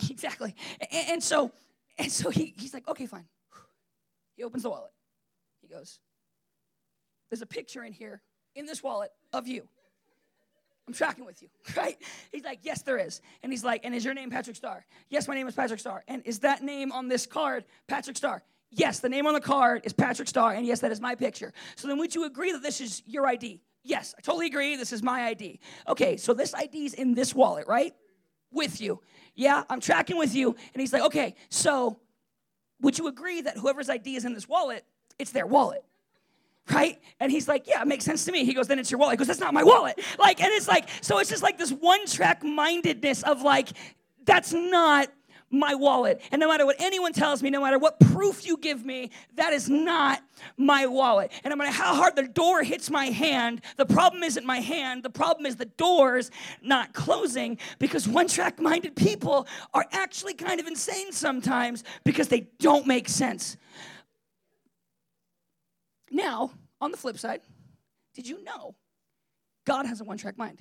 exactly. 0.10 0.54
And, 0.80 1.08
and 1.10 1.22
so, 1.22 1.52
and 1.98 2.10
so 2.10 2.30
he, 2.30 2.54
he's 2.56 2.74
like, 2.74 2.86
okay, 2.88 3.06
fine. 3.06 3.26
He 4.36 4.44
opens 4.44 4.62
the 4.62 4.70
wallet. 4.70 4.90
He 5.60 5.68
goes, 5.68 6.00
There's 7.28 7.42
a 7.42 7.46
picture 7.46 7.84
in 7.84 7.92
here 7.92 8.22
in 8.54 8.66
this 8.66 8.82
wallet 8.82 9.10
of 9.32 9.46
you. 9.46 9.68
I'm 10.86 10.94
tracking 10.94 11.24
with 11.24 11.40
you, 11.40 11.48
right? 11.76 11.96
He's 12.32 12.44
like, 12.44 12.60
Yes, 12.62 12.82
there 12.82 12.98
is. 12.98 13.20
And 13.42 13.52
he's 13.52 13.62
like, 13.64 13.84
And 13.84 13.94
is 13.94 14.04
your 14.04 14.14
name 14.14 14.30
Patrick 14.30 14.56
Star? 14.56 14.84
Yes, 15.08 15.28
my 15.28 15.34
name 15.34 15.46
is 15.46 15.54
Patrick 15.54 15.80
Star. 15.80 16.02
And 16.08 16.22
is 16.24 16.40
that 16.40 16.62
name 16.62 16.90
on 16.90 17.08
this 17.08 17.26
card 17.26 17.64
Patrick 17.86 18.16
Star? 18.16 18.42
Yes, 18.72 19.00
the 19.00 19.08
name 19.08 19.26
on 19.26 19.34
the 19.34 19.40
card 19.40 19.82
is 19.84 19.92
Patrick 19.92 20.28
Star. 20.28 20.52
And 20.52 20.66
yes, 20.66 20.80
that 20.80 20.92
is 20.92 21.00
my 21.00 21.14
picture. 21.14 21.52
So 21.76 21.88
then 21.88 21.98
would 21.98 22.14
you 22.14 22.24
agree 22.24 22.52
that 22.52 22.62
this 22.62 22.80
is 22.80 23.02
your 23.06 23.26
ID? 23.26 23.62
Yes, 23.82 24.14
I 24.18 24.20
totally 24.20 24.46
agree. 24.46 24.76
This 24.76 24.92
is 24.92 25.02
my 25.02 25.26
ID. 25.26 25.60
Okay, 25.88 26.16
so 26.16 26.34
this 26.34 26.54
ID 26.54 26.86
is 26.86 26.94
in 26.94 27.14
this 27.14 27.34
wallet, 27.34 27.66
right? 27.66 27.94
With 28.52 28.80
you. 28.80 29.00
Yeah, 29.34 29.64
I'm 29.70 29.80
tracking 29.80 30.18
with 30.18 30.34
you. 30.34 30.56
And 30.74 30.80
he's 30.80 30.92
like, 30.92 31.02
Okay, 31.02 31.34
so 31.50 32.00
would 32.80 32.98
you 32.98 33.06
agree 33.08 33.42
that 33.42 33.56
whoever's 33.56 33.88
ID 33.88 34.16
is 34.16 34.24
in 34.24 34.34
this 34.34 34.48
wallet, 34.48 34.84
it's 35.18 35.32
their 35.32 35.46
wallet? 35.46 35.84
Right? 36.70 36.98
And 37.18 37.30
he's 37.30 37.48
like, 37.48 37.66
yeah, 37.66 37.82
it 37.82 37.88
makes 37.88 38.04
sense 38.04 38.24
to 38.24 38.32
me. 38.32 38.44
He 38.44 38.54
goes, 38.54 38.68
then 38.68 38.78
it's 38.78 38.90
your 38.90 38.98
wallet. 38.98 39.14
He 39.14 39.16
goes, 39.18 39.26
that's 39.26 39.40
not 39.40 39.54
my 39.54 39.64
wallet. 39.64 40.00
Like, 40.18 40.42
and 40.42 40.52
it's 40.52 40.68
like, 40.68 40.88
so 41.00 41.18
it's 41.18 41.30
just 41.30 41.42
like 41.42 41.58
this 41.58 41.70
one 41.70 42.06
track 42.06 42.42
mindedness 42.42 43.22
of 43.22 43.42
like, 43.42 43.68
that's 44.24 44.52
not 44.52 45.08
my 45.50 45.74
wallet. 45.74 46.20
And 46.30 46.40
no 46.40 46.48
matter 46.48 46.64
what 46.64 46.76
anyone 46.78 47.12
tells 47.12 47.42
me, 47.42 47.50
no 47.50 47.60
matter 47.60 47.78
what 47.78 47.98
proof 47.98 48.46
you 48.46 48.56
give 48.56 48.84
me, 48.84 49.10
that 49.34 49.52
is 49.52 49.68
not 49.68 50.22
my 50.56 50.86
wallet. 50.86 51.32
And 51.42 51.50
no 51.50 51.56
matter 51.56 51.72
how 51.72 51.94
hard 51.94 52.14
the 52.14 52.28
door 52.28 52.62
hits 52.62 52.88
my 52.88 53.06
hand, 53.06 53.62
the 53.76 53.86
problem 53.86 54.22
isn't 54.22 54.46
my 54.46 54.60
hand, 54.60 55.02
the 55.02 55.10
problem 55.10 55.46
is 55.46 55.56
the 55.56 55.64
doors 55.64 56.30
not 56.62 56.92
closing 56.92 57.58
because 57.78 58.06
one 58.06 58.28
track 58.28 58.60
minded 58.60 58.94
people 58.94 59.48
are 59.74 59.86
actually 59.90 60.34
kind 60.34 60.60
of 60.60 60.66
insane 60.66 61.10
sometimes 61.10 61.82
because 62.04 62.28
they 62.28 62.46
don't 62.60 62.86
make 62.86 63.08
sense. 63.08 63.56
Now, 66.10 66.52
on 66.80 66.90
the 66.90 66.96
flip 66.96 67.18
side, 67.18 67.40
did 68.14 68.26
you 68.26 68.42
know 68.42 68.74
God 69.64 69.86
has 69.86 70.00
a 70.00 70.04
one 70.04 70.18
track 70.18 70.36
mind? 70.36 70.60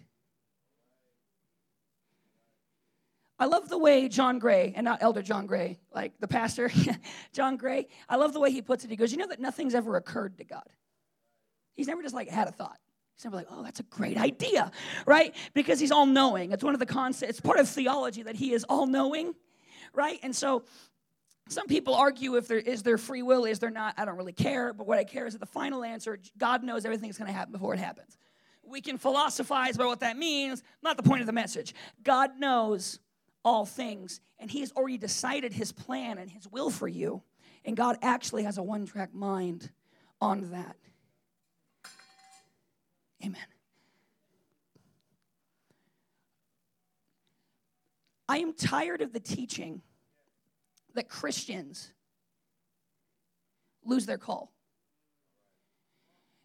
I 3.39 3.45
love 3.45 3.69
the 3.69 3.77
way 3.77 4.09
John 4.09 4.37
Gray, 4.37 4.73
and 4.75 4.83
not 4.83 5.01
Elder 5.01 5.21
John 5.21 5.45
Gray, 5.45 5.79
like 5.93 6.19
the 6.19 6.27
pastor, 6.27 6.69
John 7.33 7.55
Gray, 7.55 7.87
I 8.09 8.17
love 8.17 8.33
the 8.33 8.39
way 8.39 8.51
he 8.51 8.61
puts 8.61 8.83
it. 8.83 8.89
He 8.89 8.97
goes, 8.97 9.11
You 9.11 9.17
know 9.17 9.27
that 9.27 9.39
nothing's 9.39 9.73
ever 9.73 9.95
occurred 9.95 10.37
to 10.39 10.43
God. 10.43 10.69
He's 11.73 11.87
never 11.87 12.03
just 12.03 12.13
like 12.13 12.27
had 12.27 12.49
a 12.49 12.51
thought. 12.51 12.77
He's 13.15 13.25
never 13.25 13.37
like, 13.37 13.47
oh, 13.49 13.63
that's 13.63 13.79
a 13.81 13.83
great 13.83 14.17
idea, 14.17 14.71
right? 15.05 15.35
Because 15.53 15.79
he's 15.79 15.91
all 15.91 16.05
knowing. 16.05 16.51
It's 16.53 16.63
one 16.63 16.73
of 16.73 16.79
the 16.79 16.85
concepts, 16.85 17.31
it's 17.31 17.41
part 17.41 17.59
of 17.59 17.67
theology 17.67 18.23
that 18.23 18.35
he 18.35 18.53
is 18.53 18.65
all 18.65 18.87
knowing, 18.87 19.33
right? 19.93 20.19
And 20.23 20.35
so 20.35 20.63
some 21.49 21.65
people 21.65 21.95
argue 21.95 22.35
if 22.35 22.47
there 22.47 22.59
is 22.59 22.83
there 22.83 22.99
free 22.99 23.23
will, 23.23 23.45
is 23.45 23.57
there 23.57 23.71
not? 23.71 23.95
I 23.97 24.05
don't 24.05 24.17
really 24.17 24.33
care. 24.33 24.71
But 24.71 24.85
what 24.85 24.99
I 24.99 25.03
care 25.03 25.25
is 25.25 25.33
that 25.33 25.39
the 25.39 25.47
final 25.47 25.83
answer, 25.83 26.19
God 26.37 26.63
knows 26.63 26.85
everything's 26.85 27.17
going 27.17 27.27
to 27.27 27.33
happen 27.33 27.51
before 27.51 27.73
it 27.73 27.79
happens. 27.79 28.17
We 28.63 28.81
can 28.81 28.99
philosophize 28.99 29.75
about 29.75 29.87
what 29.87 29.99
that 30.01 30.15
means, 30.15 30.61
not 30.83 30.95
the 30.95 31.01
point 31.01 31.21
of 31.21 31.27
the 31.27 31.33
message. 31.33 31.73
God 32.03 32.39
knows 32.39 32.99
all 33.43 33.65
things, 33.65 34.21
and 34.37 34.51
He 34.51 34.59
has 34.59 34.71
already 34.73 34.99
decided 34.99 35.51
His 35.51 35.71
plan 35.71 36.19
and 36.19 36.29
His 36.29 36.47
will 36.47 36.69
for 36.69 36.87
you. 36.87 37.23
And 37.65 37.75
God 37.75 37.97
actually 38.03 38.43
has 38.43 38.59
a 38.59 38.63
one 38.63 38.85
track 38.85 39.11
mind 39.11 39.71
on 40.21 40.51
that. 40.51 40.75
Amen. 43.25 43.41
I 48.29 48.37
am 48.37 48.53
tired 48.53 49.01
of 49.01 49.13
the 49.13 49.19
teaching 49.19 49.81
that 50.95 51.09
Christians 51.09 51.91
lose 53.83 54.05
their 54.05 54.17
call. 54.17 54.51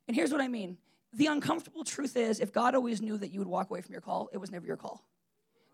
And 0.07 0.17
here's 0.17 0.33
what 0.33 0.41
I 0.41 0.49
mean 0.49 0.79
the 1.13 1.27
uncomfortable 1.27 1.85
truth 1.85 2.17
is 2.17 2.41
if 2.41 2.53
God 2.53 2.75
always 2.75 3.01
knew 3.01 3.17
that 3.19 3.31
you 3.33 3.39
would 3.39 3.49
walk 3.49 3.71
away 3.71 3.81
from 3.81 3.93
your 3.93 4.01
call, 4.01 4.29
it 4.33 4.39
was 4.39 4.51
never 4.51 4.67
your 4.67 4.77
call. 4.77 5.05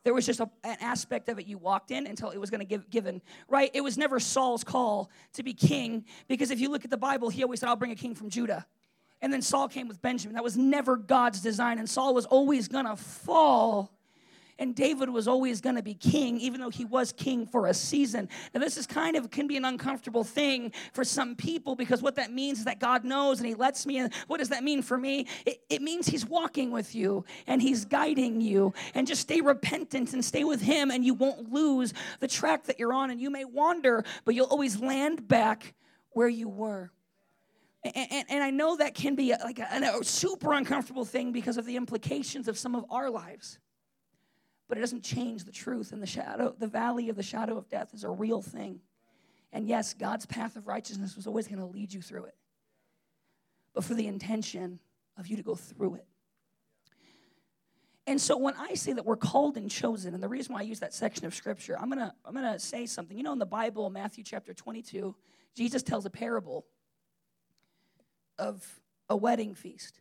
There 0.02 0.14
was 0.14 0.24
just 0.24 0.40
a, 0.40 0.48
an 0.64 0.76
aspect 0.80 1.28
of 1.28 1.38
it 1.38 1.46
you 1.46 1.58
walked 1.58 1.90
in 1.90 2.06
until 2.06 2.30
it 2.30 2.38
was 2.38 2.50
going 2.50 2.60
to 2.60 2.66
give 2.66 2.88
given, 2.88 3.20
right? 3.48 3.70
It 3.74 3.82
was 3.82 3.98
never 3.98 4.18
Saul's 4.18 4.64
call 4.64 5.10
to 5.34 5.42
be 5.42 5.52
king 5.52 6.04
because 6.28 6.50
if 6.50 6.60
you 6.60 6.70
look 6.70 6.84
at 6.84 6.90
the 6.90 6.96
Bible, 6.96 7.28
he 7.28 7.42
always 7.42 7.60
said, 7.60 7.68
I'll 7.68 7.76
bring 7.76 7.90
a 7.90 7.96
king 7.96 8.14
from 8.14 8.30
Judah. 8.30 8.66
And 9.22 9.32
then 9.32 9.42
Saul 9.42 9.68
came 9.68 9.88
with 9.88 10.00
Benjamin. 10.00 10.34
That 10.34 10.44
was 10.44 10.56
never 10.56 10.96
God's 10.96 11.40
design, 11.40 11.78
and 11.78 11.88
Saul 11.88 12.14
was 12.14 12.24
always 12.24 12.68
going 12.68 12.86
to 12.86 12.96
fall 12.96 13.92
and 14.60 14.74
David 14.74 15.08
was 15.08 15.26
always 15.26 15.62
going 15.62 15.76
to 15.76 15.82
be 15.82 15.94
king, 15.94 16.38
even 16.38 16.60
though 16.60 16.68
he 16.68 16.84
was 16.84 17.12
king 17.12 17.46
for 17.46 17.66
a 17.66 17.74
season. 17.74 18.28
Now, 18.54 18.60
this 18.60 18.76
is 18.76 18.86
kind 18.86 19.16
of 19.16 19.30
can 19.30 19.46
be 19.46 19.56
an 19.56 19.64
uncomfortable 19.64 20.22
thing 20.22 20.72
for 20.92 21.02
some 21.02 21.34
people 21.34 21.74
because 21.74 22.02
what 22.02 22.16
that 22.16 22.30
means 22.30 22.58
is 22.58 22.64
that 22.66 22.78
God 22.78 23.02
knows 23.02 23.40
and 23.40 23.48
he 23.48 23.54
lets 23.54 23.86
me. 23.86 23.98
And 23.98 24.12
what 24.26 24.36
does 24.36 24.50
that 24.50 24.62
mean 24.62 24.82
for 24.82 24.98
me? 24.98 25.26
It, 25.46 25.62
it 25.70 25.80
means 25.80 26.06
he's 26.06 26.26
walking 26.26 26.70
with 26.70 26.94
you 26.94 27.24
and 27.46 27.62
he's 27.62 27.86
guiding 27.86 28.42
you. 28.42 28.74
And 28.94 29.06
just 29.06 29.22
stay 29.22 29.40
repentant 29.40 30.12
and 30.12 30.22
stay 30.22 30.44
with 30.44 30.60
him, 30.60 30.90
and 30.90 31.04
you 31.04 31.14
won't 31.14 31.50
lose 31.50 31.94
the 32.20 32.28
track 32.28 32.64
that 32.64 32.78
you're 32.78 32.92
on. 32.92 33.10
And 33.10 33.18
you 33.18 33.30
may 33.30 33.46
wander, 33.46 34.04
but 34.26 34.34
you'll 34.34 34.46
always 34.46 34.78
land 34.78 35.26
back 35.26 35.72
where 36.10 36.28
you 36.28 36.50
were. 36.50 36.92
And, 37.82 37.96
and, 37.96 38.26
and, 38.28 38.44
I 38.44 38.50
know 38.50 38.76
that 38.76 38.94
can 38.94 39.14
be 39.14 39.32
like 39.42 39.58
a, 39.58 39.98
a, 40.00 40.04
super 40.04 40.52
uncomfortable 40.52 41.06
thing 41.06 41.32
because 41.32 41.56
of 41.56 41.64
the 41.64 41.76
implications 41.76 42.46
of 42.46 42.58
some 42.58 42.74
of 42.74 42.84
our 42.90 43.08
lives 43.08 43.58
but 44.70 44.78
it 44.78 44.82
doesn't 44.82 45.02
change 45.02 45.44
the 45.44 45.50
truth. 45.50 45.90
And 45.90 46.00
the 46.00 46.06
shadow, 46.06 46.54
the 46.56 46.68
valley 46.68 47.08
of 47.08 47.16
the 47.16 47.24
shadow 47.24 47.58
of 47.58 47.68
death 47.68 47.92
is 47.92 48.04
a 48.04 48.08
real 48.08 48.40
thing. 48.40 48.78
And 49.52 49.68
yes, 49.68 49.94
God's 49.94 50.26
path 50.26 50.54
of 50.54 50.68
righteousness 50.68 51.16
was 51.16 51.26
always 51.26 51.48
going 51.48 51.58
to 51.58 51.66
lead 51.66 51.92
you 51.92 52.00
through 52.00 52.26
it, 52.26 52.36
but 53.74 53.82
for 53.82 53.94
the 53.94 54.06
intention 54.06 54.78
of 55.18 55.26
you 55.26 55.36
to 55.36 55.42
go 55.42 55.56
through 55.56 55.96
it. 55.96 56.06
And 58.06 58.20
so 58.20 58.36
when 58.36 58.54
I 58.54 58.74
say 58.74 58.92
that 58.92 59.04
we're 59.04 59.16
called 59.16 59.56
and 59.56 59.68
chosen, 59.68 60.14
and 60.14 60.22
the 60.22 60.28
reason 60.28 60.54
why 60.54 60.60
I 60.60 60.62
use 60.62 60.78
that 60.80 60.94
section 60.94 61.26
of 61.26 61.34
scripture, 61.34 61.76
I'm 61.78 61.88
gonna 61.88 62.14
I'm 62.24 62.32
gonna 62.32 62.58
say 62.58 62.86
something. 62.86 63.16
You 63.16 63.24
know, 63.24 63.32
in 63.32 63.40
the 63.40 63.46
Bible, 63.46 63.90
Matthew 63.90 64.22
chapter 64.22 64.54
22, 64.54 65.16
Jesus 65.56 65.82
tells 65.82 66.06
a 66.06 66.10
parable 66.10 66.64
of 68.38 68.80
a 69.08 69.16
wedding 69.16 69.54
feast 69.54 70.00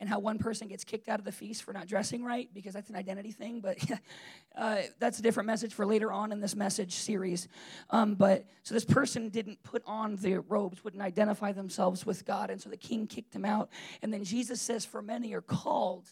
and 0.00 0.08
how 0.08 0.18
one 0.18 0.38
person 0.38 0.66
gets 0.66 0.82
kicked 0.82 1.08
out 1.08 1.18
of 1.18 1.26
the 1.26 1.32
feast 1.32 1.62
for 1.62 1.74
not 1.74 1.86
dressing 1.86 2.24
right 2.24 2.48
because 2.54 2.72
that's 2.72 2.88
an 2.88 2.96
identity 2.96 3.30
thing. 3.30 3.60
But 3.60 3.78
uh, 4.56 4.78
that's 4.98 5.18
a 5.18 5.22
different 5.22 5.46
message 5.46 5.74
for 5.74 5.84
later 5.84 6.10
on 6.10 6.32
in 6.32 6.40
this 6.40 6.56
message 6.56 6.94
series. 6.94 7.46
Um, 7.90 8.14
but 8.14 8.46
so 8.62 8.74
this 8.74 8.86
person 8.86 9.28
didn't 9.28 9.62
put 9.62 9.82
on 9.86 10.16
the 10.16 10.38
robes, 10.40 10.82
wouldn't 10.82 11.02
identify 11.02 11.52
themselves 11.52 12.06
with 12.06 12.24
God, 12.24 12.50
and 12.50 12.60
so 12.60 12.70
the 12.70 12.78
king 12.78 13.06
kicked 13.06 13.34
him 13.34 13.44
out. 13.44 13.68
And 14.00 14.12
then 14.12 14.24
Jesus 14.24 14.60
says, 14.60 14.84
"For 14.86 15.02
many 15.02 15.34
are 15.34 15.42
called." 15.42 16.08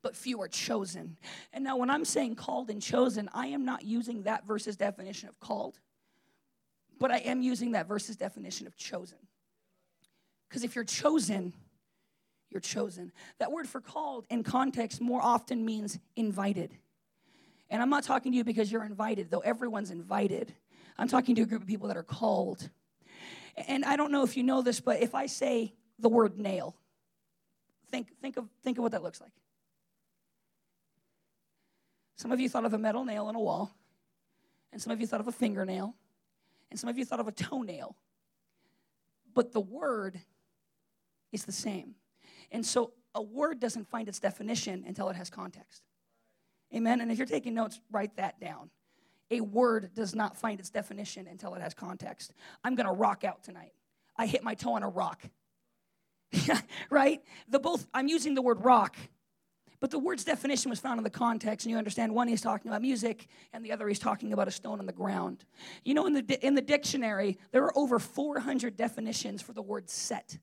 But 0.00 0.16
few 0.16 0.42
are 0.42 0.48
chosen. 0.48 1.16
And 1.54 1.64
now, 1.64 1.78
when 1.78 1.88
I'm 1.88 2.04
saying 2.04 2.34
called 2.34 2.68
and 2.68 2.82
chosen, 2.82 3.30
I 3.32 3.46
am 3.46 3.64
not 3.64 3.84
using 3.84 4.24
that 4.24 4.46
verse's 4.46 4.76
definition 4.76 5.30
of 5.30 5.40
called, 5.40 5.80
but 6.98 7.10
I 7.10 7.18
am 7.18 7.40
using 7.40 7.72
that 7.72 7.88
verse's 7.88 8.16
definition 8.16 8.66
of 8.66 8.76
chosen. 8.76 9.16
Because 10.46 10.62
if 10.62 10.74
you're 10.74 10.84
chosen, 10.84 11.54
you're 12.54 12.60
chosen. 12.60 13.12
That 13.38 13.50
word 13.50 13.68
for 13.68 13.80
called 13.80 14.26
in 14.30 14.44
context 14.44 15.00
more 15.00 15.20
often 15.20 15.64
means 15.64 15.98
invited. 16.16 16.72
And 17.68 17.82
I'm 17.82 17.90
not 17.90 18.04
talking 18.04 18.32
to 18.32 18.38
you 18.38 18.44
because 18.44 18.70
you're 18.70 18.84
invited, 18.84 19.30
though 19.30 19.40
everyone's 19.40 19.90
invited. 19.90 20.54
I'm 20.96 21.08
talking 21.08 21.34
to 21.34 21.42
a 21.42 21.46
group 21.46 21.62
of 21.62 21.68
people 21.68 21.88
that 21.88 21.96
are 21.96 22.04
called. 22.04 22.70
And 23.68 23.84
I 23.84 23.96
don't 23.96 24.12
know 24.12 24.22
if 24.22 24.36
you 24.36 24.44
know 24.44 24.62
this, 24.62 24.80
but 24.80 25.02
if 25.02 25.14
I 25.14 25.26
say 25.26 25.74
the 25.98 26.08
word 26.08 26.38
nail, 26.38 26.76
think, 27.90 28.08
think, 28.20 28.36
of, 28.36 28.48
think 28.62 28.78
of 28.78 28.82
what 28.82 28.92
that 28.92 29.02
looks 29.02 29.20
like. 29.20 29.32
Some 32.16 32.30
of 32.30 32.38
you 32.38 32.48
thought 32.48 32.64
of 32.64 32.74
a 32.74 32.78
metal 32.78 33.04
nail 33.04 33.28
in 33.28 33.34
a 33.34 33.40
wall, 33.40 33.74
and 34.72 34.80
some 34.80 34.92
of 34.92 35.00
you 35.00 35.06
thought 35.06 35.20
of 35.20 35.28
a 35.28 35.32
fingernail, 35.32 35.94
and 36.70 36.78
some 36.78 36.88
of 36.88 36.96
you 36.96 37.04
thought 37.04 37.20
of 37.20 37.26
a 37.26 37.32
toenail. 37.32 37.96
But 39.34 39.52
the 39.52 39.60
word 39.60 40.20
is 41.32 41.44
the 41.44 41.52
same. 41.52 41.96
And 42.50 42.64
so 42.64 42.92
a 43.14 43.22
word 43.22 43.60
doesn't 43.60 43.88
find 43.88 44.08
its 44.08 44.18
definition 44.18 44.84
until 44.86 45.08
it 45.08 45.16
has 45.16 45.30
context. 45.30 45.82
Amen. 46.74 47.00
And 47.00 47.10
if 47.10 47.18
you're 47.18 47.26
taking 47.26 47.54
notes, 47.54 47.80
write 47.90 48.16
that 48.16 48.40
down. 48.40 48.70
A 49.30 49.40
word 49.40 49.90
does 49.94 50.14
not 50.14 50.36
find 50.36 50.60
its 50.60 50.70
definition 50.70 51.26
until 51.26 51.54
it 51.54 51.62
has 51.62 51.74
context. 51.74 52.32
I'm 52.62 52.74
going 52.74 52.86
to 52.86 52.92
rock 52.92 53.24
out 53.24 53.42
tonight. 53.42 53.72
I 54.16 54.26
hit 54.26 54.42
my 54.42 54.54
toe 54.54 54.74
on 54.74 54.82
a 54.82 54.88
rock. 54.88 55.22
right? 56.90 57.20
The 57.48 57.58
both 57.58 57.86
I'm 57.94 58.08
using 58.08 58.34
the 58.34 58.42
word 58.42 58.64
rock, 58.64 58.96
but 59.80 59.90
the 59.90 59.98
word's 59.98 60.24
definition 60.24 60.70
was 60.70 60.80
found 60.80 60.98
in 60.98 61.04
the 61.04 61.10
context, 61.10 61.66
and 61.66 61.70
you 61.70 61.78
understand 61.78 62.14
one 62.14 62.28
he's 62.28 62.40
talking 62.40 62.70
about 62.70 62.82
music, 62.82 63.28
and 63.52 63.64
the 63.64 63.72
other 63.72 63.86
he's 63.86 63.98
talking 63.98 64.32
about 64.32 64.48
a 64.48 64.50
stone 64.50 64.80
on 64.80 64.86
the 64.86 64.92
ground. 64.92 65.44
You 65.84 65.94
know, 65.94 66.06
in 66.06 66.14
the 66.14 66.46
in 66.46 66.54
the 66.54 66.62
dictionary, 66.62 67.38
there 67.52 67.64
are 67.64 67.78
over 67.78 67.98
400 67.98 68.76
definitions 68.76 69.42
for 69.42 69.52
the 69.52 69.62
word 69.62 69.88
set 69.88 70.38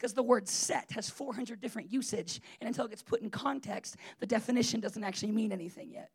because 0.00 0.14
the 0.14 0.22
word 0.22 0.48
set 0.48 0.90
has 0.92 1.10
400 1.10 1.60
different 1.60 1.92
usage 1.92 2.40
and 2.60 2.66
until 2.66 2.86
it 2.86 2.88
gets 2.88 3.02
put 3.02 3.20
in 3.20 3.28
context 3.28 3.96
the 4.18 4.26
definition 4.26 4.80
doesn't 4.80 5.04
actually 5.04 5.30
mean 5.30 5.52
anything 5.52 5.90
yet. 5.90 6.10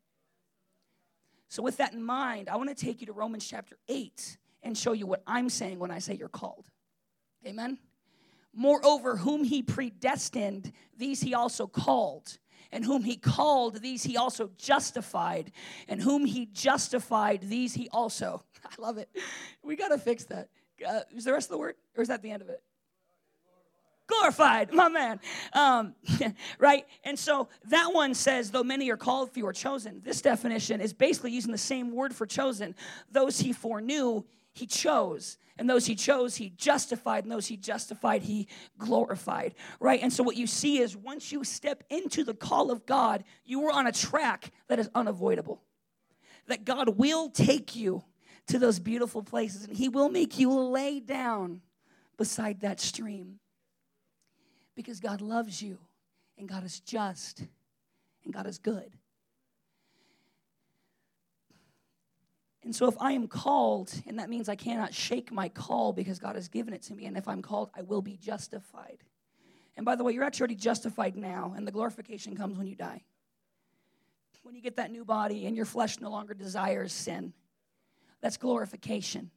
So 1.48 1.62
with 1.62 1.76
that 1.76 1.92
in 1.92 2.02
mind 2.02 2.48
i 2.48 2.56
want 2.56 2.68
to 2.68 2.74
take 2.74 3.00
you 3.00 3.06
to 3.06 3.12
romans 3.12 3.46
chapter 3.46 3.76
8 3.88 4.38
and 4.64 4.76
show 4.76 4.92
you 4.92 5.06
what 5.06 5.22
i'm 5.26 5.48
saying 5.48 5.78
when 5.78 5.92
i 5.92 6.00
say 6.00 6.14
you're 6.14 6.28
called. 6.28 6.66
Amen? 7.46 7.78
Moreover 8.52 9.16
whom 9.16 9.44
he 9.44 9.62
predestined 9.62 10.72
these 10.98 11.20
he 11.20 11.34
also 11.34 11.66
called. 11.68 12.38
And 12.72 12.84
whom 12.84 13.04
he 13.04 13.16
called 13.16 13.80
these 13.80 14.02
he 14.02 14.16
also 14.16 14.50
justified. 14.58 15.52
And 15.86 16.02
whom 16.02 16.24
he 16.24 16.46
justified 16.46 17.42
these 17.42 17.74
he 17.74 17.88
also 17.90 18.42
i 18.64 18.82
love 18.82 18.98
it. 18.98 19.08
We 19.62 19.76
got 19.76 19.88
to 19.88 19.98
fix 19.98 20.24
that. 20.24 20.48
Uh, 20.86 21.00
is 21.14 21.24
the 21.24 21.32
rest 21.32 21.46
of 21.46 21.52
the 21.52 21.58
word 21.58 21.76
or 21.96 22.02
is 22.02 22.08
that 22.08 22.22
the 22.22 22.30
end 22.32 22.42
of 22.42 22.48
it 22.48 22.60
glorified, 24.06 24.72
my 24.72 24.88
man. 24.88 25.20
Um, 25.52 25.94
right? 26.58 26.86
And 27.04 27.18
so 27.18 27.48
that 27.68 27.92
one 27.92 28.14
says, 28.14 28.50
though 28.50 28.62
many 28.62 28.90
are 28.90 28.96
called, 28.96 29.30
few 29.30 29.46
are 29.46 29.52
chosen. 29.52 30.02
This 30.04 30.20
definition 30.20 30.80
is 30.80 30.92
basically 30.92 31.32
using 31.32 31.52
the 31.52 31.58
same 31.58 31.92
word 31.92 32.14
for 32.14 32.26
chosen. 32.26 32.74
Those 33.10 33.40
he 33.40 33.52
foreknew, 33.52 34.24
he 34.52 34.66
chose. 34.66 35.38
And 35.58 35.68
those 35.68 35.86
he 35.86 35.94
chose, 35.94 36.36
he 36.36 36.50
justified. 36.50 37.24
And 37.24 37.32
those 37.32 37.46
he 37.46 37.56
justified, 37.56 38.22
he 38.22 38.48
glorified. 38.78 39.54
Right? 39.80 40.02
And 40.02 40.12
so 40.12 40.22
what 40.22 40.36
you 40.36 40.46
see 40.46 40.78
is 40.78 40.96
once 40.96 41.32
you 41.32 41.44
step 41.44 41.82
into 41.90 42.24
the 42.24 42.34
call 42.34 42.70
of 42.70 42.86
God, 42.86 43.24
you 43.44 43.66
are 43.66 43.72
on 43.72 43.86
a 43.86 43.92
track 43.92 44.52
that 44.68 44.78
is 44.78 44.90
unavoidable. 44.94 45.62
That 46.46 46.64
God 46.64 46.96
will 46.98 47.28
take 47.30 47.74
you 47.74 48.04
to 48.48 48.58
those 48.58 48.78
beautiful 48.78 49.22
places 49.22 49.64
and 49.64 49.76
he 49.76 49.88
will 49.88 50.08
make 50.08 50.38
you 50.38 50.52
lay 50.52 51.00
down 51.00 51.62
beside 52.16 52.60
that 52.60 52.80
stream 52.80 53.40
because 54.76 55.00
God 55.00 55.20
loves 55.20 55.60
you 55.60 55.78
and 56.38 56.48
God 56.48 56.64
is 56.64 56.78
just 56.80 57.42
and 58.24 58.32
God 58.32 58.46
is 58.46 58.58
good. 58.58 58.92
And 62.62 62.74
so, 62.74 62.88
if 62.88 62.96
I 63.00 63.12
am 63.12 63.28
called, 63.28 63.92
and 64.08 64.18
that 64.18 64.28
means 64.28 64.48
I 64.48 64.56
cannot 64.56 64.92
shake 64.92 65.30
my 65.30 65.48
call 65.48 65.92
because 65.92 66.18
God 66.18 66.34
has 66.34 66.48
given 66.48 66.74
it 66.74 66.82
to 66.82 66.94
me, 66.94 67.06
and 67.06 67.16
if 67.16 67.28
I'm 67.28 67.40
called, 67.40 67.70
I 67.76 67.82
will 67.82 68.02
be 68.02 68.16
justified. 68.16 68.98
And 69.76 69.86
by 69.86 69.94
the 69.94 70.02
way, 70.02 70.12
you're 70.12 70.24
actually 70.24 70.44
already 70.44 70.56
justified 70.56 71.16
now, 71.16 71.54
and 71.56 71.64
the 71.64 71.70
glorification 71.70 72.34
comes 72.34 72.58
when 72.58 72.66
you 72.66 72.74
die. 72.74 73.04
When 74.42 74.56
you 74.56 74.60
get 74.60 74.76
that 74.76 74.90
new 74.90 75.04
body 75.04 75.46
and 75.46 75.56
your 75.56 75.64
flesh 75.64 76.00
no 76.00 76.10
longer 76.10 76.34
desires 76.34 76.92
sin, 76.92 77.32
that's 78.20 78.36
glorification 78.36 79.30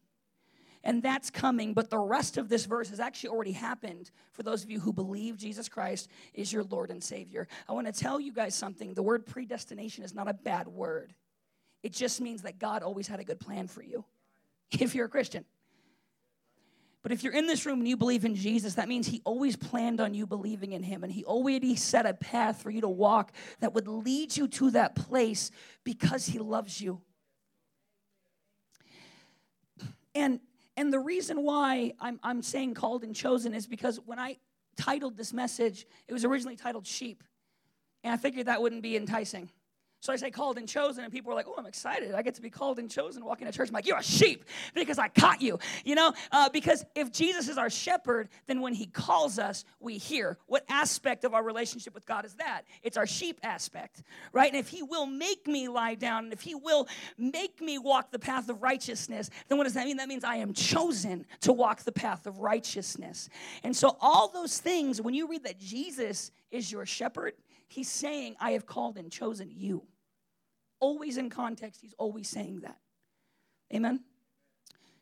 and 0.84 1.04
that's 1.04 1.30
coming. 1.30 1.74
But 1.74 1.90
the 1.90 2.00
rest 2.00 2.38
of 2.38 2.50
this 2.50 2.66
verse 2.66 2.90
has 2.90 3.00
actually 3.00 3.30
already 3.30 3.52
happened 3.52 4.12
for 4.32 4.44
those 4.44 4.64
of 4.64 4.72
you 4.72 4.80
who 4.80 4.94
believe 4.94 5.38
Jesus 5.38 5.68
Christ 5.70 6.10
is 6.34 6.52
your 6.52 6.64
Lord 6.64 6.90
and 6.90 7.04
Savior. 7.04 7.48
I 7.68 7.74
want 7.74 7.88
to 7.88 7.94
tell 7.94 8.20
you 8.20 8.32
guys 8.32 8.56
something. 8.56 8.94
The 8.94 9.04
word 9.04 9.26
predestination 9.26 10.04
is 10.04 10.14
not 10.14 10.28
a 10.28 10.34
bad 10.34 10.68
word, 10.68 11.14
it 11.84 11.94
just 11.94 12.22
means 12.22 12.42
that 12.44 12.60
God 12.60 12.84
always 12.84 13.08
had 13.08 13.20
a 13.20 13.24
good 13.24 13.40
plan 13.40 13.68
for 13.68 13.84
you 13.84 14.04
if 14.72 14.96
you're 14.96 15.06
a 15.06 15.10
Christian. 15.10 15.46
But 17.02 17.14
if 17.14 17.24
you're 17.24 17.34
in 17.34 17.48
this 17.48 17.66
room 17.66 17.80
and 17.80 17.88
you 17.88 17.96
believe 17.96 18.26
in 18.26 18.36
Jesus, 18.36 18.76
that 18.76 18.90
means 18.90 19.08
He 19.08 19.22
always 19.24 19.56
planned 19.56 20.02
on 20.02 20.14
you 20.14 20.28
believing 20.28 20.74
in 20.74 20.84
Him. 20.84 21.04
And 21.04 21.12
He 21.12 21.24
already 21.24 21.78
set 21.78 22.06
a 22.06 22.14
path 22.14 22.62
for 22.62 22.70
you 22.70 22.82
to 22.82 22.90
walk 22.90 23.32
that 23.62 23.74
would 23.74 23.88
lead 23.88 24.36
you 24.36 24.50
to 24.50 24.72
that 24.72 24.96
place 24.96 25.50
because 25.86 26.26
He 26.26 26.40
loves 26.40 26.82
you. 26.82 27.02
And 30.14 30.42
and 30.80 30.94
the 30.94 31.00
reason 31.00 31.44
why 31.44 31.92
I'm, 32.00 32.22
I'm 32.24 32.42
saying 32.42 32.76
called 32.76 33.04
and 33.04 33.14
chosen 33.14 33.54
is 33.54 33.68
because 33.68 34.00
when 34.06 34.18
I 34.18 34.38
titled 34.78 35.18
this 35.18 35.34
message, 35.34 35.86
it 36.08 36.14
was 36.14 36.24
originally 36.24 36.56
titled 36.56 36.88
Sheep. 36.88 37.22
And 38.02 38.14
I 38.14 38.16
figured 38.16 38.46
that 38.46 38.62
wouldn't 38.62 38.82
be 38.82 38.96
enticing. 38.96 39.50
So 40.02 40.14
I 40.14 40.16
say 40.16 40.32
called 40.32 40.58
and 40.58 40.68
chosen, 40.68 41.04
and 41.04 41.12
people 41.12 41.32
are 41.32 41.36
like, 41.36 41.48
oh, 41.48 41.56
I'm 41.58 41.66
excited. 41.66 42.14
I 42.14 42.22
get 42.22 42.36
to 42.36 42.42
be 42.42 42.50
called 42.50 42.80
and 42.80 42.90
chosen 42.90 43.26
walking 43.26 43.48
to 43.48 43.54
church. 43.54 43.68
I'm 43.68 43.74
like, 43.74 43.86
you're 43.86 43.98
a 43.98 44.04
sheep 44.04 44.46
because 44.74 44.98
I 44.98 45.10
caught 45.10 45.42
you. 45.42 45.60
You 45.84 45.96
know, 45.96 46.14
uh, 46.32 46.50
because 46.50 46.86
if 46.96 47.12
Jesus 47.12 47.50
is 47.50 47.58
our 47.58 47.70
shepherd, 47.70 48.30
then 48.48 48.62
when 48.62 48.74
he 48.74 48.86
calls 48.86 49.38
us, 49.40 49.66
we 49.82 49.98
hear. 49.98 50.38
What 50.46 50.64
aspect 50.70 51.26
of 51.26 51.34
our 51.34 51.44
relationship 51.44 51.94
with 51.94 52.06
God 52.06 52.24
is 52.24 52.36
that? 52.36 52.62
It's 52.82 52.96
our 52.96 53.06
sheep 53.06 53.42
aspect, 53.44 54.04
right? 54.32 54.50
And 54.50 54.58
if 54.58 54.70
he 54.70 54.84
will 54.84 55.06
make 55.06 55.48
me 55.48 55.68
lie 55.68 55.96
down, 55.96 56.26
and 56.26 56.34
if 56.34 56.42
he 56.42 56.56
will 56.56 56.88
make 57.18 57.60
me 57.60 57.78
walk 57.78 58.10
the 58.12 58.20
path 58.20 58.48
of 58.48 58.62
righteousness, 58.62 59.30
then 59.50 59.58
what 59.58 59.66
does 59.66 59.74
that 59.74 59.86
mean? 59.86 59.98
That 59.98 60.08
means 60.08 60.24
I 60.24 60.38
am 60.38 60.54
chosen 60.54 61.26
to 61.42 61.52
walk 61.52 61.84
the 61.84 61.92
path 61.92 62.26
of 62.26 62.40
righteousness. 62.40 63.28
And 63.64 63.76
so 63.76 63.98
all 64.00 64.30
those 64.30 64.60
things, 64.60 65.02
when 65.02 65.14
you 65.14 65.28
read 65.28 65.44
that 65.44 65.60
Jesus 65.60 66.32
is 66.52 66.72
your 66.72 66.86
shepherd, 66.86 67.34
He's 67.70 67.88
saying, 67.88 68.36
I 68.40 68.52
have 68.52 68.66
called 68.66 68.98
and 68.98 69.12
chosen 69.12 69.52
you. 69.56 69.84
Always 70.80 71.18
in 71.18 71.30
context, 71.30 71.80
he's 71.82 71.94
always 71.98 72.28
saying 72.28 72.62
that. 72.62 72.78
Amen? 73.74 74.02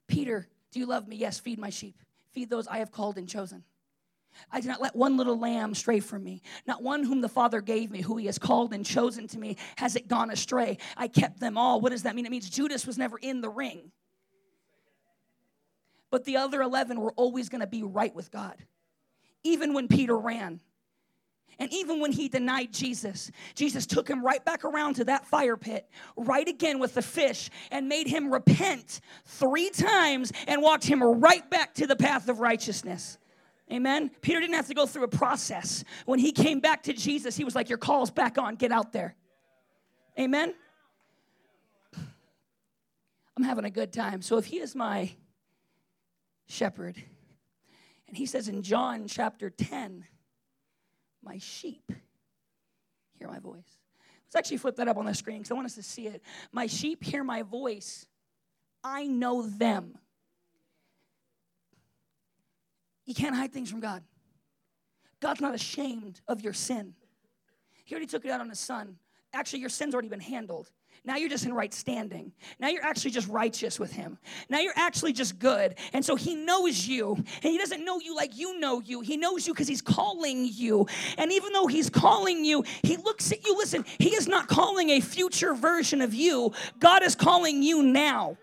Peter, 0.05 0.47
do 0.71 0.79
you 0.79 0.85
love 0.85 1.07
me? 1.07 1.15
Yes, 1.15 1.39
feed 1.39 1.59
my 1.59 1.69
sheep. 1.69 1.95
Feed 2.31 2.49
those 2.49 2.67
I 2.67 2.79
have 2.79 2.91
called 2.91 3.17
and 3.17 3.27
chosen. 3.27 3.63
I 4.51 4.59
did 4.59 4.67
not 4.67 4.81
let 4.81 4.95
one 4.95 5.15
little 5.15 5.39
lamb 5.39 5.73
stray 5.73 6.01
from 6.01 6.25
me. 6.25 6.41
Not 6.67 6.83
one 6.83 7.03
whom 7.03 7.21
the 7.21 7.29
Father 7.29 7.61
gave 7.61 7.89
me, 7.89 8.01
who 8.01 8.17
he 8.17 8.25
has 8.25 8.37
called 8.37 8.73
and 8.73 8.85
chosen 8.85 9.27
to 9.29 9.39
me, 9.39 9.55
has 9.77 9.95
it 9.95 10.09
gone 10.09 10.29
astray. 10.29 10.77
I 10.97 11.07
kept 11.07 11.39
them 11.39 11.57
all. 11.57 11.79
What 11.79 11.91
does 11.91 12.03
that 12.03 12.15
mean? 12.15 12.25
It 12.25 12.31
means 12.31 12.49
Judas 12.49 12.85
was 12.85 12.97
never 12.97 13.17
in 13.17 13.39
the 13.39 13.49
ring. 13.49 13.91
But 16.11 16.25
the 16.25 16.37
other 16.37 16.61
11 16.61 16.99
were 16.99 17.13
always 17.13 17.47
going 17.47 17.61
to 17.61 17.67
be 17.67 17.81
right 17.81 18.13
with 18.13 18.29
God. 18.29 18.55
Even 19.43 19.73
when 19.73 19.87
Peter 19.87 20.17
ran, 20.17 20.59
and 21.59 21.73
even 21.73 21.99
when 21.99 22.11
he 22.11 22.29
denied 22.29 22.71
Jesus, 22.71 23.31
Jesus 23.55 23.85
took 23.85 24.07
him 24.07 24.23
right 24.23 24.43
back 24.43 24.63
around 24.63 24.95
to 24.95 25.05
that 25.05 25.25
fire 25.25 25.57
pit, 25.57 25.89
right 26.15 26.47
again 26.47 26.77
with 26.79 26.93
the 26.93 27.01
fish, 27.01 27.49
and 27.71 27.87
made 27.87 28.07
him 28.07 28.31
repent 28.31 29.01
three 29.25 29.69
times 29.69 30.31
and 30.47 30.61
walked 30.61 30.83
him 30.83 31.01
right 31.01 31.49
back 31.49 31.73
to 31.75 31.87
the 31.87 31.95
path 31.95 32.29
of 32.29 32.39
righteousness. 32.39 33.17
Amen. 33.71 34.11
Peter 34.21 34.39
didn't 34.39 34.55
have 34.55 34.67
to 34.67 34.73
go 34.73 34.85
through 34.85 35.03
a 35.03 35.09
process. 35.09 35.83
When 36.05 36.19
he 36.19 36.31
came 36.31 36.59
back 36.59 36.83
to 36.83 36.93
Jesus, 36.93 37.35
he 37.35 37.43
was 37.43 37.55
like, 37.55 37.69
Your 37.69 37.77
call's 37.77 38.11
back 38.11 38.37
on, 38.37 38.55
get 38.55 38.71
out 38.71 38.93
there. 38.93 39.15
Amen. 40.19 40.53
I'm 43.35 43.43
having 43.43 43.65
a 43.65 43.69
good 43.69 43.91
time. 43.91 44.21
So 44.21 44.37
if 44.37 44.45
he 44.45 44.59
is 44.59 44.75
my 44.75 45.11
shepherd, 46.47 46.95
and 48.07 48.15
he 48.15 48.25
says 48.25 48.47
in 48.47 48.63
John 48.63 49.07
chapter 49.07 49.49
10, 49.49 50.05
My 51.23 51.37
sheep 51.37 51.91
hear 53.17 53.27
my 53.27 53.39
voice. 53.39 53.79
Let's 54.25 54.35
actually 54.35 54.57
flip 54.57 54.75
that 54.75 54.87
up 54.87 54.97
on 54.97 55.05
the 55.05 55.13
screen 55.13 55.37
because 55.37 55.51
I 55.51 55.53
want 55.55 55.65
us 55.65 55.75
to 55.75 55.83
see 55.83 56.07
it. 56.07 56.21
My 56.51 56.67
sheep 56.67 57.03
hear 57.03 57.23
my 57.23 57.43
voice. 57.43 58.05
I 58.83 59.07
know 59.07 59.43
them. 59.43 59.97
You 63.05 63.15
can't 63.15 63.35
hide 63.35 63.53
things 63.53 63.71
from 63.71 63.79
God. 63.79 64.03
God's 65.19 65.41
not 65.41 65.55
ashamed 65.55 66.21
of 66.27 66.41
your 66.41 66.53
sin. 66.53 66.93
He 67.85 67.95
already 67.95 68.05
took 68.05 68.25
it 68.25 68.31
out 68.31 68.41
on 68.41 68.49
his 68.49 68.59
son. 68.59 68.97
Actually, 69.33 69.59
your 69.59 69.69
sin's 69.69 69.93
already 69.93 70.09
been 70.09 70.19
handled. 70.19 70.69
Now 71.05 71.15
you're 71.15 71.29
just 71.29 71.45
in 71.45 71.53
right 71.53 71.73
standing. 71.73 72.31
Now 72.59 72.69
you're 72.69 72.83
actually 72.83 73.11
just 73.11 73.27
righteous 73.27 73.79
with 73.79 73.91
him. 73.91 74.17
Now 74.49 74.59
you're 74.59 74.73
actually 74.75 75.13
just 75.13 75.39
good. 75.39 75.75
And 75.93 76.03
so 76.03 76.15
he 76.15 76.35
knows 76.35 76.87
you, 76.87 77.15
and 77.15 77.25
he 77.51 77.57
doesn't 77.57 77.83
know 77.83 77.99
you 77.99 78.15
like 78.15 78.37
you 78.37 78.59
know 78.59 78.81
you. 78.81 79.01
He 79.01 79.17
knows 79.17 79.47
you 79.47 79.53
because 79.53 79.67
he's 79.67 79.81
calling 79.81 80.49
you. 80.51 80.87
And 81.17 81.31
even 81.31 81.53
though 81.53 81.67
he's 81.67 81.89
calling 81.89 82.43
you, 82.43 82.63
he 82.83 82.97
looks 82.97 83.31
at 83.31 83.45
you. 83.45 83.57
Listen, 83.57 83.85
he 83.99 84.15
is 84.15 84.27
not 84.27 84.47
calling 84.47 84.89
a 84.91 84.99
future 84.99 85.53
version 85.53 86.01
of 86.01 86.13
you, 86.13 86.53
God 86.79 87.03
is 87.03 87.15
calling 87.15 87.63
you 87.63 87.83
now. 87.83 88.37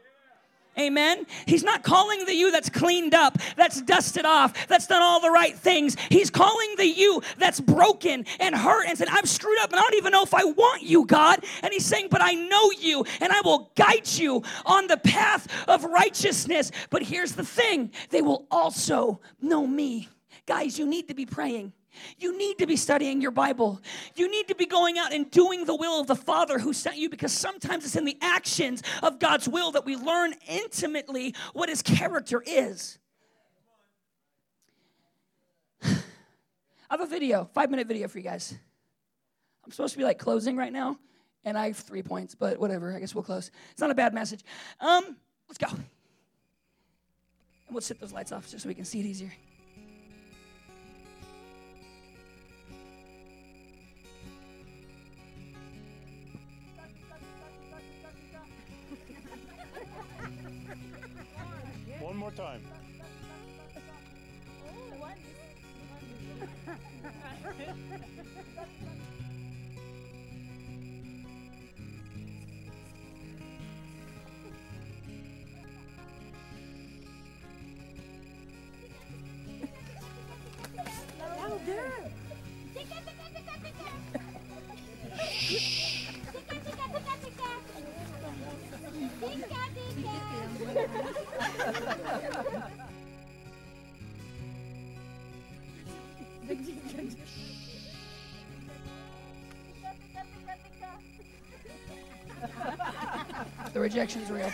Amen. 0.79 1.27
He's 1.47 1.63
not 1.63 1.85
calling 1.85 2.25
the 2.25 2.35
you 2.35 2.51
that's 2.51 2.69
cleaned 2.69 3.15
up, 3.15 3.39
that's 3.57 3.81
dusted 3.83 4.25
off, 4.25 4.67
that's 4.67 4.87
done 4.89 5.03
all 5.03 5.21
the 5.21 5.31
right 5.31 5.57
things. 5.57 5.97
He's 6.09 6.31
calling 6.31 6.75
the 6.77 6.87
you 6.87 7.23
that's 7.39 7.61
broken 7.61 8.27
and 8.41 8.55
hurt 8.55 8.87
and 8.89 8.99
said, 8.99 9.09
I'm 9.09 9.27
screwed 9.27 9.59
up 9.61 9.71
and 9.71 9.79
I 9.79 9.83
don't 9.83 9.95
even 9.95 10.11
know 10.13 10.25
if 10.25 10.35
I 10.35 10.45
want 10.45 10.83
you, 10.83 11.07
God. 11.07 11.45
And 11.63 11.73
he's 11.73 11.87
saying, 11.87 12.09
But 12.11 12.23
I 12.23 12.33
know 12.33 12.73
you 12.73 13.05
and 13.21 13.33
I 13.33 13.41
will 13.43 13.71
guide 13.77 14.09
you 14.09 14.43
on 14.67 14.89
the 14.89 14.97
path 14.97 15.47
of 15.69 15.85
righteousness. 15.85 16.73
But 16.91 17.03
here's 17.03 17.33
the 17.33 17.45
thing 17.45 17.93
they 18.11 18.23
will 18.23 18.47
also 18.51 19.21
know 19.41 19.67
me. 19.67 20.09
Guys, 20.47 20.79
you 20.79 20.87
need 20.87 21.09
to 21.09 21.15
be 21.15 21.25
praying. 21.25 21.73
You 22.19 22.37
need 22.37 22.59
to 22.59 22.67
be 22.67 22.77
studying 22.77 23.21
your 23.21 23.31
Bible. 23.31 23.81
You 24.15 24.31
need 24.31 24.49
to 24.49 24.55
be 24.55 24.67
going 24.67 24.99
out 24.99 25.13
and 25.13 25.31
doing 25.31 25.65
the 25.65 25.75
will 25.75 26.01
of 26.01 26.07
the 26.07 26.17
Father 26.17 26.59
who 26.59 26.73
sent 26.73 26.97
you 26.97 27.09
because 27.09 27.33
sometimes 27.33 27.85
it's 27.85 27.97
in 27.97 28.05
the 28.05 28.19
actions 28.21 28.83
of 29.03 29.19
God's 29.19 29.49
will 29.49 29.73
that 29.73 29.85
we 29.85 29.97
learn 29.97 30.35
intimately 30.49 31.35
what 31.53 31.69
His 31.69 31.83
character 31.83 32.43
is. 32.47 32.99
I 35.83 35.95
have 36.91 37.01
a 37.01 37.07
video, 37.07 37.49
five 37.55 37.71
minute 37.71 37.87
video 37.87 38.09
for 38.09 38.19
you 38.19 38.25
guys. 38.25 38.55
I'm 39.65 39.71
supposed 39.71 39.95
to 39.95 39.99
be 39.99 40.05
like 40.05 40.19
closing 40.19 40.57
right 40.57 40.73
now, 40.73 40.99
and 41.45 41.57
I 41.57 41.69
have 41.69 41.77
three 41.79 42.03
points, 42.03 42.35
but 42.35 42.59
whatever. 42.59 42.95
I 42.95 43.01
guess 43.01 43.15
we'll 43.15 43.25
close. 43.25 43.51
It's 43.71 43.81
not 43.81 43.91
a 43.91 43.95
bad 43.95 44.13
message. 44.13 44.45
Um, 44.81 45.17
let's 45.49 45.59
go. 45.59 45.69
And 45.69 45.85
we'll 47.71 47.81
sit 47.81 47.99
those 47.99 48.13
lights 48.13 48.33
off 48.33 48.51
just 48.51 48.63
so 48.63 48.69
we 48.69 48.75
can 48.75 48.85
see 48.85 49.01
it 49.01 49.07
easier. 49.07 49.33
The 103.85 103.89
rejection's 103.91 104.31
real. 104.31 104.51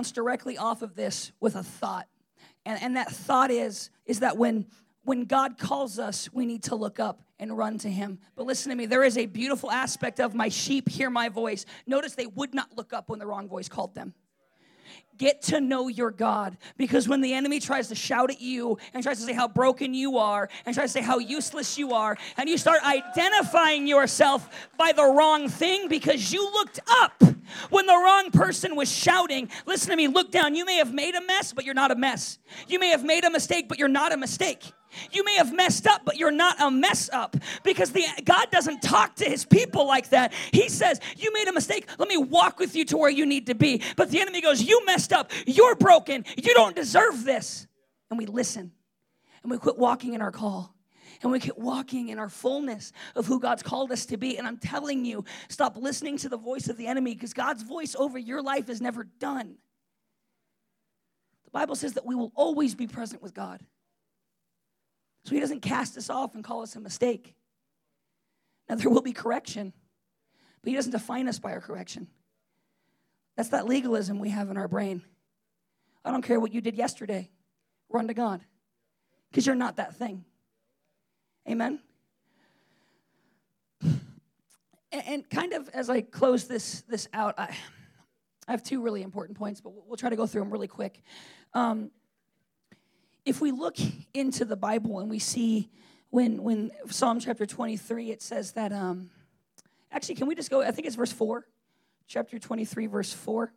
Bounce 0.00 0.12
directly 0.12 0.56
off 0.56 0.80
of 0.80 0.94
this 0.94 1.30
with 1.40 1.54
a 1.54 1.62
thought. 1.62 2.08
And, 2.64 2.82
and 2.82 2.96
that 2.96 3.10
thought 3.10 3.50
is, 3.50 3.90
is 4.06 4.20
that 4.20 4.38
when, 4.38 4.64
when 5.04 5.26
God 5.26 5.58
calls 5.58 5.98
us, 5.98 6.32
we 6.32 6.46
need 6.46 6.62
to 6.64 6.74
look 6.74 6.98
up 6.98 7.20
and 7.38 7.54
run 7.54 7.76
to 7.80 7.90
him. 7.90 8.18
But 8.34 8.46
listen 8.46 8.70
to 8.70 8.76
me, 8.76 8.86
there 8.86 9.04
is 9.04 9.18
a 9.18 9.26
beautiful 9.26 9.70
aspect 9.70 10.18
of 10.18 10.34
my 10.34 10.48
sheep 10.48 10.88
hear 10.88 11.10
my 11.10 11.28
voice. 11.28 11.66
Notice 11.86 12.14
they 12.14 12.28
would 12.28 12.54
not 12.54 12.74
look 12.78 12.94
up 12.94 13.10
when 13.10 13.18
the 13.18 13.26
wrong 13.26 13.46
voice 13.46 13.68
called 13.68 13.94
them. 13.94 14.14
Get 15.18 15.42
to 15.42 15.60
know 15.60 15.88
your 15.88 16.10
God 16.10 16.56
because 16.78 17.06
when 17.06 17.20
the 17.20 17.34
enemy 17.34 17.60
tries 17.60 17.88
to 17.88 17.94
shout 17.94 18.30
at 18.30 18.40
you 18.40 18.78
and 18.94 19.02
tries 19.02 19.18
to 19.18 19.24
say 19.24 19.34
how 19.34 19.48
broken 19.48 19.92
you 19.92 20.16
are 20.16 20.48
and 20.64 20.74
tries 20.74 20.94
to 20.94 20.98
say 21.00 21.04
how 21.04 21.18
useless 21.18 21.76
you 21.76 21.92
are, 21.92 22.16
and 22.38 22.48
you 22.48 22.56
start 22.56 22.80
identifying 22.82 23.86
yourself 23.86 24.48
by 24.78 24.92
the 24.92 25.04
wrong 25.04 25.50
thing 25.50 25.88
because 25.88 26.32
you 26.32 26.42
looked 26.54 26.80
up 26.88 27.22
when 27.70 27.86
the 27.86 27.94
wrong 27.94 28.30
person 28.30 28.76
was 28.76 28.90
shouting, 28.90 29.50
listen 29.66 29.90
to 29.90 29.96
me, 29.96 30.08
look 30.08 30.30
down. 30.30 30.54
You 30.54 30.64
may 30.64 30.76
have 30.76 30.92
made 30.92 31.14
a 31.14 31.20
mess, 31.20 31.52
but 31.52 31.64
you're 31.64 31.74
not 31.74 31.90
a 31.90 31.96
mess. 31.96 32.38
You 32.68 32.78
may 32.78 32.88
have 32.88 33.04
made 33.04 33.24
a 33.24 33.30
mistake, 33.30 33.68
but 33.68 33.78
you're 33.78 33.88
not 33.88 34.12
a 34.12 34.16
mistake. 34.16 34.72
You 35.12 35.24
may 35.24 35.36
have 35.36 35.52
messed 35.52 35.86
up, 35.86 36.02
but 36.04 36.16
you're 36.16 36.32
not 36.32 36.60
a 36.60 36.70
mess 36.70 37.08
up 37.12 37.36
because 37.62 37.92
the 37.92 38.04
God 38.24 38.50
doesn't 38.50 38.82
talk 38.82 39.14
to 39.16 39.24
his 39.24 39.44
people 39.44 39.86
like 39.86 40.10
that. 40.10 40.32
He 40.52 40.68
says, 40.68 40.98
"You 41.16 41.32
made 41.32 41.46
a 41.46 41.52
mistake. 41.52 41.88
Let 41.98 42.08
me 42.08 42.16
walk 42.16 42.58
with 42.58 42.74
you 42.74 42.84
to 42.86 42.96
where 42.96 43.10
you 43.10 43.24
need 43.24 43.46
to 43.46 43.54
be." 43.54 43.82
But 43.96 44.10
the 44.10 44.20
enemy 44.20 44.40
goes, 44.40 44.62
"You 44.62 44.84
messed 44.86 45.12
up. 45.12 45.30
You're 45.46 45.76
broken. 45.76 46.24
You 46.36 46.54
don't 46.54 46.74
deserve 46.74 47.24
this." 47.24 47.68
And 48.10 48.18
we 48.18 48.26
listen. 48.26 48.72
And 49.42 49.52
we 49.52 49.58
quit 49.58 49.78
walking 49.78 50.14
in 50.14 50.22
our 50.22 50.32
call. 50.32 50.74
And 51.22 51.30
we 51.30 51.40
quit 51.40 51.58
walking 51.58 52.08
in 52.08 52.18
our 52.18 52.30
fullness 52.30 52.92
of 53.14 53.26
who 53.26 53.40
God's 53.40 53.62
called 53.62 53.92
us 53.92 54.06
to 54.06 54.16
be. 54.16 54.38
And 54.38 54.46
I'm 54.46 54.56
telling 54.56 55.04
you, 55.04 55.24
stop 55.48 55.76
listening 55.76 56.16
to 56.18 56.28
the 56.28 56.38
voice 56.38 56.68
of 56.68 56.76
the 56.78 56.86
enemy 56.86 57.14
because 57.14 57.34
God's 57.34 57.62
voice 57.62 57.94
over 57.94 58.18
your 58.18 58.42
life 58.42 58.70
is 58.70 58.80
never 58.80 59.04
done. 59.04 59.56
The 61.44 61.50
Bible 61.50 61.74
says 61.74 61.94
that 61.94 62.06
we 62.06 62.14
will 62.14 62.32
always 62.34 62.74
be 62.74 62.86
present 62.86 63.22
with 63.22 63.34
God. 63.34 63.60
So 65.24 65.34
he 65.34 65.40
doesn't 65.40 65.60
cast 65.60 65.98
us 65.98 66.08
off 66.08 66.34
and 66.34 66.42
call 66.42 66.62
us 66.62 66.74
a 66.76 66.80
mistake. 66.80 67.34
Now, 68.68 68.76
there 68.76 68.88
will 68.88 69.02
be 69.02 69.12
correction, 69.12 69.72
but 70.62 70.70
he 70.70 70.76
doesn't 70.76 70.92
define 70.92 71.28
us 71.28 71.38
by 71.38 71.52
our 71.52 71.60
correction. 71.60 72.06
That's 73.36 73.50
that 73.50 73.66
legalism 73.66 74.18
we 74.18 74.30
have 74.30 74.48
in 74.50 74.56
our 74.56 74.68
brain. 74.68 75.02
I 76.04 76.12
don't 76.12 76.22
care 76.22 76.40
what 76.40 76.54
you 76.54 76.60
did 76.60 76.76
yesterday, 76.76 77.30
run 77.90 78.08
to 78.08 78.14
God 78.14 78.40
because 79.30 79.46
you're 79.46 79.54
not 79.54 79.76
that 79.76 79.96
thing. 79.96 80.24
Amen? 81.48 81.80
And, 84.92 85.28
kind 85.30 85.52
of 85.52 85.68
as 85.68 85.88
I 85.88 86.00
close 86.00 86.48
this, 86.48 86.80
this 86.82 87.08
out, 87.12 87.38
I, 87.38 87.54
I 88.48 88.50
have 88.50 88.64
two 88.64 88.82
really 88.82 89.02
important 89.02 89.38
points, 89.38 89.60
but 89.60 89.72
we'll, 89.86 89.96
try 89.96 90.10
to 90.10 90.16
go 90.16 90.26
through 90.26 90.42
them 90.42 90.50
really 90.50 90.66
quick. 90.66 91.00
Um, 91.54 91.92
if 93.24 93.40
we 93.40 93.52
look 93.52 93.76
into 94.14 94.44
the 94.44 94.56
Bible 94.56 94.98
and 94.98 95.08
we 95.08 95.20
see 95.20 95.70
when 96.10 96.42
when 96.42 96.72
Psalm 96.88 97.20
chapter 97.20 97.46
23 97.46 98.10
it 98.10 98.22
says 98.22 98.52
that 98.52 98.72
um 98.72 99.10
actually 99.92 100.16
can 100.16 100.26
we 100.26 100.34
just 100.34 100.50
go 100.50 100.62
I 100.62 100.70
think 100.72 100.86
it's 100.86 100.96
verse 100.96 101.12
4 101.12 101.46
chapter 102.08 102.38
23 102.38 102.86
verse 102.86 103.12
4 103.12 103.52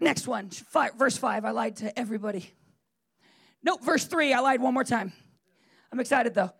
Next 0.00 0.26
one, 0.26 0.48
five, 0.48 0.94
verse 0.94 1.16
5. 1.16 1.44
I 1.44 1.50
lied 1.50 1.76
to 1.76 1.98
everybody. 1.98 2.50
Nope, 3.62 3.84
verse 3.84 4.04
3. 4.06 4.32
I 4.32 4.40
lied 4.40 4.62
one 4.62 4.72
more 4.72 4.84
time. 4.84 5.12
I'm 5.92 6.00
excited 6.00 6.34
though. 6.34 6.52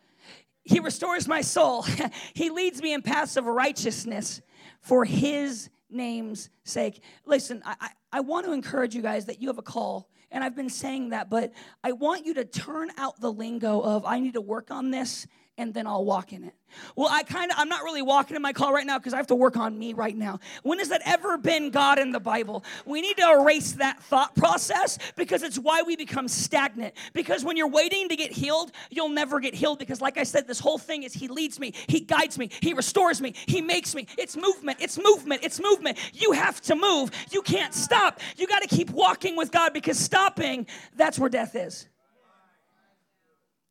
He 0.63 0.79
restores 0.79 1.27
my 1.27 1.41
soul. 1.41 1.83
he 2.35 2.51
leads 2.51 2.83
me 2.83 2.93
in 2.93 3.01
paths 3.01 3.37
of 3.37 3.47
righteousness 3.47 4.43
for 4.83 5.05
his 5.05 5.71
name's 5.89 6.51
sake. 6.65 7.03
Listen, 7.25 7.63
I, 7.65 7.77
I, 7.81 7.89
I 8.13 8.21
want 8.21 8.45
to 8.45 8.53
encourage 8.53 8.95
you 8.95 9.03
guys 9.03 9.27
that 9.27 9.41
you 9.41 9.49
have 9.49 9.59
a 9.59 9.63
call 9.63 10.11
and 10.31 10.45
I've 10.45 10.55
been 10.55 10.71
saying 10.71 11.11
that, 11.11 11.29
but 11.29 11.53
I 11.83 11.93
want 11.93 12.25
you 12.25 12.35
to 12.35 12.45
turn 12.45 12.91
out 12.97 13.21
the 13.21 13.33
lingo 13.33 13.81
of 13.81 14.05
I 14.07 14.21
need 14.21 14.35
to 14.35 14.41
work 14.41 14.71
on 14.71 14.91
this 14.91 15.27
and 15.61 15.75
then 15.75 15.87
I'll 15.87 16.07
walk 16.07 16.33
in 16.33 16.43
it. 16.43 16.55
Well, 16.97 17.09
I 17.11 17.23
kind 17.23 17.51
of, 17.51 17.59
I'm 17.59 17.69
not 17.69 17.83
really 17.83 18.01
walking 18.01 18.35
in 18.35 18.41
my 18.41 18.55
call 18.55 18.73
right 18.73 18.87
now 18.87 18.99
because 18.99 19.13
I 19.13 19.19
have 19.19 19.27
to 19.27 19.35
work 19.35 19.59
on 19.59 19.79
me 19.79 19.93
right 19.93 20.17
now. 20.17 20.41
When 20.63 20.79
has 20.79 20.89
that 20.89 21.03
ever 21.05 21.37
been 21.37 21.69
God 21.69 21.99
in 21.99 22.13
the 22.13 22.21
Bible? 22.21 22.65
We 22.87 23.03
need 23.03 23.19
to 23.19 23.31
erase 23.39 23.73
that 23.73 24.03
thought 24.05 24.35
process 24.35 24.99
because 25.17 25.43
it's 25.43 25.59
why 25.59 25.83
we 25.83 25.97
become 25.97 26.29
stagnant. 26.29 26.95
Because 27.13 27.45
when 27.45 27.59
you're 27.59 27.69
waiting 27.69 28.09
to 28.09 28.17
get 28.17 28.33
healed, 28.33 28.73
you'll 28.89 29.11
never 29.11 29.39
get 29.39 29.55
healed 29.55 29.79
because, 29.79 30.01
like 30.01 30.17
I 30.17 30.23
said, 30.23 30.47
this 30.47 30.61
whole 30.61 30.79
thing 30.79 31.03
is 31.03 31.13
He 31.13 31.29
leads 31.29 31.61
me, 31.61 31.75
He 31.89 32.01
guides 32.01 32.39
me, 32.39 32.49
He 32.63 32.73
restores 32.73 33.21
me, 33.21 33.35
He 33.47 33.61
makes 33.61 33.95
me. 33.95 34.07
It's 34.17 34.35
movement, 34.35 34.79
it's 34.81 34.97
movement, 34.97 35.45
it's 35.45 35.61
movement. 35.61 35.99
You 36.15 36.33
have 36.33 36.63
to 36.63 36.75
move. 36.75 37.11
You 37.31 37.43
can't 37.43 37.75
stop. 37.75 38.21
You 38.39 38.47
got 38.47 38.63
to 38.63 38.69
keep 38.69 38.89
walking 38.91 39.37
with 39.37 39.53
God 39.53 39.75
because 39.75 39.99
stopping, 39.99 40.67
that's 40.97 41.19
where 41.19 41.29
death 41.29 41.55
is. 41.55 41.87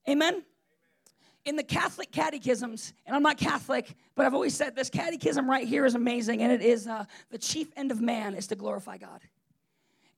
Amen? 0.08 0.44
In 1.46 1.56
the 1.56 1.64
Catholic 1.64 2.12
catechisms, 2.12 2.94
and 3.06 3.16
I'm 3.16 3.24
not 3.24 3.38
Catholic, 3.38 3.96
but 4.16 4.26
I've 4.26 4.34
always 4.34 4.56
said 4.56 4.76
this 4.76 4.90
catechism 4.90 5.50
right 5.50 5.68
here 5.68 5.86
is 5.86 5.96
amazing, 5.96 6.42
and 6.42 6.52
it 6.52 6.62
is 6.62 6.88
uh, 6.88 7.06
the 7.32 7.38
chief 7.38 7.70
end 7.76 7.92
of 7.92 8.02
man 8.02 8.36
is 8.36 8.48
to 8.48 8.56
glorify 8.56 8.98
God. 8.98 9.22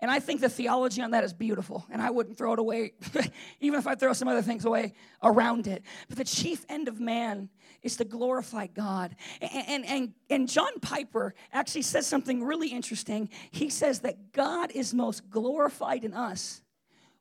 And 0.02 0.10
I 0.10 0.20
think 0.20 0.42
the 0.42 0.50
theology 0.50 1.04
on 1.04 1.12
that 1.12 1.24
is 1.24 1.32
beautiful, 1.32 1.86
and 1.92 2.02
I 2.02 2.10
wouldn't 2.10 2.36
throw 2.36 2.54
it 2.54 2.60
away, 2.60 2.94
even 3.60 3.78
if 3.78 3.86
I 3.86 3.94
throw 3.94 4.14
some 4.14 4.28
other 4.28 4.42
things 4.42 4.66
away 4.66 4.94
around 5.22 5.68
it. 5.68 5.84
But 6.10 6.18
the 6.18 6.24
chief 6.24 6.66
end 6.70 6.88
of 6.88 7.00
man 7.00 7.50
is 7.84 7.98
to 7.98 8.04
glorify 8.04 8.66
God. 8.66 9.16
And, 9.42 9.68
and, 9.68 9.86
and, 9.86 10.14
and 10.32 10.50
John 10.50 10.80
Piper 10.82 11.36
actually 11.54 11.84
says 11.84 12.08
something 12.08 12.44
really 12.44 12.70
interesting. 12.70 13.30
He 13.52 13.70
says 13.70 14.00
that 14.00 14.32
God 14.32 14.72
is 14.72 14.92
most 14.92 15.30
glorified 15.30 16.04
in 16.04 16.16
us 16.16 16.64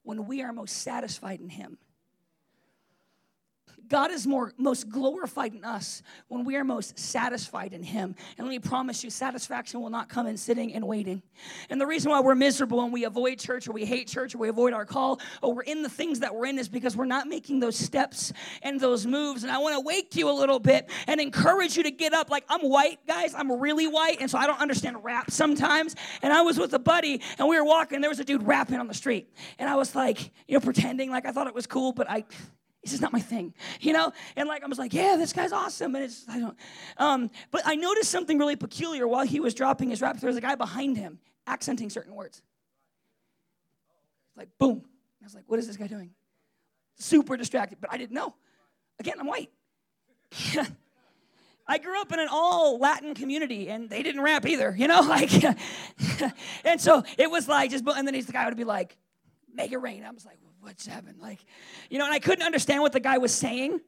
when 0.03 0.27
we 0.27 0.41
are 0.41 0.53
most 0.53 0.79
satisfied 0.79 1.41
in 1.41 1.51
Him. 1.51 1.77
God 3.91 4.13
is 4.13 4.25
more 4.25 4.53
most 4.57 4.89
glorified 4.89 5.53
in 5.53 5.65
us 5.65 6.03
when 6.29 6.45
we 6.45 6.55
are 6.55 6.63
most 6.63 6.97
satisfied 6.97 7.73
in 7.73 7.83
Him. 7.83 8.15
And 8.39 8.47
let 8.47 8.51
me 8.51 8.61
promise 8.61 9.03
you, 9.03 9.11
satisfaction 9.11 9.81
will 9.81 9.91
not 9.91 10.09
come 10.09 10.29
in 10.29 10.37
sitting 10.37 10.73
and 10.75 10.87
waiting. 10.87 11.23
And 11.69 11.81
the 11.81 11.87
reason 11.87 12.13
why 12.13 12.21
we're 12.21 12.37
miserable 12.37 12.83
and 12.83 12.93
we 12.93 13.05
avoid 13.05 13.41
church 13.41 13.67
or 13.69 13.73
we 13.73 13.85
hate 13.85 14.07
church 14.07 14.35
or 14.35 14.39
we 14.39 14.49
avoid 14.49 14.73
our 14.73 14.87
call 14.87 15.21
or 15.43 15.55
we're 15.55 15.63
in 15.63 15.83
the 15.83 15.89
things 15.89 16.21
that 16.21 16.33
we're 16.33 16.47
in 16.47 16.59
is 16.59 16.69
because 16.69 16.97
we're 16.97 17.05
not 17.05 17.27
making 17.27 17.59
those 17.59 17.77
steps 17.77 18.33
and 18.63 18.79
those 18.79 19.07
moves. 19.07 19.43
And 19.43 19.51
I 19.51 19.59
want 19.59 19.75
to 19.75 19.81
wake 19.81 20.15
you 20.15 20.31
a 20.31 20.33
little 20.33 20.61
bit 20.61 20.89
and 21.09 21.21
encourage 21.21 21.77
you 21.77 21.83
to 21.83 21.91
get 21.91 22.15
up. 22.15 22.31
Like 22.31 22.45
I'm 22.49 22.61
white, 22.61 23.05
guys. 23.09 23.35
I'm 23.35 23.51
really 23.61 23.89
white, 23.89 24.19
and 24.21 24.31
so 24.31 24.39
I 24.39 24.47
don't 24.47 24.61
understand 24.61 25.03
rap 25.03 25.33
sometimes. 25.33 25.97
And 26.23 26.33
I 26.33 26.43
was 26.43 26.59
with 26.59 26.73
a 26.75 26.79
buddy 26.79 27.21
and 27.39 27.49
we 27.49 27.59
were 27.59 27.65
walking. 27.65 27.97
And 27.97 28.05
there 28.05 28.11
was 28.11 28.21
a 28.21 28.25
dude 28.25 28.45
rapping 28.45 28.79
on 28.79 28.87
the 28.87 28.95
street, 28.95 29.35
and 29.59 29.69
I 29.69 29.75
was 29.75 29.97
like, 29.97 30.31
you 30.47 30.55
know, 30.55 30.61
pretending 30.61 31.11
like 31.11 31.27
I 31.27 31.33
thought 31.33 31.49
it 31.49 31.55
was 31.55 31.67
cool, 31.67 31.93
but 31.93 32.09
I 32.09 32.25
it's 32.83 32.93
is 32.93 33.01
not 33.01 33.13
my 33.13 33.21
thing, 33.21 33.55
you 33.81 33.93
know? 33.93 34.13
And 34.37 34.49
like, 34.49 34.63
I 34.63 34.67
was 34.67 34.79
like, 34.79 34.95
yeah, 34.95 35.17
this 35.17 35.33
guy's 35.33 35.53
awesome. 35.53 35.95
And 35.95 36.05
it's, 36.05 36.25
I 36.29 36.39
don't, 36.39 36.57
um, 36.97 37.31
but 37.51 37.63
I 37.65 37.75
noticed 37.77 38.11
something 38.11 38.39
really 38.39 38.57
peculiar 38.57 39.07
while 39.07 39.27
he 39.27 39.41
was 39.41 39.55
dropping 39.55 39.91
his 39.91 40.01
rap. 40.01 40.19
There 40.19 40.29
was 40.29 40.37
a 40.37 40.41
guy 40.41 40.55
behind 40.55 40.97
him 40.97 41.19
accenting 41.47 41.91
certain 41.91 42.15
words. 42.15 42.43
Like, 44.37 44.49
boom. 44.59 44.83
I 45.23 45.25
was 45.25 45.35
like, 45.35 45.45
what 45.47 45.59
is 45.59 45.67
this 45.67 45.77
guy 45.77 45.87
doing? 45.87 46.11
Super 46.99 47.37
distracted, 47.37 47.79
but 47.81 47.93
I 47.93 47.99
didn't 47.99 48.15
know. 48.15 48.35
Again, 48.99 49.17
I'm 49.19 49.27
white. 49.27 49.51
I 51.67 51.79
grew 51.79 52.01
up 52.01 52.13
in 52.13 52.19
an 52.19 52.29
all 52.31 52.79
Latin 52.79 53.15
community 53.15 53.69
and 53.69 53.89
they 53.89 54.03
didn't 54.03 54.23
rap 54.23 54.47
either, 54.47 54.75
you 54.77 54.89
know? 54.89 55.01
Like, 55.11 55.31
and 56.65 56.81
so 56.81 57.05
it 57.19 57.31
was 57.31 57.49
like 57.49 57.71
just, 57.71 57.85
and 57.87 58.07
then 58.07 58.15
he's 58.15 58.27
the 58.27 58.33
guy 58.33 58.47
would 58.47 58.57
be 58.57 58.65
like, 58.65 58.97
make 59.53 59.73
it 59.73 59.79
rain. 59.79 60.05
I 60.05 60.11
was 60.11 60.25
like, 60.25 60.39
what's 60.61 60.87
happened? 60.87 61.17
Like, 61.21 61.45
you 61.89 61.99
know, 61.99 62.05
and 62.05 62.15
I 62.15 62.19
couldn't 62.19 62.45
understand 62.45 62.83
what 62.83 62.93
the 62.93 63.01
guy 63.01 63.19
was 63.19 63.35
saying. 63.35 63.81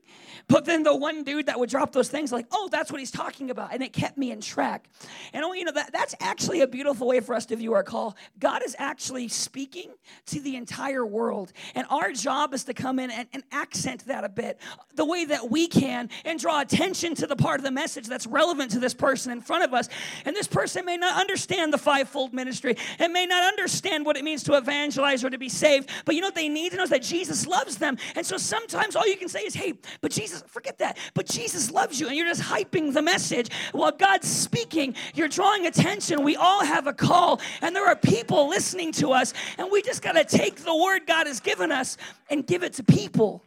But 0.48 0.64
then 0.64 0.82
the 0.82 0.94
one 0.94 1.24
dude 1.24 1.46
that 1.46 1.58
would 1.58 1.70
drop 1.70 1.92
those 1.92 2.08
things, 2.08 2.32
like, 2.32 2.46
oh, 2.52 2.68
that's 2.70 2.90
what 2.90 3.00
he's 3.00 3.10
talking 3.10 3.50
about. 3.50 3.72
And 3.72 3.82
it 3.82 3.92
kept 3.92 4.18
me 4.18 4.30
in 4.30 4.40
track. 4.40 4.88
And, 5.32 5.44
you 5.54 5.64
know, 5.64 5.72
that, 5.72 5.92
that's 5.92 6.14
actually 6.20 6.60
a 6.60 6.66
beautiful 6.66 7.06
way 7.06 7.20
for 7.20 7.34
us 7.34 7.46
to 7.46 7.56
view 7.56 7.74
our 7.74 7.82
call. 7.82 8.16
God 8.38 8.62
is 8.64 8.76
actually 8.78 9.28
speaking 9.28 9.90
to 10.26 10.40
the 10.40 10.56
entire 10.56 11.04
world. 11.04 11.52
And 11.74 11.86
our 11.90 12.12
job 12.12 12.54
is 12.54 12.64
to 12.64 12.74
come 12.74 12.98
in 12.98 13.10
and, 13.10 13.28
and 13.32 13.42
accent 13.52 14.06
that 14.06 14.24
a 14.24 14.28
bit 14.28 14.58
the 14.94 15.04
way 15.04 15.24
that 15.24 15.50
we 15.50 15.66
can 15.66 16.08
and 16.24 16.38
draw 16.38 16.60
attention 16.60 17.14
to 17.16 17.26
the 17.26 17.36
part 17.36 17.60
of 17.60 17.64
the 17.64 17.70
message 17.70 18.06
that's 18.06 18.26
relevant 18.26 18.70
to 18.72 18.78
this 18.78 18.94
person 18.94 19.32
in 19.32 19.40
front 19.40 19.64
of 19.64 19.74
us. 19.74 19.88
And 20.24 20.36
this 20.36 20.46
person 20.46 20.84
may 20.84 20.96
not 20.96 21.20
understand 21.20 21.72
the 21.72 21.78
fivefold 21.78 22.32
ministry 22.32 22.76
and 22.98 23.12
may 23.12 23.26
not 23.26 23.44
understand 23.44 24.04
what 24.04 24.16
it 24.16 24.24
means 24.24 24.42
to 24.44 24.54
evangelize 24.54 25.24
or 25.24 25.30
to 25.30 25.38
be 25.38 25.48
saved. 25.48 25.90
But 26.04 26.14
you 26.14 26.20
know 26.20 26.28
what 26.28 26.34
they 26.34 26.48
need 26.48 26.70
to 26.72 26.76
know 26.76 26.84
is 26.84 26.90
that 26.90 27.02
Jesus 27.02 27.46
loves 27.46 27.76
them. 27.76 27.96
And 28.14 28.24
so 28.24 28.36
sometimes 28.36 28.96
all 28.96 29.06
you 29.06 29.16
can 29.16 29.28
say 29.28 29.40
is, 29.40 29.54
hey, 29.54 29.74
but 30.00 30.10
Jesus 30.10 30.31
Jesus, 30.32 30.44
forget 30.48 30.78
that. 30.78 30.96
But 31.14 31.26
Jesus 31.26 31.70
loves 31.70 32.00
you, 32.00 32.08
and 32.08 32.16
you're 32.16 32.26
just 32.26 32.40
hyping 32.40 32.94
the 32.94 33.02
message. 33.02 33.50
While 33.72 33.92
God's 33.92 34.28
speaking, 34.28 34.94
you're 35.14 35.28
drawing 35.28 35.66
attention. 35.66 36.22
We 36.22 36.36
all 36.36 36.64
have 36.64 36.86
a 36.86 36.92
call, 36.92 37.40
and 37.60 37.76
there 37.76 37.86
are 37.86 37.96
people 37.96 38.48
listening 38.48 38.92
to 38.92 39.12
us, 39.12 39.34
and 39.58 39.70
we 39.70 39.82
just 39.82 40.02
got 40.02 40.12
to 40.12 40.24
take 40.24 40.56
the 40.56 40.74
word 40.74 41.06
God 41.06 41.26
has 41.26 41.40
given 41.40 41.70
us 41.70 41.96
and 42.30 42.46
give 42.46 42.62
it 42.62 42.74
to 42.74 42.82
people. 42.82 43.42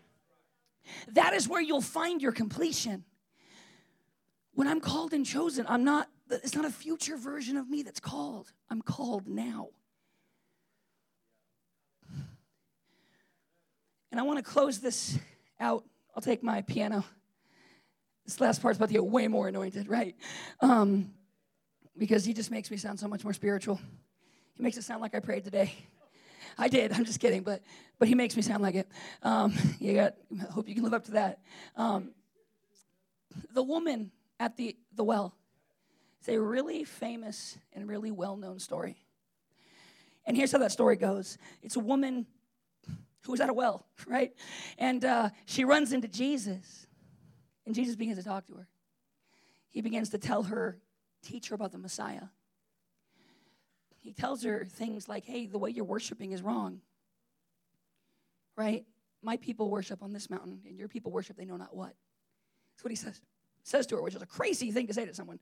That 1.13 1.33
is 1.33 1.47
where 1.49 1.61
you'll 1.61 1.81
find 1.81 2.21
your 2.21 2.31
completion. 2.31 3.03
When 4.53 4.67
I'm 4.67 4.79
called 4.79 5.13
and 5.13 5.25
chosen, 5.25 5.65
I'm 5.67 5.83
not, 5.83 6.07
it's 6.29 6.55
not 6.55 6.65
a 6.65 6.69
future 6.69 7.17
version 7.17 7.57
of 7.57 7.67
me 7.67 7.81
that's 7.81 7.99
called. 7.99 8.51
I'm 8.69 8.81
called 8.81 9.27
now. 9.27 9.69
And 14.11 14.19
I 14.19 14.23
want 14.23 14.37
to 14.37 14.43
close 14.43 14.79
this 14.79 15.17
out 15.59 15.83
I'll 16.15 16.21
take 16.21 16.41
my 16.43 16.61
piano. 16.61 17.03
This 18.25 18.39
last 18.39 18.61
part's 18.61 18.77
about 18.77 18.87
to 18.87 18.93
get 18.93 19.05
way 19.05 19.27
more 19.27 19.47
anointed, 19.47 19.89
right? 19.89 20.15
Um, 20.61 21.11
because 21.97 22.23
he 22.23 22.33
just 22.33 22.51
makes 22.51 22.71
me 22.71 22.77
sound 22.77 22.99
so 22.99 23.07
much 23.07 23.23
more 23.23 23.33
spiritual. 23.33 23.79
He 24.55 24.63
makes 24.63 24.77
it 24.77 24.83
sound 24.83 25.01
like 25.01 25.13
I 25.13 25.19
prayed 25.19 25.43
today. 25.43 25.73
I 26.57 26.69
did. 26.69 26.93
I'm 26.93 27.03
just 27.03 27.19
kidding, 27.19 27.43
but 27.43 27.61
but 27.99 28.07
he 28.07 28.15
makes 28.15 28.35
me 28.35 28.41
sound 28.41 28.63
like 28.63 28.75
it. 28.75 28.89
Um, 29.21 29.53
you 29.79 29.93
got. 29.93 30.15
Hope 30.51 30.69
you 30.69 30.75
can 30.75 30.83
live 30.83 30.93
up 30.93 31.03
to 31.05 31.11
that. 31.11 31.39
Um, 31.75 32.11
the 33.53 33.63
woman 33.63 34.11
at 34.39 34.55
the 34.55 34.77
the 34.95 35.03
well. 35.03 35.35
It's 36.19 36.29
a 36.29 36.39
really 36.39 36.85
famous 36.85 37.57
and 37.73 37.87
really 37.87 38.09
well 38.09 38.37
known 38.37 38.57
story. 38.57 38.95
And 40.25 40.35
here's 40.35 40.51
how 40.51 40.57
that 40.59 40.71
story 40.71 40.95
goes. 40.95 41.37
It's 41.61 41.75
a 41.75 41.79
woman 41.79 42.25
who 43.25 43.31
was 43.31 43.41
at 43.41 43.49
a 43.49 43.53
well, 43.53 43.85
right? 44.07 44.33
And 44.77 45.03
uh, 45.03 45.29
she 45.45 45.65
runs 45.65 45.93
into 45.93 46.07
Jesus, 46.07 46.87
and 47.65 47.75
Jesus 47.75 47.95
begins 47.95 48.17
to 48.17 48.23
talk 48.23 48.45
to 48.47 48.53
her. 48.53 48.67
He 49.69 49.81
begins 49.81 50.09
to 50.09 50.17
tell 50.17 50.43
her, 50.43 50.79
teach 51.23 51.49
her 51.49 51.55
about 51.55 51.71
the 51.71 51.77
Messiah. 51.77 52.27
He 53.97 54.13
tells 54.13 54.43
her 54.43 54.63
things 54.63 55.09
like, 55.09 55.25
hey, 55.25 55.47
the 55.47 55.57
way 55.57 55.71
you're 55.71 55.83
worshiping 55.83 56.31
is 56.31 56.41
wrong, 56.41 56.81
right? 58.55 58.85
My 59.23 59.37
people 59.37 59.69
worship 59.69 60.03
on 60.03 60.13
this 60.13 60.29
mountain, 60.29 60.61
and 60.67 60.77
your 60.77 60.87
people 60.87 61.11
worship 61.11 61.35
they 61.35 61.45
know 61.45 61.57
not 61.57 61.75
what. 61.75 61.93
That's 62.75 62.83
what 62.83 62.91
he 62.91 62.95
says, 62.95 63.19
says 63.63 63.87
to 63.87 63.95
her, 63.95 64.01
which 64.03 64.15
is 64.15 64.21
a 64.21 64.27
crazy 64.27 64.71
thing 64.71 64.85
to 64.87 64.93
say 64.93 65.05
to 65.05 65.13
someone. 65.15 65.39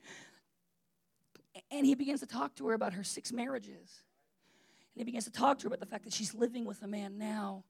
And 1.70 1.84
he 1.84 1.94
begins 1.94 2.20
to 2.20 2.26
talk 2.26 2.56
to 2.56 2.68
her 2.68 2.74
about 2.74 2.94
her 2.94 3.04
six 3.04 3.30
marriages 3.30 4.02
and 4.94 5.00
he 5.00 5.04
begins 5.04 5.24
to 5.24 5.32
talk 5.32 5.58
to 5.58 5.64
her 5.64 5.68
about 5.68 5.80
the 5.80 5.86
fact 5.86 6.04
that 6.04 6.12
she's 6.12 6.34
living 6.34 6.64
with 6.64 6.82
a 6.82 6.86
man 6.86 7.18
now. 7.18 7.64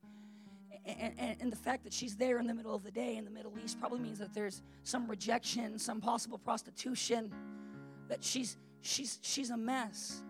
And, 0.86 1.14
and, 1.18 1.36
and, 1.40 1.52
the 1.52 1.56
fact 1.56 1.82
that 1.84 1.94
she's 1.94 2.14
there 2.14 2.38
in 2.38 2.46
the 2.46 2.52
middle 2.52 2.74
of 2.74 2.82
the 2.82 2.90
day 2.90 3.16
in 3.16 3.24
the 3.24 3.30
Middle 3.30 3.54
East 3.64 3.80
probably 3.80 4.00
means 4.00 4.18
that 4.18 4.34
there's 4.34 4.60
some 4.82 5.08
rejection, 5.08 5.78
some 5.78 5.98
possible 5.98 6.36
prostitution, 6.36 7.32
that 8.08 8.22
she's, 8.22 8.58
she's, 8.82 9.18
she's 9.22 9.48
a 9.48 9.56
mess. 9.56 10.22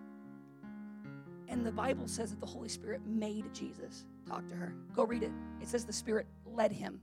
And 1.48 1.66
the 1.66 1.72
Bible 1.72 2.06
says 2.06 2.30
that 2.30 2.38
the 2.38 2.46
Holy 2.46 2.68
Spirit 2.68 3.00
made 3.04 3.52
Jesus 3.52 4.04
talk 4.28 4.46
to 4.48 4.54
her. 4.54 4.76
Go 4.94 5.04
read 5.04 5.24
it. 5.24 5.32
It 5.60 5.66
says 5.66 5.84
the 5.84 5.92
Spirit 5.92 6.28
led 6.46 6.70
him 6.70 7.00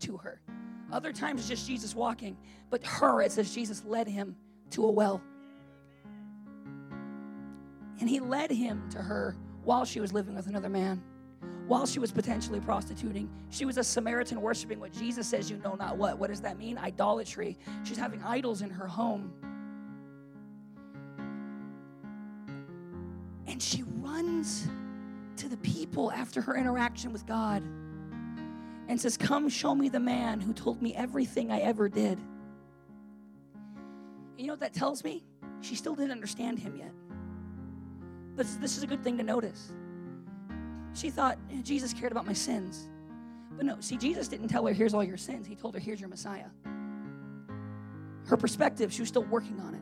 to 0.00 0.16
her. 0.16 0.40
Other 0.90 1.12
times 1.12 1.40
it's 1.40 1.48
just 1.50 1.66
Jesus 1.66 1.94
walking, 1.94 2.38
but 2.70 2.82
her, 2.86 3.20
it 3.20 3.32
says 3.32 3.54
Jesus 3.54 3.84
led 3.84 4.08
him 4.08 4.34
to 4.70 4.86
a 4.86 4.90
well. 4.90 5.20
And 8.00 8.08
he 8.08 8.20
led 8.20 8.50
him 8.50 8.88
to 8.90 8.98
her 8.98 9.36
while 9.64 9.84
she 9.84 10.00
was 10.00 10.12
living 10.12 10.34
with 10.34 10.46
another 10.46 10.68
man, 10.68 11.02
while 11.66 11.86
she 11.86 11.98
was 11.98 12.12
potentially 12.12 12.60
prostituting. 12.60 13.30
She 13.50 13.64
was 13.64 13.78
a 13.78 13.84
Samaritan 13.84 14.40
worshiping 14.40 14.80
what 14.80 14.92
Jesus 14.92 15.26
says 15.26 15.50
you 15.50 15.56
know 15.58 15.74
not 15.74 15.96
what. 15.96 16.18
What 16.18 16.30
does 16.30 16.40
that 16.42 16.58
mean? 16.58 16.78
Idolatry. 16.78 17.56
She's 17.84 17.96
having 17.96 18.22
idols 18.22 18.62
in 18.62 18.70
her 18.70 18.86
home. 18.86 19.32
And 23.46 23.62
she 23.62 23.84
runs 24.00 24.66
to 25.36 25.48
the 25.48 25.56
people 25.58 26.10
after 26.12 26.40
her 26.40 26.56
interaction 26.56 27.12
with 27.12 27.26
God 27.26 27.62
and 28.88 29.00
says, 29.00 29.16
Come 29.16 29.48
show 29.48 29.74
me 29.74 29.88
the 29.88 30.00
man 30.00 30.40
who 30.40 30.52
told 30.52 30.82
me 30.82 30.94
everything 30.94 31.50
I 31.50 31.60
ever 31.60 31.88
did. 31.88 32.18
You 34.36 34.46
know 34.46 34.52
what 34.54 34.60
that 34.60 34.74
tells 34.74 35.04
me? 35.04 35.24
She 35.60 35.74
still 35.74 35.94
didn't 35.94 36.10
understand 36.10 36.58
him 36.58 36.76
yet. 36.76 36.90
But 38.36 38.46
this 38.60 38.76
is 38.76 38.82
a 38.82 38.86
good 38.86 39.02
thing 39.02 39.16
to 39.18 39.22
notice. 39.22 39.72
She 40.94 41.10
thought 41.10 41.38
eh, 41.50 41.62
Jesus 41.62 41.92
cared 41.92 42.12
about 42.12 42.26
my 42.26 42.32
sins. 42.32 42.88
But 43.56 43.66
no, 43.66 43.76
see, 43.80 43.96
Jesus 43.96 44.28
didn't 44.28 44.48
tell 44.48 44.66
her, 44.66 44.72
here's 44.72 44.94
all 44.94 45.04
your 45.04 45.16
sins. 45.16 45.46
He 45.46 45.54
told 45.54 45.74
her, 45.74 45.80
here's 45.80 46.00
your 46.00 46.08
Messiah. 46.08 46.46
Her 48.26 48.36
perspective, 48.36 48.92
she 48.92 49.02
was 49.02 49.08
still 49.08 49.24
working 49.24 49.60
on 49.60 49.74
it. 49.74 49.80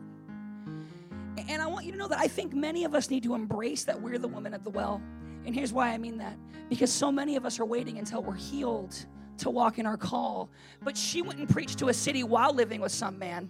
And 1.49 1.63
I 1.63 1.67
want 1.67 1.87
you 1.87 1.93
to 1.93 1.99
know 1.99 2.09
that 2.09 2.19
I 2.19 2.29
think 2.29 2.53
many 2.53 2.85
of 2.85 2.95
us 2.95 3.09
need 3.09 3.23
to 3.23 3.35
embrace 3.35 3.85
that 3.85 4.01
we're 4.01 4.19
the 4.19 4.29
woman 4.29 4.53
at 4.53 4.65
the 4.65 4.71
well. 4.71 5.01
And 5.47 5.55
here's 5.55 5.73
why 5.73 5.89
I 5.89 5.99
mean 5.99 6.19
that 6.19 6.37
because 6.69 6.93
so 6.93 7.11
many 7.11 7.37
of 7.37 7.47
us 7.47 7.59
are 7.59 7.65
waiting 7.65 7.99
until 7.99 8.23
we're 8.23 8.35
healed 8.35 8.95
to 9.39 9.51
walk 9.51 9.79
in 9.79 9.87
our 9.87 9.97
call. 9.97 10.51
But 10.83 10.97
she 10.97 11.23
went 11.23 11.39
and 11.39 11.49
preached 11.49 11.79
to 11.79 11.89
a 11.89 11.95
city 11.95 12.23
while 12.23 12.55
living 12.55 12.81
with 12.81 12.93
some 12.93 13.19
man 13.19 13.49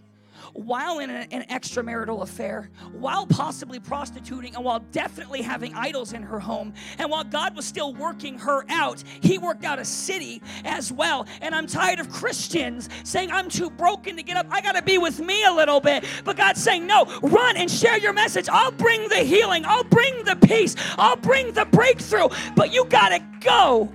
while 0.52 0.98
in 0.98 1.10
an, 1.10 1.42
extramarital 1.50 2.22
affair, 2.22 2.70
while 2.92 3.26
possibly 3.26 3.78
prostituting, 3.78 4.54
and 4.54 4.64
while 4.64 4.80
definitely 4.92 5.42
having 5.42 5.74
idols 5.74 6.12
in 6.12 6.22
her 6.22 6.38
home. 6.38 6.72
And 6.98 7.10
while 7.10 7.24
God 7.24 7.56
was 7.56 7.64
still 7.64 7.94
working 7.94 8.38
her 8.38 8.64
out, 8.68 9.02
He 9.20 9.38
worked 9.38 9.64
out 9.64 9.78
a 9.78 9.84
city 9.84 10.42
as 10.64 10.92
well. 10.92 11.26
And 11.40 11.54
I'm 11.54 11.66
tired 11.66 12.00
of 12.00 12.10
Christians 12.10 12.88
saying, 13.04 13.30
I'm 13.30 13.48
too 13.48 13.70
broken 13.70 14.16
to 14.16 14.22
get 14.22 14.36
up. 14.36 14.46
I 14.50 14.60
got 14.60 14.76
to 14.76 14.82
be 14.82 14.98
with 14.98 15.20
me 15.20 15.44
a 15.44 15.52
little 15.52 15.80
bit. 15.80 16.04
But 16.24 16.36
God's 16.36 16.62
saying, 16.62 16.86
No, 16.86 17.04
run 17.22 17.56
and 17.56 17.70
share 17.70 17.98
your 17.98 18.12
message. 18.12 18.48
I'll 18.48 18.72
bring 18.72 19.08
the 19.08 19.16
healing, 19.16 19.64
I'll 19.64 19.84
bring 19.84 20.24
the 20.24 20.36
peace, 20.36 20.76
I'll 20.98 21.16
bring 21.16 21.52
the 21.52 21.64
breakthrough. 21.66 22.28
But 22.54 22.72
you 22.72 22.84
got 22.84 23.10
to 23.10 23.22
go. 23.40 23.92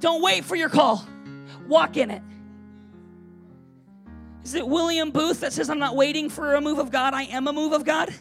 Don't 0.00 0.20
wait 0.22 0.44
for 0.44 0.56
your 0.56 0.68
call, 0.68 1.06
walk 1.66 1.96
in 1.96 2.10
it. 2.10 2.22
Is 4.44 4.54
it 4.54 4.66
William 4.66 5.10
Booth 5.10 5.40
that 5.40 5.52
says, 5.52 5.70
I'm 5.70 5.78
not 5.78 5.96
waiting 5.96 6.28
for 6.28 6.54
a 6.54 6.60
move 6.60 6.78
of 6.78 6.90
God, 6.90 7.14
I 7.14 7.22
am 7.24 7.48
a 7.48 7.52
move 7.52 7.72
of 7.72 7.84
God? 7.84 8.14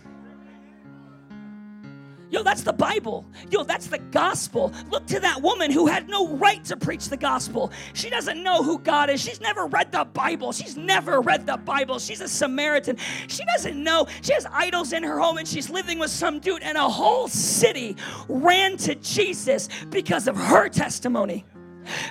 Yo, 2.33 2.41
that's 2.41 2.63
the 2.63 2.73
Bible. 2.73 3.27
Yo, 3.51 3.63
that's 3.63 3.85
the 3.85 3.99
gospel. 3.99 4.73
Look 4.89 5.05
to 5.05 5.19
that 5.19 5.43
woman 5.43 5.69
who 5.69 5.85
had 5.85 6.09
no 6.09 6.29
right 6.29 6.65
to 6.65 6.75
preach 6.75 7.09
the 7.09 7.17
gospel. 7.17 7.71
She 7.93 8.09
doesn't 8.09 8.41
know 8.41 8.63
who 8.63 8.79
God 8.79 9.11
is. 9.11 9.21
She's 9.21 9.39
never 9.39 9.67
read 9.67 9.91
the 9.91 10.03
Bible. 10.03 10.51
She's 10.51 10.75
never 10.75 11.21
read 11.21 11.45
the 11.45 11.57
Bible. 11.57 11.99
She's 11.99 12.21
a 12.21 12.27
Samaritan. 12.27 12.97
She 13.27 13.45
doesn't 13.45 13.83
know. 13.83 14.07
She 14.23 14.33
has 14.33 14.47
idols 14.51 14.93
in 14.93 15.03
her 15.03 15.19
home 15.19 15.37
and 15.37 15.47
she's 15.47 15.69
living 15.69 15.99
with 15.99 16.09
some 16.09 16.39
dude, 16.39 16.63
and 16.63 16.75
a 16.75 16.89
whole 16.89 17.27
city 17.27 17.95
ran 18.27 18.77
to 18.77 18.95
Jesus 18.95 19.69
because 19.91 20.27
of 20.27 20.35
her 20.35 20.69
testimony 20.69 21.45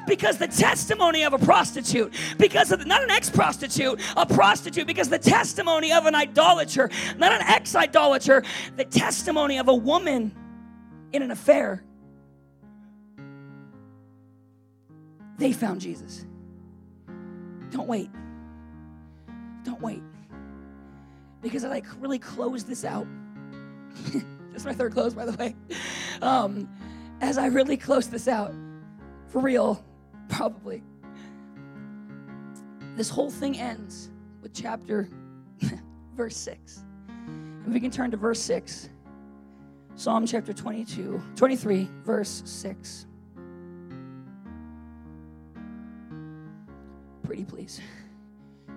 because 0.06 0.38
the 0.38 0.46
testimony 0.46 1.24
of 1.24 1.32
a 1.32 1.38
prostitute, 1.38 2.12
because 2.38 2.72
of 2.72 2.86
not 2.86 3.02
an 3.02 3.10
ex 3.10 3.30
prostitute, 3.30 4.00
a 4.16 4.26
prostitute, 4.26 4.86
because 4.86 5.08
the 5.08 5.18
testimony 5.18 5.92
of 5.92 6.06
an 6.06 6.14
idolater, 6.14 6.90
not 7.18 7.32
an 7.32 7.42
ex 7.42 7.74
idolater, 7.74 8.42
the 8.76 8.84
testimony 8.84 9.58
of 9.58 9.68
a 9.68 9.74
woman 9.74 10.34
in 11.12 11.22
an 11.22 11.30
affair. 11.30 11.84
They 15.38 15.52
found 15.52 15.80
Jesus. 15.80 16.24
Don't 17.70 17.88
wait. 17.88 18.10
Don't 19.64 19.80
wait. 19.80 20.02
Because 21.40 21.64
I 21.64 21.68
like 21.68 21.86
really 22.00 22.18
close 22.18 22.64
this 22.64 22.84
out. 22.84 23.06
That's 24.52 24.64
my 24.64 24.74
third 24.74 24.92
close, 24.92 25.14
by 25.14 25.24
the 25.24 25.32
way. 25.32 25.56
Um, 26.20 26.68
as 27.20 27.38
I 27.38 27.46
really 27.46 27.76
close 27.76 28.08
this 28.08 28.28
out, 28.28 28.52
for 29.32 29.40
real, 29.40 29.82
probably. 30.28 30.82
This 32.96 33.08
whole 33.08 33.30
thing 33.30 33.58
ends 33.58 34.10
with 34.42 34.52
chapter, 34.52 35.08
verse 36.14 36.36
6. 36.36 36.84
If 37.66 37.72
we 37.72 37.80
can 37.80 37.90
turn 37.90 38.10
to 38.10 38.18
verse 38.18 38.40
6, 38.40 38.90
Psalm 39.94 40.26
chapter 40.26 40.52
22, 40.52 41.22
23, 41.34 41.88
verse 42.04 42.42
6. 42.44 43.06
Pretty 47.22 47.44
please. 47.44 47.80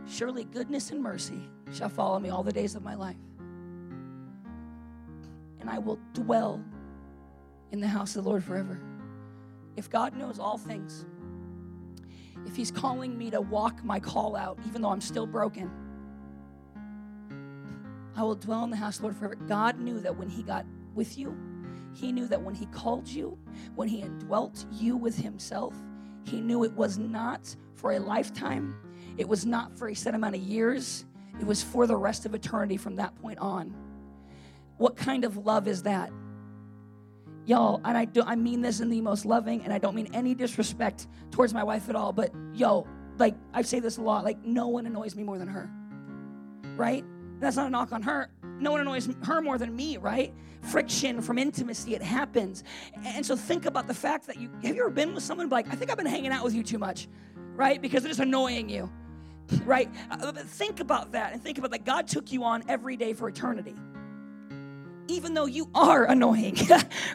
Surely 0.08 0.45
goodness 0.45 0.91
and 0.91 1.03
mercy 1.03 1.41
shall 1.74 1.89
follow 1.89 2.18
me 2.20 2.30
all 2.30 2.43
the 2.43 2.53
days 2.53 2.76
of 2.76 2.84
my 2.84 2.95
life. 2.95 3.18
And 5.60 5.70
I 5.70 5.80
will 5.80 5.99
dwell 6.14 6.64
in 7.72 7.82
the 7.82 7.88
house 7.88 8.16
of 8.16 8.24
the 8.24 8.30
Lord 8.30 8.43
forever. 8.43 8.80
If 9.76 9.89
God 9.89 10.15
knows 10.15 10.39
all 10.39 10.57
things, 10.57 11.05
if 12.45 12.55
He's 12.55 12.71
calling 12.71 13.17
me 13.17 13.30
to 13.32 13.41
walk 13.41 13.84
my 13.84 13.99
call 13.99 14.36
out, 14.36 14.59
even 14.67 14.82
though 14.82 14.89
I'm 14.89 15.01
still 15.01 15.28
broken, 15.28 15.69
I 18.15 18.23
will 18.23 18.36
dwell 18.36 18.63
in 18.63 18.69
the 18.69 18.78
house, 18.78 19.01
Lord, 19.01 19.15
forever. 19.15 19.36
God 19.36 19.80
knew 19.80 19.99
that 19.99 20.15
when 20.15 20.30
He 20.30 20.43
got 20.43 20.65
with 20.93 21.17
you, 21.17 21.36
He 21.93 22.11
knew 22.11 22.28
that 22.28 22.41
when 22.41 22.55
He 22.55 22.65
called 22.67 23.07
you, 23.07 23.38
when 23.76 23.88
He 23.88 24.01
indwelt 24.01 24.65
you 24.71 24.95
with 24.95 25.17
Himself, 25.17 25.73
He 26.23 26.39
knew 26.39 26.63
it 26.63 26.73
was 26.73 26.97
not 26.97 27.53
for 27.76 27.91
a 27.91 27.99
lifetime, 27.99 28.76
it 29.17 29.28
was 29.28 29.45
not 29.45 29.78
for 29.78 29.89
a 29.89 29.95
set 29.95 30.15
amount 30.15 30.36
of 30.36 30.41
years, 30.41 31.05
it 31.39 31.45
was 31.45 31.61
for 31.61 31.86
the 31.88 31.97
rest 31.97 32.26
of 32.26 32.34
eternity 32.34 32.78
from 32.78 32.95
that 32.95 33.13
point 33.21 33.39
on. 33.39 33.76
What 34.78 34.95
kind 34.95 35.26
of 35.26 35.45
love 35.45 35.67
is 35.67 35.84
that? 35.84 36.11
Y'all 37.45 37.81
and 37.85 37.97
i 37.97 38.05
do 38.05 38.23
i 38.25 38.35
mean 38.35 38.61
this 38.61 38.79
in 38.79 38.89
the 38.89 39.01
most 39.01 39.25
loving 39.25 39.61
and 39.63 39.71
i 39.71 39.77
don't 39.77 39.95
mean 39.95 40.09
any 40.13 40.33
disrespect 40.33 41.07
towards 41.31 41.53
my 41.53 41.63
wife 41.63 41.89
at 41.89 41.95
all 41.95 42.11
but 42.11 42.31
yo 42.53 42.87
like 43.17 43.35
i 43.53 43.61
say 43.61 43.79
this 43.79 43.97
a 43.97 44.01
lot 44.01 44.23
like 44.23 44.43
no 44.43 44.67
one 44.67 44.85
annoys 44.85 45.15
me 45.15 45.23
more 45.23 45.37
than 45.37 45.47
her 45.47 45.69
right? 46.75 47.03
That's 47.39 47.55
not 47.55 47.67
a 47.67 47.69
knock 47.69 47.91
on 47.91 48.01
her. 48.03 48.29
No 48.59 48.71
one 48.71 48.81
annoys 48.81 49.09
her 49.23 49.41
more 49.41 49.57
than 49.57 49.75
me 49.75 49.97
right? 49.97 50.33
Friction 50.61 51.21
from 51.21 51.37
intimacy 51.37 51.95
it 51.95 52.01
happens. 52.01 52.63
And 53.03 53.25
so 53.25 53.35
think 53.35 53.65
about 53.65 53.87
the 53.87 53.93
fact 53.93 54.27
that 54.27 54.37
you 54.37 54.49
have 54.63 54.75
you 54.75 54.81
ever 54.81 54.89
been 54.89 55.13
with 55.13 55.23
someone 55.23 55.49
like 55.49 55.71
i 55.71 55.75
think 55.75 55.91
i've 55.91 55.97
been 55.97 56.05
hanging 56.05 56.31
out 56.31 56.43
with 56.43 56.53
you 56.53 56.63
too 56.63 56.79
much 56.79 57.07
right? 57.55 57.81
Because 57.81 58.03
they're 58.03 58.09
just 58.09 58.19
annoying 58.19 58.69
you 58.69 58.89
right? 59.63 59.89
Uh, 60.09 60.31
think 60.31 60.79
about 60.79 61.11
that 61.11 61.33
and 61.33 61.41
think 61.41 61.57
about 61.57 61.71
that 61.71 61.85
god 61.85 62.07
took 62.07 62.31
you 62.31 62.43
on 62.43 62.63
every 62.67 62.97
day 62.97 63.13
for 63.13 63.29
eternity 63.29 63.75
even 65.08 65.34
though 65.34 65.45
you 65.45 65.70
are 65.74 66.06
annoying, 66.10 66.58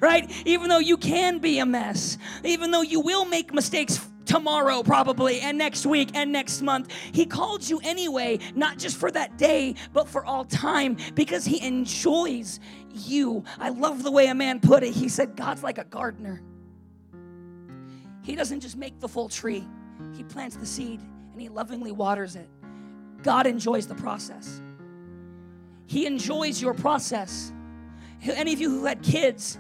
right? 0.01 0.31
Even 0.47 0.69
though 0.69 0.79
you 0.79 0.97
can 0.97 1.39
be 1.39 1.59
a 1.59 1.67
mess, 1.67 2.19
even 2.45 2.71
though 2.71 2.83
you 2.83 3.01
will 3.01 3.25
make 3.25 3.53
mistakes 3.53 4.01
tomorrow, 4.31 4.83
probably, 4.85 5.41
and 5.41 5.59
next 5.59 5.85
week, 5.87 6.11
and 6.15 6.31
next 6.31 6.63
month. 6.63 6.93
He 7.13 7.27
called 7.27 7.69
you 7.69 7.81
anyway, 7.83 8.39
not 8.55 8.79
just 8.79 8.97
for 8.97 9.11
that 9.11 9.37
day, 9.37 9.75
but 9.93 10.09
for 10.09 10.25
all 10.25 10.45
time, 10.45 10.97
because 11.15 11.45
He 11.45 11.61
enjoys 11.67 12.61
you. 12.93 13.43
I 13.59 13.71
love 13.71 14.05
the 14.05 14.11
way 14.11 14.27
a 14.27 14.35
man 14.35 14.61
put 14.61 14.85
it. 14.85 14.93
He 14.93 15.09
said, 15.09 15.35
God's 15.35 15.65
like 15.65 15.79
a 15.79 15.85
gardener. 15.85 16.43
He 18.23 18.37
doesn't 18.37 18.61
just 18.61 18.77
make 18.77 19.01
the 19.01 19.09
full 19.09 19.29
tree, 19.29 19.67
He 20.17 20.23
plants 20.23 20.57
the 20.57 20.67
seed 20.67 21.01
and 21.33 21.41
He 21.41 21.49
lovingly 21.49 21.91
waters 21.91 22.37
it. 22.37 22.49
God 23.25 23.47
enjoys 23.47 23.87
the 23.87 23.95
process. 23.97 24.63
He 25.87 26.07
enjoys 26.07 26.63
your 26.63 26.75
process. 26.75 27.53
Any 28.23 28.53
of 28.53 28.61
you 28.61 28.71
who 28.71 28.85
had 28.85 29.03
kids, 29.03 29.59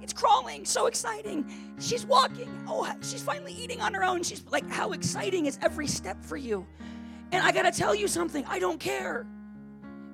it's 0.00 0.12
crawling, 0.12 0.64
so 0.64 0.86
exciting. 0.86 1.50
She's 1.78 2.06
walking. 2.06 2.50
Oh, 2.66 2.90
she's 3.02 3.22
finally 3.22 3.52
eating 3.52 3.80
on 3.80 3.94
her 3.94 4.04
own. 4.04 4.22
She's 4.22 4.44
like, 4.50 4.68
how 4.70 4.92
exciting 4.92 5.46
is 5.46 5.58
every 5.62 5.86
step 5.86 6.24
for 6.24 6.36
you? 6.36 6.66
And 7.32 7.44
I 7.44 7.52
gotta 7.52 7.70
tell 7.70 7.94
you 7.94 8.08
something, 8.08 8.44
I 8.46 8.58
don't 8.58 8.80
care. 8.80 9.26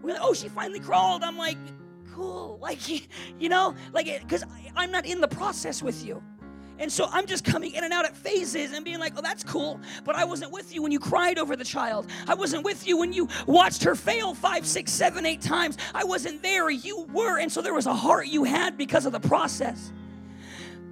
We're 0.03 0.13
like, 0.13 0.23
oh, 0.23 0.35
she 0.35 0.49
finally 0.49 0.81
crawled. 0.81 1.23
I'm 1.23 1.39
like, 1.39 1.59
cool. 2.13 2.59
Like, 2.67 2.89
you 3.39 3.49
know, 3.49 3.75
like, 3.93 4.07
because 4.21 4.45
I'm 4.75 4.91
not 4.91 5.07
in 5.07 5.21
the 5.21 5.29
process 5.29 5.83
with 5.83 6.05
you. 6.05 6.21
And 6.79 6.91
so 6.91 7.09
I'm 7.11 7.27
just 7.27 7.45
coming 7.45 7.73
in 7.73 7.85
and 7.85 7.93
out 7.93 8.05
at 8.05 8.17
phases 8.17 8.73
and 8.73 8.85
being 8.85 8.99
like, 8.99 9.15
oh, 9.17 9.23
that's 9.23 9.43
cool. 9.43 9.81
But 10.05 10.15
I 10.15 10.25
wasn't 10.25 10.53
with 10.53 10.75
you 10.75 10.83
when 10.83 10.93
you 10.93 10.99
cried 10.99 11.39
over 11.39 11.57
the 11.57 11.65
child. 11.65 12.07
I 12.29 12.35
wasn't 12.35 12.65
with 12.65 12.87
you 12.87 12.99
when 12.99 13.13
you 13.13 13.29
watched 13.47 13.83
her 13.85 13.95
fail 13.95 14.35
five, 14.35 14.67
six, 14.67 14.93
seven, 14.93 15.25
eight 15.25 15.41
times. 15.41 15.79
I 15.95 16.05
wasn't 16.05 16.43
there. 16.43 16.69
You 16.71 17.07
were. 17.13 17.39
And 17.39 17.51
so 17.51 17.63
there 17.63 17.75
was 17.75 17.87
a 17.87 17.95
heart 17.95 18.27
you 18.29 18.45
had 18.45 18.77
because 18.77 19.07
of 19.07 19.13
the 19.13 19.21
process. 19.21 19.93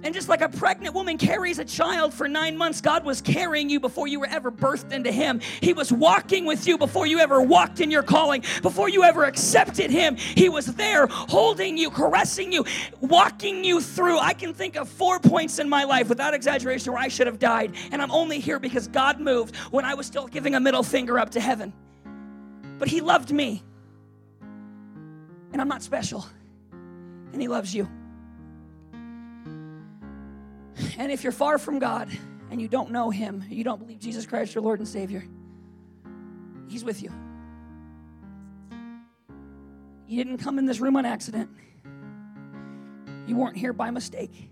And 0.05 0.13
just 0.13 0.29
like 0.29 0.41
a 0.41 0.49
pregnant 0.49 0.93
woman 0.93 1.17
carries 1.17 1.57
a 1.57 1.65
child 1.65 2.13
for 2.13 2.27
nine 2.27 2.55
months, 2.55 2.79
God 2.79 3.03
was 3.03 3.21
carrying 3.21 3.71
you 3.71 3.79
before 3.79 4.07
you 4.07 4.19
were 4.19 4.27
ever 4.27 4.51
birthed 4.51 4.91
into 4.91 5.11
Him. 5.11 5.41
He 5.61 5.73
was 5.73 5.91
walking 5.91 6.45
with 6.45 6.67
you 6.67 6.77
before 6.77 7.07
you 7.07 7.17
ever 7.17 7.41
walked 7.41 7.81
in 7.81 7.89
your 7.89 8.03
calling, 8.03 8.43
before 8.61 8.87
you 8.87 9.03
ever 9.03 9.23
accepted 9.23 9.89
Him. 9.89 10.15
He 10.15 10.47
was 10.47 10.67
there 10.67 11.07
holding 11.07 11.75
you, 11.75 11.89
caressing 11.89 12.51
you, 12.51 12.65
walking 13.01 13.63
you 13.63 13.81
through. 13.81 14.19
I 14.19 14.33
can 14.33 14.53
think 14.53 14.75
of 14.75 14.87
four 14.89 15.19
points 15.19 15.57
in 15.57 15.67
my 15.67 15.85
life 15.85 16.07
without 16.07 16.35
exaggeration 16.35 16.93
where 16.93 17.01
I 17.01 17.07
should 17.07 17.25
have 17.25 17.39
died. 17.39 17.73
And 17.91 17.99
I'm 17.99 18.11
only 18.11 18.39
here 18.39 18.59
because 18.59 18.87
God 18.87 19.19
moved 19.19 19.55
when 19.71 19.85
I 19.85 19.95
was 19.95 20.05
still 20.05 20.27
giving 20.27 20.53
a 20.53 20.59
middle 20.59 20.83
finger 20.83 21.17
up 21.17 21.31
to 21.31 21.39
heaven. 21.39 21.73
But 22.77 22.89
He 22.89 23.01
loved 23.01 23.31
me. 23.31 23.63
And 25.51 25.59
I'm 25.59 25.67
not 25.67 25.81
special. 25.81 26.27
And 27.33 27.41
He 27.41 27.47
loves 27.47 27.73
you. 27.73 27.89
And 30.97 31.11
if 31.11 31.23
you're 31.23 31.31
far 31.31 31.57
from 31.57 31.79
God 31.79 32.09
and 32.51 32.61
you 32.61 32.67
don't 32.67 32.91
know 32.91 33.09
Him, 33.09 33.43
you 33.49 33.63
don't 33.63 33.79
believe 33.79 33.99
Jesus 33.99 34.25
Christ, 34.25 34.55
your 34.55 34.63
Lord 34.63 34.79
and 34.79 34.87
Savior, 34.87 35.23
He's 36.67 36.83
with 36.83 37.01
you. 37.01 37.11
You 40.07 40.23
didn't 40.23 40.39
come 40.39 40.59
in 40.59 40.65
this 40.65 40.79
room 40.79 40.95
on 40.97 41.05
accident, 41.05 41.49
you 43.27 43.35
weren't 43.35 43.57
here 43.57 43.73
by 43.73 43.89
mistake. 43.91 44.49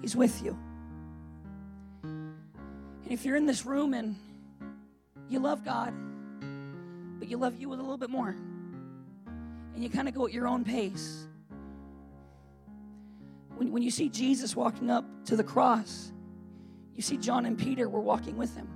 He's 0.00 0.14
with 0.14 0.42
you. 0.42 0.56
And 2.04 3.10
if 3.10 3.24
you're 3.24 3.36
in 3.36 3.46
this 3.46 3.66
room 3.66 3.94
and 3.94 4.16
you 5.28 5.40
love 5.40 5.64
God, 5.64 5.92
but 7.18 7.28
you 7.28 7.38
love 7.38 7.58
you 7.58 7.72
a 7.72 7.74
little 7.74 7.96
bit 7.96 8.10
more, 8.10 8.36
and 9.74 9.82
you 9.82 9.90
kind 9.90 10.06
of 10.06 10.14
go 10.14 10.26
at 10.26 10.32
your 10.32 10.46
own 10.46 10.64
pace, 10.64 11.26
when, 13.56 13.72
when 13.72 13.82
you 13.82 13.90
see 13.90 14.08
Jesus 14.08 14.54
walking 14.54 14.90
up 14.90 15.04
to 15.26 15.36
the 15.36 15.44
cross, 15.44 16.12
you 16.94 17.02
see 17.02 17.16
John 17.16 17.46
and 17.46 17.58
Peter 17.58 17.88
were 17.88 18.00
walking 18.00 18.36
with 18.36 18.54
him. 18.54 18.68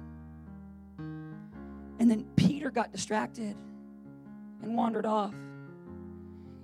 And 1.98 2.10
then 2.10 2.26
Peter 2.36 2.70
got 2.70 2.92
distracted 2.92 3.56
and 4.62 4.74
wandered 4.74 5.06
off. 5.06 5.34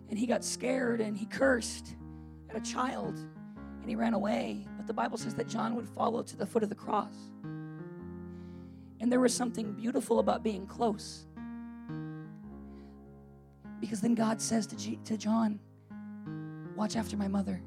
And 0.08 0.18
he 0.18 0.26
got 0.26 0.44
scared 0.44 1.00
and 1.00 1.16
he 1.16 1.26
cursed 1.26 1.96
at 2.48 2.56
a 2.56 2.60
child 2.60 3.18
and 3.80 3.88
he 3.88 3.96
ran 3.96 4.14
away. 4.14 4.66
But 4.76 4.86
the 4.86 4.94
Bible 4.94 5.18
says 5.18 5.34
that 5.34 5.48
John 5.48 5.74
would 5.74 5.88
follow 5.88 6.22
to 6.22 6.36
the 6.36 6.46
foot 6.46 6.62
of 6.62 6.68
the 6.68 6.74
cross. 6.74 7.14
And 9.00 9.12
there 9.12 9.20
was 9.20 9.34
something 9.34 9.72
beautiful 9.72 10.20
about 10.20 10.42
being 10.42 10.66
close. 10.66 11.26
Because 13.80 14.00
then 14.00 14.14
God 14.14 14.40
says 14.40 14.66
to, 14.68 14.76
G- 14.76 14.98
to 15.04 15.18
John, 15.18 15.60
Watch 16.76 16.94
after 16.94 17.16
my 17.16 17.26
mother. 17.26 17.62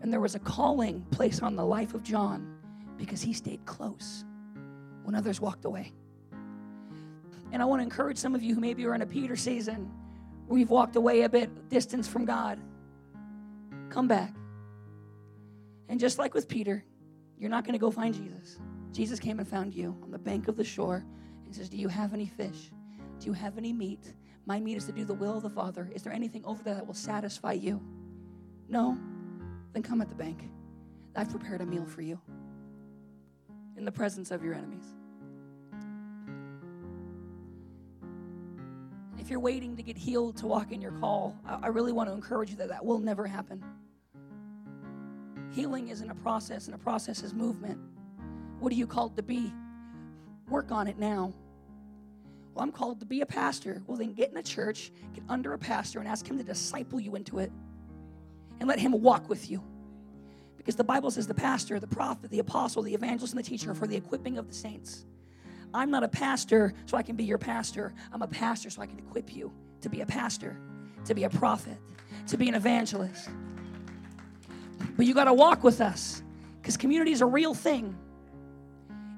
And 0.00 0.12
there 0.12 0.20
was 0.20 0.34
a 0.34 0.38
calling 0.38 1.04
placed 1.10 1.42
on 1.42 1.56
the 1.56 1.64
life 1.64 1.94
of 1.94 2.02
John 2.02 2.56
because 2.96 3.20
he 3.20 3.32
stayed 3.32 3.64
close 3.66 4.24
when 5.02 5.14
others 5.14 5.40
walked 5.40 5.64
away. 5.64 5.92
And 7.52 7.62
I 7.62 7.64
want 7.64 7.80
to 7.80 7.84
encourage 7.84 8.18
some 8.18 8.34
of 8.34 8.42
you 8.42 8.54
who 8.54 8.60
maybe 8.60 8.84
are 8.86 8.94
in 8.94 9.02
a 9.02 9.06
Peter 9.06 9.36
season 9.36 9.90
where 10.46 10.58
you've 10.58 10.70
walked 10.70 10.96
away 10.96 11.22
a 11.22 11.28
bit 11.28 11.68
distance 11.68 12.06
from 12.06 12.24
God. 12.24 12.58
Come 13.88 14.08
back. 14.08 14.34
And 15.88 15.98
just 15.98 16.18
like 16.18 16.34
with 16.34 16.48
Peter, 16.48 16.84
you're 17.38 17.50
not 17.50 17.64
going 17.64 17.72
to 17.72 17.78
go 17.78 17.90
find 17.90 18.14
Jesus. 18.14 18.58
Jesus 18.92 19.18
came 19.18 19.38
and 19.38 19.48
found 19.48 19.74
you 19.74 19.96
on 20.02 20.10
the 20.10 20.18
bank 20.18 20.48
of 20.48 20.56
the 20.56 20.64
shore 20.64 21.04
and 21.44 21.54
says, 21.54 21.68
Do 21.68 21.76
you 21.76 21.88
have 21.88 22.12
any 22.12 22.26
fish? 22.26 22.70
Do 23.20 23.26
you 23.26 23.32
have 23.32 23.56
any 23.56 23.72
meat? 23.72 24.12
My 24.44 24.60
meat 24.60 24.76
is 24.76 24.84
to 24.86 24.92
do 24.92 25.04
the 25.04 25.14
will 25.14 25.36
of 25.36 25.42
the 25.42 25.50
Father. 25.50 25.90
Is 25.94 26.02
there 26.02 26.12
anything 26.12 26.44
over 26.44 26.62
there 26.62 26.74
that 26.74 26.86
will 26.86 26.94
satisfy 26.94 27.52
you? 27.52 27.80
No? 28.68 28.98
Then 29.78 29.88
come 29.88 30.00
at 30.00 30.08
the 30.08 30.14
bank. 30.16 30.50
I've 31.14 31.30
prepared 31.30 31.60
a 31.60 31.66
meal 31.66 31.86
for 31.86 32.02
you 32.02 32.20
in 33.76 33.84
the 33.84 33.92
presence 33.92 34.32
of 34.32 34.42
your 34.42 34.54
enemies. 34.54 34.86
If 39.20 39.30
you're 39.30 39.38
waiting 39.38 39.76
to 39.76 39.82
get 39.84 39.96
healed 39.96 40.36
to 40.38 40.48
walk 40.48 40.72
in 40.72 40.82
your 40.82 40.90
call, 40.92 41.36
I 41.46 41.68
really 41.68 41.92
want 41.92 42.08
to 42.08 42.12
encourage 42.12 42.50
you 42.50 42.56
that 42.56 42.68
that 42.70 42.84
will 42.84 42.98
never 42.98 43.24
happen. 43.24 43.62
Healing 45.52 45.90
isn't 45.90 46.10
a 46.10 46.14
process, 46.16 46.66
and 46.66 46.74
a 46.74 46.78
process 46.78 47.22
is 47.22 47.32
movement. 47.32 47.78
What 48.58 48.72
are 48.72 48.76
you 48.76 48.86
called 48.86 49.16
to 49.16 49.22
be? 49.22 49.52
Work 50.48 50.72
on 50.72 50.88
it 50.88 50.98
now. 50.98 51.32
Well, 52.52 52.64
I'm 52.64 52.72
called 52.72 52.98
to 52.98 53.06
be 53.06 53.20
a 53.20 53.26
pastor. 53.26 53.80
Well, 53.86 53.96
then 53.96 54.12
get 54.12 54.32
in 54.32 54.38
a 54.38 54.42
church, 54.42 54.90
get 55.14 55.22
under 55.28 55.52
a 55.52 55.58
pastor, 55.58 56.00
and 56.00 56.08
ask 56.08 56.26
him 56.26 56.36
to 56.38 56.44
disciple 56.44 56.98
you 56.98 57.14
into 57.14 57.38
it 57.38 57.52
and 58.60 58.68
let 58.68 58.78
him 58.78 58.92
walk 58.92 59.28
with 59.28 59.50
you. 59.50 59.62
Because 60.56 60.76
the 60.76 60.84
Bible 60.84 61.10
says 61.10 61.26
the 61.26 61.34
pastor, 61.34 61.80
the 61.80 61.86
prophet, 61.86 62.30
the 62.30 62.40
apostle, 62.40 62.82
the 62.82 62.94
evangelist, 62.94 63.32
and 63.32 63.42
the 63.42 63.48
teacher 63.48 63.70
are 63.70 63.74
for 63.74 63.86
the 63.86 63.96
equipping 63.96 64.38
of 64.38 64.48
the 64.48 64.54
saints. 64.54 65.06
I'm 65.72 65.90
not 65.90 66.02
a 66.02 66.08
pastor 66.08 66.74
so 66.86 66.96
I 66.96 67.02
can 67.02 67.16
be 67.16 67.24
your 67.24 67.38
pastor. 67.38 67.94
I'm 68.12 68.22
a 68.22 68.26
pastor 68.26 68.70
so 68.70 68.82
I 68.82 68.86
can 68.86 68.98
equip 68.98 69.34
you 69.34 69.52
to 69.80 69.88
be 69.88 70.00
a 70.00 70.06
pastor, 70.06 70.58
to 71.04 71.14
be 71.14 71.24
a 71.24 71.30
prophet, 71.30 71.78
to 72.26 72.36
be 72.36 72.48
an 72.48 72.54
evangelist. 72.54 73.28
But 74.96 75.06
you 75.06 75.14
got 75.14 75.24
to 75.24 75.32
walk 75.32 75.62
with 75.64 75.80
us 75.80 76.22
because 76.60 76.76
community 76.76 77.12
is 77.12 77.20
a 77.20 77.26
real 77.26 77.54
thing. 77.54 77.96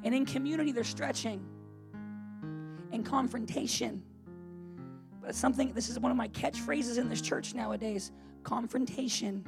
And 0.02 0.14
in 0.14 0.26
community, 0.26 0.72
there's 0.72 0.88
stretching 0.88 1.44
and 2.92 3.04
confrontation. 3.04 4.02
But 5.22 5.34
something, 5.34 5.72
this 5.72 5.88
is 5.88 5.98
one 5.98 6.10
of 6.10 6.16
my 6.16 6.28
catchphrases 6.28 6.98
in 6.98 7.08
this 7.08 7.20
church 7.20 7.54
nowadays 7.54 8.12
confrontation 8.42 9.44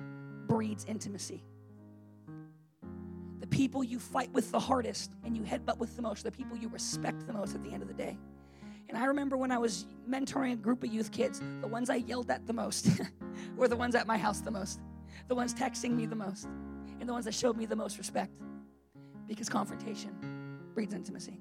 breeds 0.47 0.84
intimacy. 0.86 1.43
The 3.40 3.47
people 3.47 3.82
you 3.82 3.99
fight 3.99 4.32
with 4.32 4.51
the 4.51 4.61
hardest 4.61 5.12
and 5.24 5.36
you 5.36 5.43
headbutt 5.43 5.78
with 5.78 5.97
the 5.97 6.03
most 6.03 6.20
are 6.20 6.30
the 6.30 6.36
people 6.36 6.57
you 6.57 6.68
respect 6.68 7.26
the 7.26 7.32
most 7.32 7.55
at 7.55 7.62
the 7.64 7.72
end 7.72 7.82
of 7.82 7.88
the 7.88 7.95
day. 7.95 8.18
And 8.88 8.97
I 8.99 9.07
remember 9.07 9.36
when 9.36 9.51
I 9.51 9.59
was 9.59 9.86
mentoring 10.09 10.53
a 10.53 10.57
group 10.57 10.84
of 10.84 10.93
youth 10.93 11.11
kids, 11.12 11.40
the 11.61 11.66
ones 11.66 11.88
I 11.88 11.97
yelled 11.97 12.30
at 12.30 12.47
the 12.47 12.53
most 12.53 12.88
were 13.57 13.68
the 13.68 13.76
ones 13.76 13.95
at 13.95 14.07
my 14.07 14.18
house 14.18 14.40
the 14.40 14.51
most, 14.51 14.80
the 15.28 15.34
ones 15.34 15.55
texting 15.55 15.97
me 15.97 16.07
the 16.07 16.16
most, 16.16 16.47
and 17.01 17.09
the 17.09 17.12
ones 17.12 17.24
that 17.24 17.34
showed 17.34 17.57
me 17.57 17.66
the 17.66 17.76
most 17.76 17.99
respect. 17.99 18.30
Because 19.26 19.49
confrontation 19.49 20.61
breeds 20.74 20.93
intimacy. 20.93 21.40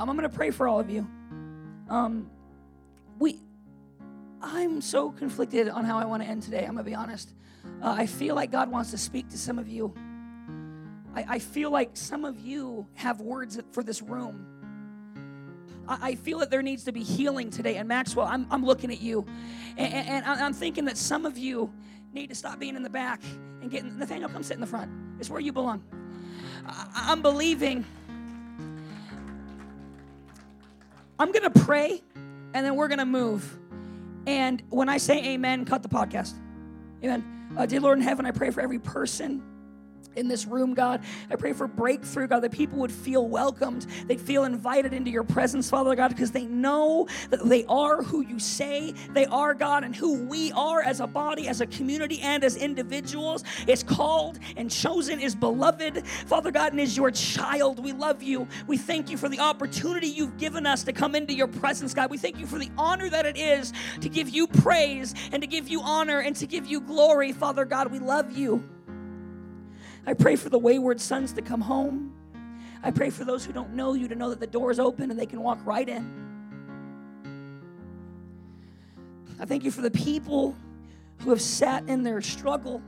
Um, 0.00 0.08
I'm 0.08 0.16
going 0.16 0.22
to 0.22 0.28
pray 0.28 0.50
for 0.50 0.68
all 0.68 0.80
of 0.80 0.88
you. 0.88 1.06
Um, 1.88 2.30
we, 3.18 3.38
I'm 4.42 4.80
so 4.80 5.10
conflicted 5.10 5.68
on 5.68 5.84
how 5.84 5.98
I 5.98 6.06
want 6.06 6.22
to 6.22 6.28
end 6.28 6.42
today. 6.42 6.60
I'm 6.60 6.72
going 6.72 6.78
to 6.78 6.84
be 6.84 6.94
honest. 6.94 7.32
Uh, 7.82 7.90
I 7.90 8.06
feel 8.06 8.34
like 8.34 8.50
God 8.50 8.70
wants 8.70 8.90
to 8.92 8.98
speak 8.98 9.28
to 9.30 9.38
some 9.38 9.58
of 9.58 9.68
you. 9.68 9.94
I, 11.14 11.24
I 11.28 11.38
feel 11.38 11.70
like 11.70 11.90
some 11.94 12.24
of 12.24 12.40
you 12.40 12.86
have 12.94 13.20
words 13.20 13.60
for 13.72 13.82
this 13.82 14.00
room. 14.00 14.46
I, 15.88 16.14
feel 16.14 16.38
that 16.38 16.50
there 16.50 16.62
needs 16.62 16.84
to 16.84 16.92
be 16.92 17.02
healing 17.02 17.50
today. 17.50 17.76
And 17.76 17.88
Maxwell, 17.88 18.26
I'm, 18.26 18.46
I'm 18.50 18.64
looking 18.64 18.92
at 18.92 19.00
you. 19.00 19.26
And, 19.76 19.92
and, 19.92 20.24
I'm 20.24 20.52
thinking 20.52 20.84
that 20.84 20.96
some 20.96 21.26
of 21.26 21.36
you 21.36 21.72
need 22.12 22.28
to 22.28 22.36
stop 22.36 22.60
being 22.60 22.76
in 22.76 22.84
the 22.84 22.90
back 22.90 23.20
and 23.60 23.70
get 23.70 23.84
Nathaniel, 23.84 24.28
come 24.28 24.44
sit 24.44 24.54
in 24.54 24.60
the 24.60 24.68
front. 24.68 24.90
It's 25.18 25.28
where 25.28 25.40
you 25.40 25.52
belong. 25.52 25.82
I, 26.64 27.06
I'm 27.10 27.22
believing. 27.22 27.84
I'm 31.18 31.32
going 31.32 31.50
to 31.50 31.60
pray 31.60 32.02
and 32.54 32.64
then 32.64 32.76
we're 32.76 32.88
going 32.88 32.98
to 32.98 33.04
move. 33.04 33.58
And 34.26 34.62
when 34.68 34.88
I 34.88 34.98
say 34.98 35.24
amen, 35.32 35.64
cut 35.64 35.82
the 35.82 35.88
podcast. 35.88 36.34
Amen. 37.02 37.54
Uh, 37.56 37.66
dear 37.66 37.80
Lord 37.80 37.98
in 37.98 38.04
heaven, 38.04 38.26
I 38.26 38.30
pray 38.30 38.50
for 38.50 38.60
every 38.60 38.78
person 38.78 39.42
in 40.16 40.28
this 40.28 40.46
room, 40.46 40.74
God. 40.74 41.02
I 41.30 41.36
pray 41.36 41.52
for 41.52 41.66
breakthrough, 41.66 42.26
God, 42.26 42.40
that 42.40 42.52
people 42.52 42.78
would 42.78 42.92
feel 42.92 43.28
welcomed. 43.28 43.86
They'd 44.06 44.20
feel 44.20 44.44
invited 44.44 44.92
into 44.92 45.10
your 45.10 45.24
presence, 45.24 45.70
Father 45.70 45.94
God, 45.94 46.08
because 46.08 46.30
they 46.30 46.46
know 46.46 47.08
that 47.30 47.44
they 47.44 47.64
are 47.66 48.02
who 48.02 48.22
you 48.22 48.38
say 48.38 48.94
they 49.12 49.26
are, 49.26 49.54
God, 49.54 49.84
and 49.84 49.94
who 49.94 50.24
we 50.24 50.52
are 50.52 50.82
as 50.82 51.00
a 51.00 51.06
body, 51.06 51.48
as 51.48 51.60
a 51.60 51.66
community, 51.66 52.20
and 52.20 52.44
as 52.44 52.56
individuals 52.56 53.44
is 53.66 53.82
called 53.82 54.38
and 54.56 54.70
chosen, 54.70 55.20
is 55.20 55.34
beloved, 55.34 56.06
Father 56.26 56.50
God, 56.50 56.72
and 56.72 56.80
is 56.80 56.96
your 56.96 57.10
child. 57.10 57.82
We 57.82 57.92
love 57.92 58.22
you. 58.22 58.46
We 58.66 58.76
thank 58.76 59.10
you 59.10 59.16
for 59.16 59.28
the 59.28 59.40
opportunity 59.40 60.08
you've 60.08 60.36
given 60.38 60.66
us 60.66 60.82
to 60.84 60.92
come 60.92 61.14
into 61.14 61.34
your 61.34 61.48
presence, 61.48 61.94
God. 61.94 62.10
We 62.10 62.18
thank 62.18 62.38
you 62.38 62.46
for 62.46 62.58
the 62.58 62.70
honor 62.76 63.08
that 63.08 63.26
it 63.26 63.36
is 63.36 63.72
to 64.00 64.08
give 64.08 64.28
you 64.28 64.46
praise 64.46 65.14
and 65.32 65.42
to 65.42 65.46
give 65.46 65.68
you 65.68 65.80
honor 65.82 66.20
and 66.20 66.34
to 66.36 66.46
give 66.46 66.66
you 66.66 66.80
glory, 66.80 67.32
Father 67.32 67.64
God. 67.64 67.90
We 67.90 67.98
love 67.98 68.36
you. 68.36 68.68
I 70.06 70.14
pray 70.14 70.36
for 70.36 70.48
the 70.48 70.58
wayward 70.58 71.00
sons 71.00 71.32
to 71.34 71.42
come 71.42 71.60
home. 71.60 72.14
I 72.82 72.90
pray 72.90 73.10
for 73.10 73.24
those 73.24 73.44
who 73.44 73.52
don't 73.52 73.74
know 73.74 73.92
you 73.94 74.08
to 74.08 74.14
know 74.14 74.30
that 74.30 74.40
the 74.40 74.46
door 74.46 74.70
is 74.70 74.80
open 74.80 75.10
and 75.10 75.18
they 75.18 75.26
can 75.26 75.42
walk 75.42 75.58
right 75.64 75.88
in. 75.88 76.20
I 79.38 79.44
thank 79.44 79.64
you 79.64 79.70
for 79.70 79.82
the 79.82 79.90
people 79.90 80.56
who 81.20 81.30
have 81.30 81.40
sat 81.40 81.88
in 81.88 82.02
their 82.02 82.20
struggle 82.20 82.82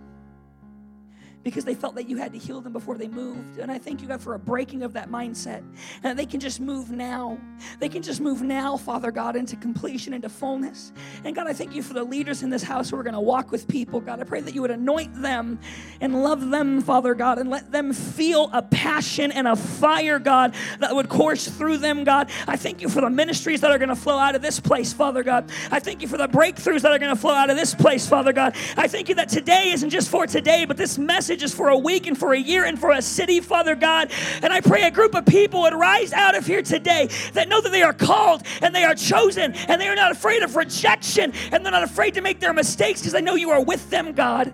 because 1.42 1.64
they 1.64 1.74
felt 1.74 1.94
that 1.96 2.08
you 2.08 2.16
had 2.16 2.32
to 2.32 2.38
heal 2.38 2.60
them 2.60 2.72
before 2.72 2.96
they 2.96 3.08
moved. 3.08 3.58
And 3.58 3.70
I 3.70 3.78
thank 3.78 4.00
you, 4.02 4.08
God, 4.08 4.20
for 4.20 4.34
a 4.34 4.38
breaking 4.38 4.82
of 4.82 4.92
that 4.92 5.10
mindset. 5.10 5.62
And 6.02 6.18
they 6.18 6.26
can 6.26 6.40
just 6.40 6.60
move 6.60 6.90
now. 6.90 7.38
They 7.78 7.88
can 7.88 8.02
just 8.02 8.20
move 8.20 8.42
now, 8.42 8.76
Father 8.76 9.10
God, 9.10 9.36
into 9.36 9.56
completion, 9.56 10.14
into 10.14 10.28
fullness. 10.28 10.92
And 11.24 11.34
God, 11.34 11.46
I 11.46 11.52
thank 11.52 11.74
you 11.74 11.82
for 11.82 11.94
the 11.94 12.04
leaders 12.04 12.42
in 12.42 12.50
this 12.50 12.62
house 12.62 12.90
who 12.90 12.96
are 12.96 13.02
going 13.02 13.14
to 13.14 13.20
walk 13.20 13.50
with 13.50 13.66
people. 13.66 14.00
God, 14.00 14.20
I 14.20 14.24
pray 14.24 14.40
that 14.40 14.54
you 14.54 14.60
would 14.62 14.70
anoint 14.70 15.20
them 15.20 15.58
and 16.00 16.22
love 16.22 16.50
them, 16.50 16.80
Father 16.80 17.14
God, 17.14 17.38
and 17.38 17.50
let 17.50 17.72
them 17.72 17.92
feel 17.92 18.50
a 18.52 18.62
passion 18.62 19.32
and 19.32 19.48
a 19.48 19.56
fire, 19.56 20.18
God, 20.18 20.54
that 20.78 20.94
would 20.94 21.08
course 21.08 21.48
through 21.48 21.78
them, 21.78 22.04
God. 22.04 22.30
I 22.46 22.56
thank 22.56 22.80
you 22.80 22.88
for 22.88 23.00
the 23.00 23.10
ministries 23.10 23.60
that 23.62 23.70
are 23.70 23.78
going 23.78 23.88
to 23.88 23.96
flow 23.96 24.18
out 24.18 24.34
of 24.34 24.42
this 24.42 24.60
place, 24.60 24.92
Father 24.92 25.22
God. 25.22 25.50
I 25.70 25.80
thank 25.80 26.02
you 26.02 26.08
for 26.08 26.16
the 26.16 26.28
breakthroughs 26.28 26.82
that 26.82 26.92
are 26.92 26.98
going 26.98 27.14
to 27.14 27.20
flow 27.20 27.34
out 27.34 27.50
of 27.50 27.56
this 27.56 27.74
place, 27.74 28.08
Father 28.08 28.32
God. 28.32 28.54
I 28.76 28.86
thank 28.88 29.08
you 29.08 29.14
that 29.16 29.28
today 29.28 29.70
isn't 29.72 29.90
just 29.90 30.08
for 30.08 30.26
today, 30.26 30.64
but 30.64 30.76
this 30.76 30.98
message 30.98 31.31
is 31.40 31.54
for 31.54 31.68
a 31.68 31.78
week 31.78 32.06
and 32.06 32.18
for 32.18 32.34
a 32.34 32.38
year 32.38 32.64
and 32.64 32.78
for 32.78 32.90
a 32.90 33.00
city, 33.00 33.40
Father 33.40 33.74
God. 33.74 34.10
And 34.42 34.52
I 34.52 34.60
pray 34.60 34.82
a 34.82 34.90
group 34.90 35.14
of 35.14 35.24
people 35.24 35.62
would 35.62 35.74
rise 35.74 36.12
out 36.12 36.34
of 36.34 36.46
here 36.46 36.62
today 36.62 37.08
that 37.32 37.48
know 37.48 37.60
that 37.60 37.70
they 37.70 37.82
are 37.82 37.92
called 37.92 38.42
and 38.60 38.74
they 38.74 38.84
are 38.84 38.94
chosen 38.94 39.54
and 39.54 39.80
they 39.80 39.88
are 39.88 39.94
not 39.94 40.12
afraid 40.12 40.42
of 40.42 40.56
rejection 40.56 41.32
and 41.52 41.64
they're 41.64 41.72
not 41.72 41.84
afraid 41.84 42.14
to 42.14 42.20
make 42.20 42.40
their 42.40 42.52
mistakes 42.52 43.00
because 43.00 43.12
they 43.12 43.22
know 43.22 43.36
you 43.36 43.50
are 43.50 43.62
with 43.62 43.88
them, 43.90 44.12
God. 44.12 44.52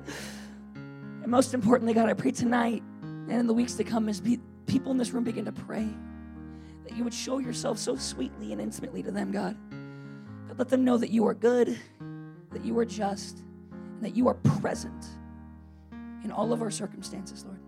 And 0.74 1.28
most 1.28 1.54
importantly, 1.54 1.94
God, 1.94 2.08
I 2.08 2.12
pray 2.12 2.30
tonight 2.30 2.82
and 3.02 3.32
in 3.32 3.46
the 3.46 3.54
weeks 3.54 3.74
to 3.74 3.84
come 3.84 4.08
as 4.08 4.20
people 4.66 4.92
in 4.92 4.98
this 4.98 5.10
room 5.10 5.24
begin 5.24 5.46
to 5.46 5.52
pray 5.52 5.88
that 6.84 6.96
you 6.96 7.04
would 7.04 7.14
show 7.14 7.38
yourself 7.38 7.78
so 7.78 7.96
sweetly 7.96 8.52
and 8.52 8.60
intimately 8.60 9.02
to 9.02 9.10
them, 9.10 9.32
God. 9.32 9.56
God 10.48 10.58
let 10.58 10.68
them 10.68 10.84
know 10.84 10.96
that 10.96 11.10
you 11.10 11.26
are 11.26 11.34
good, 11.34 11.78
that 12.50 12.64
you 12.64 12.78
are 12.78 12.84
just, 12.84 13.38
and 13.70 14.02
that 14.02 14.16
you 14.16 14.28
are 14.28 14.34
present 14.34 15.17
in 16.24 16.32
all 16.32 16.52
of 16.52 16.62
our 16.62 16.70
circumstances, 16.70 17.44
Lord. 17.44 17.60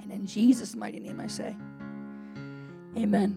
And 0.00 0.12
in 0.12 0.26
Jesus' 0.26 0.76
mighty 0.76 1.00
name 1.00 1.20
I 1.20 1.26
say, 1.26 1.56
Amen. 2.96 3.34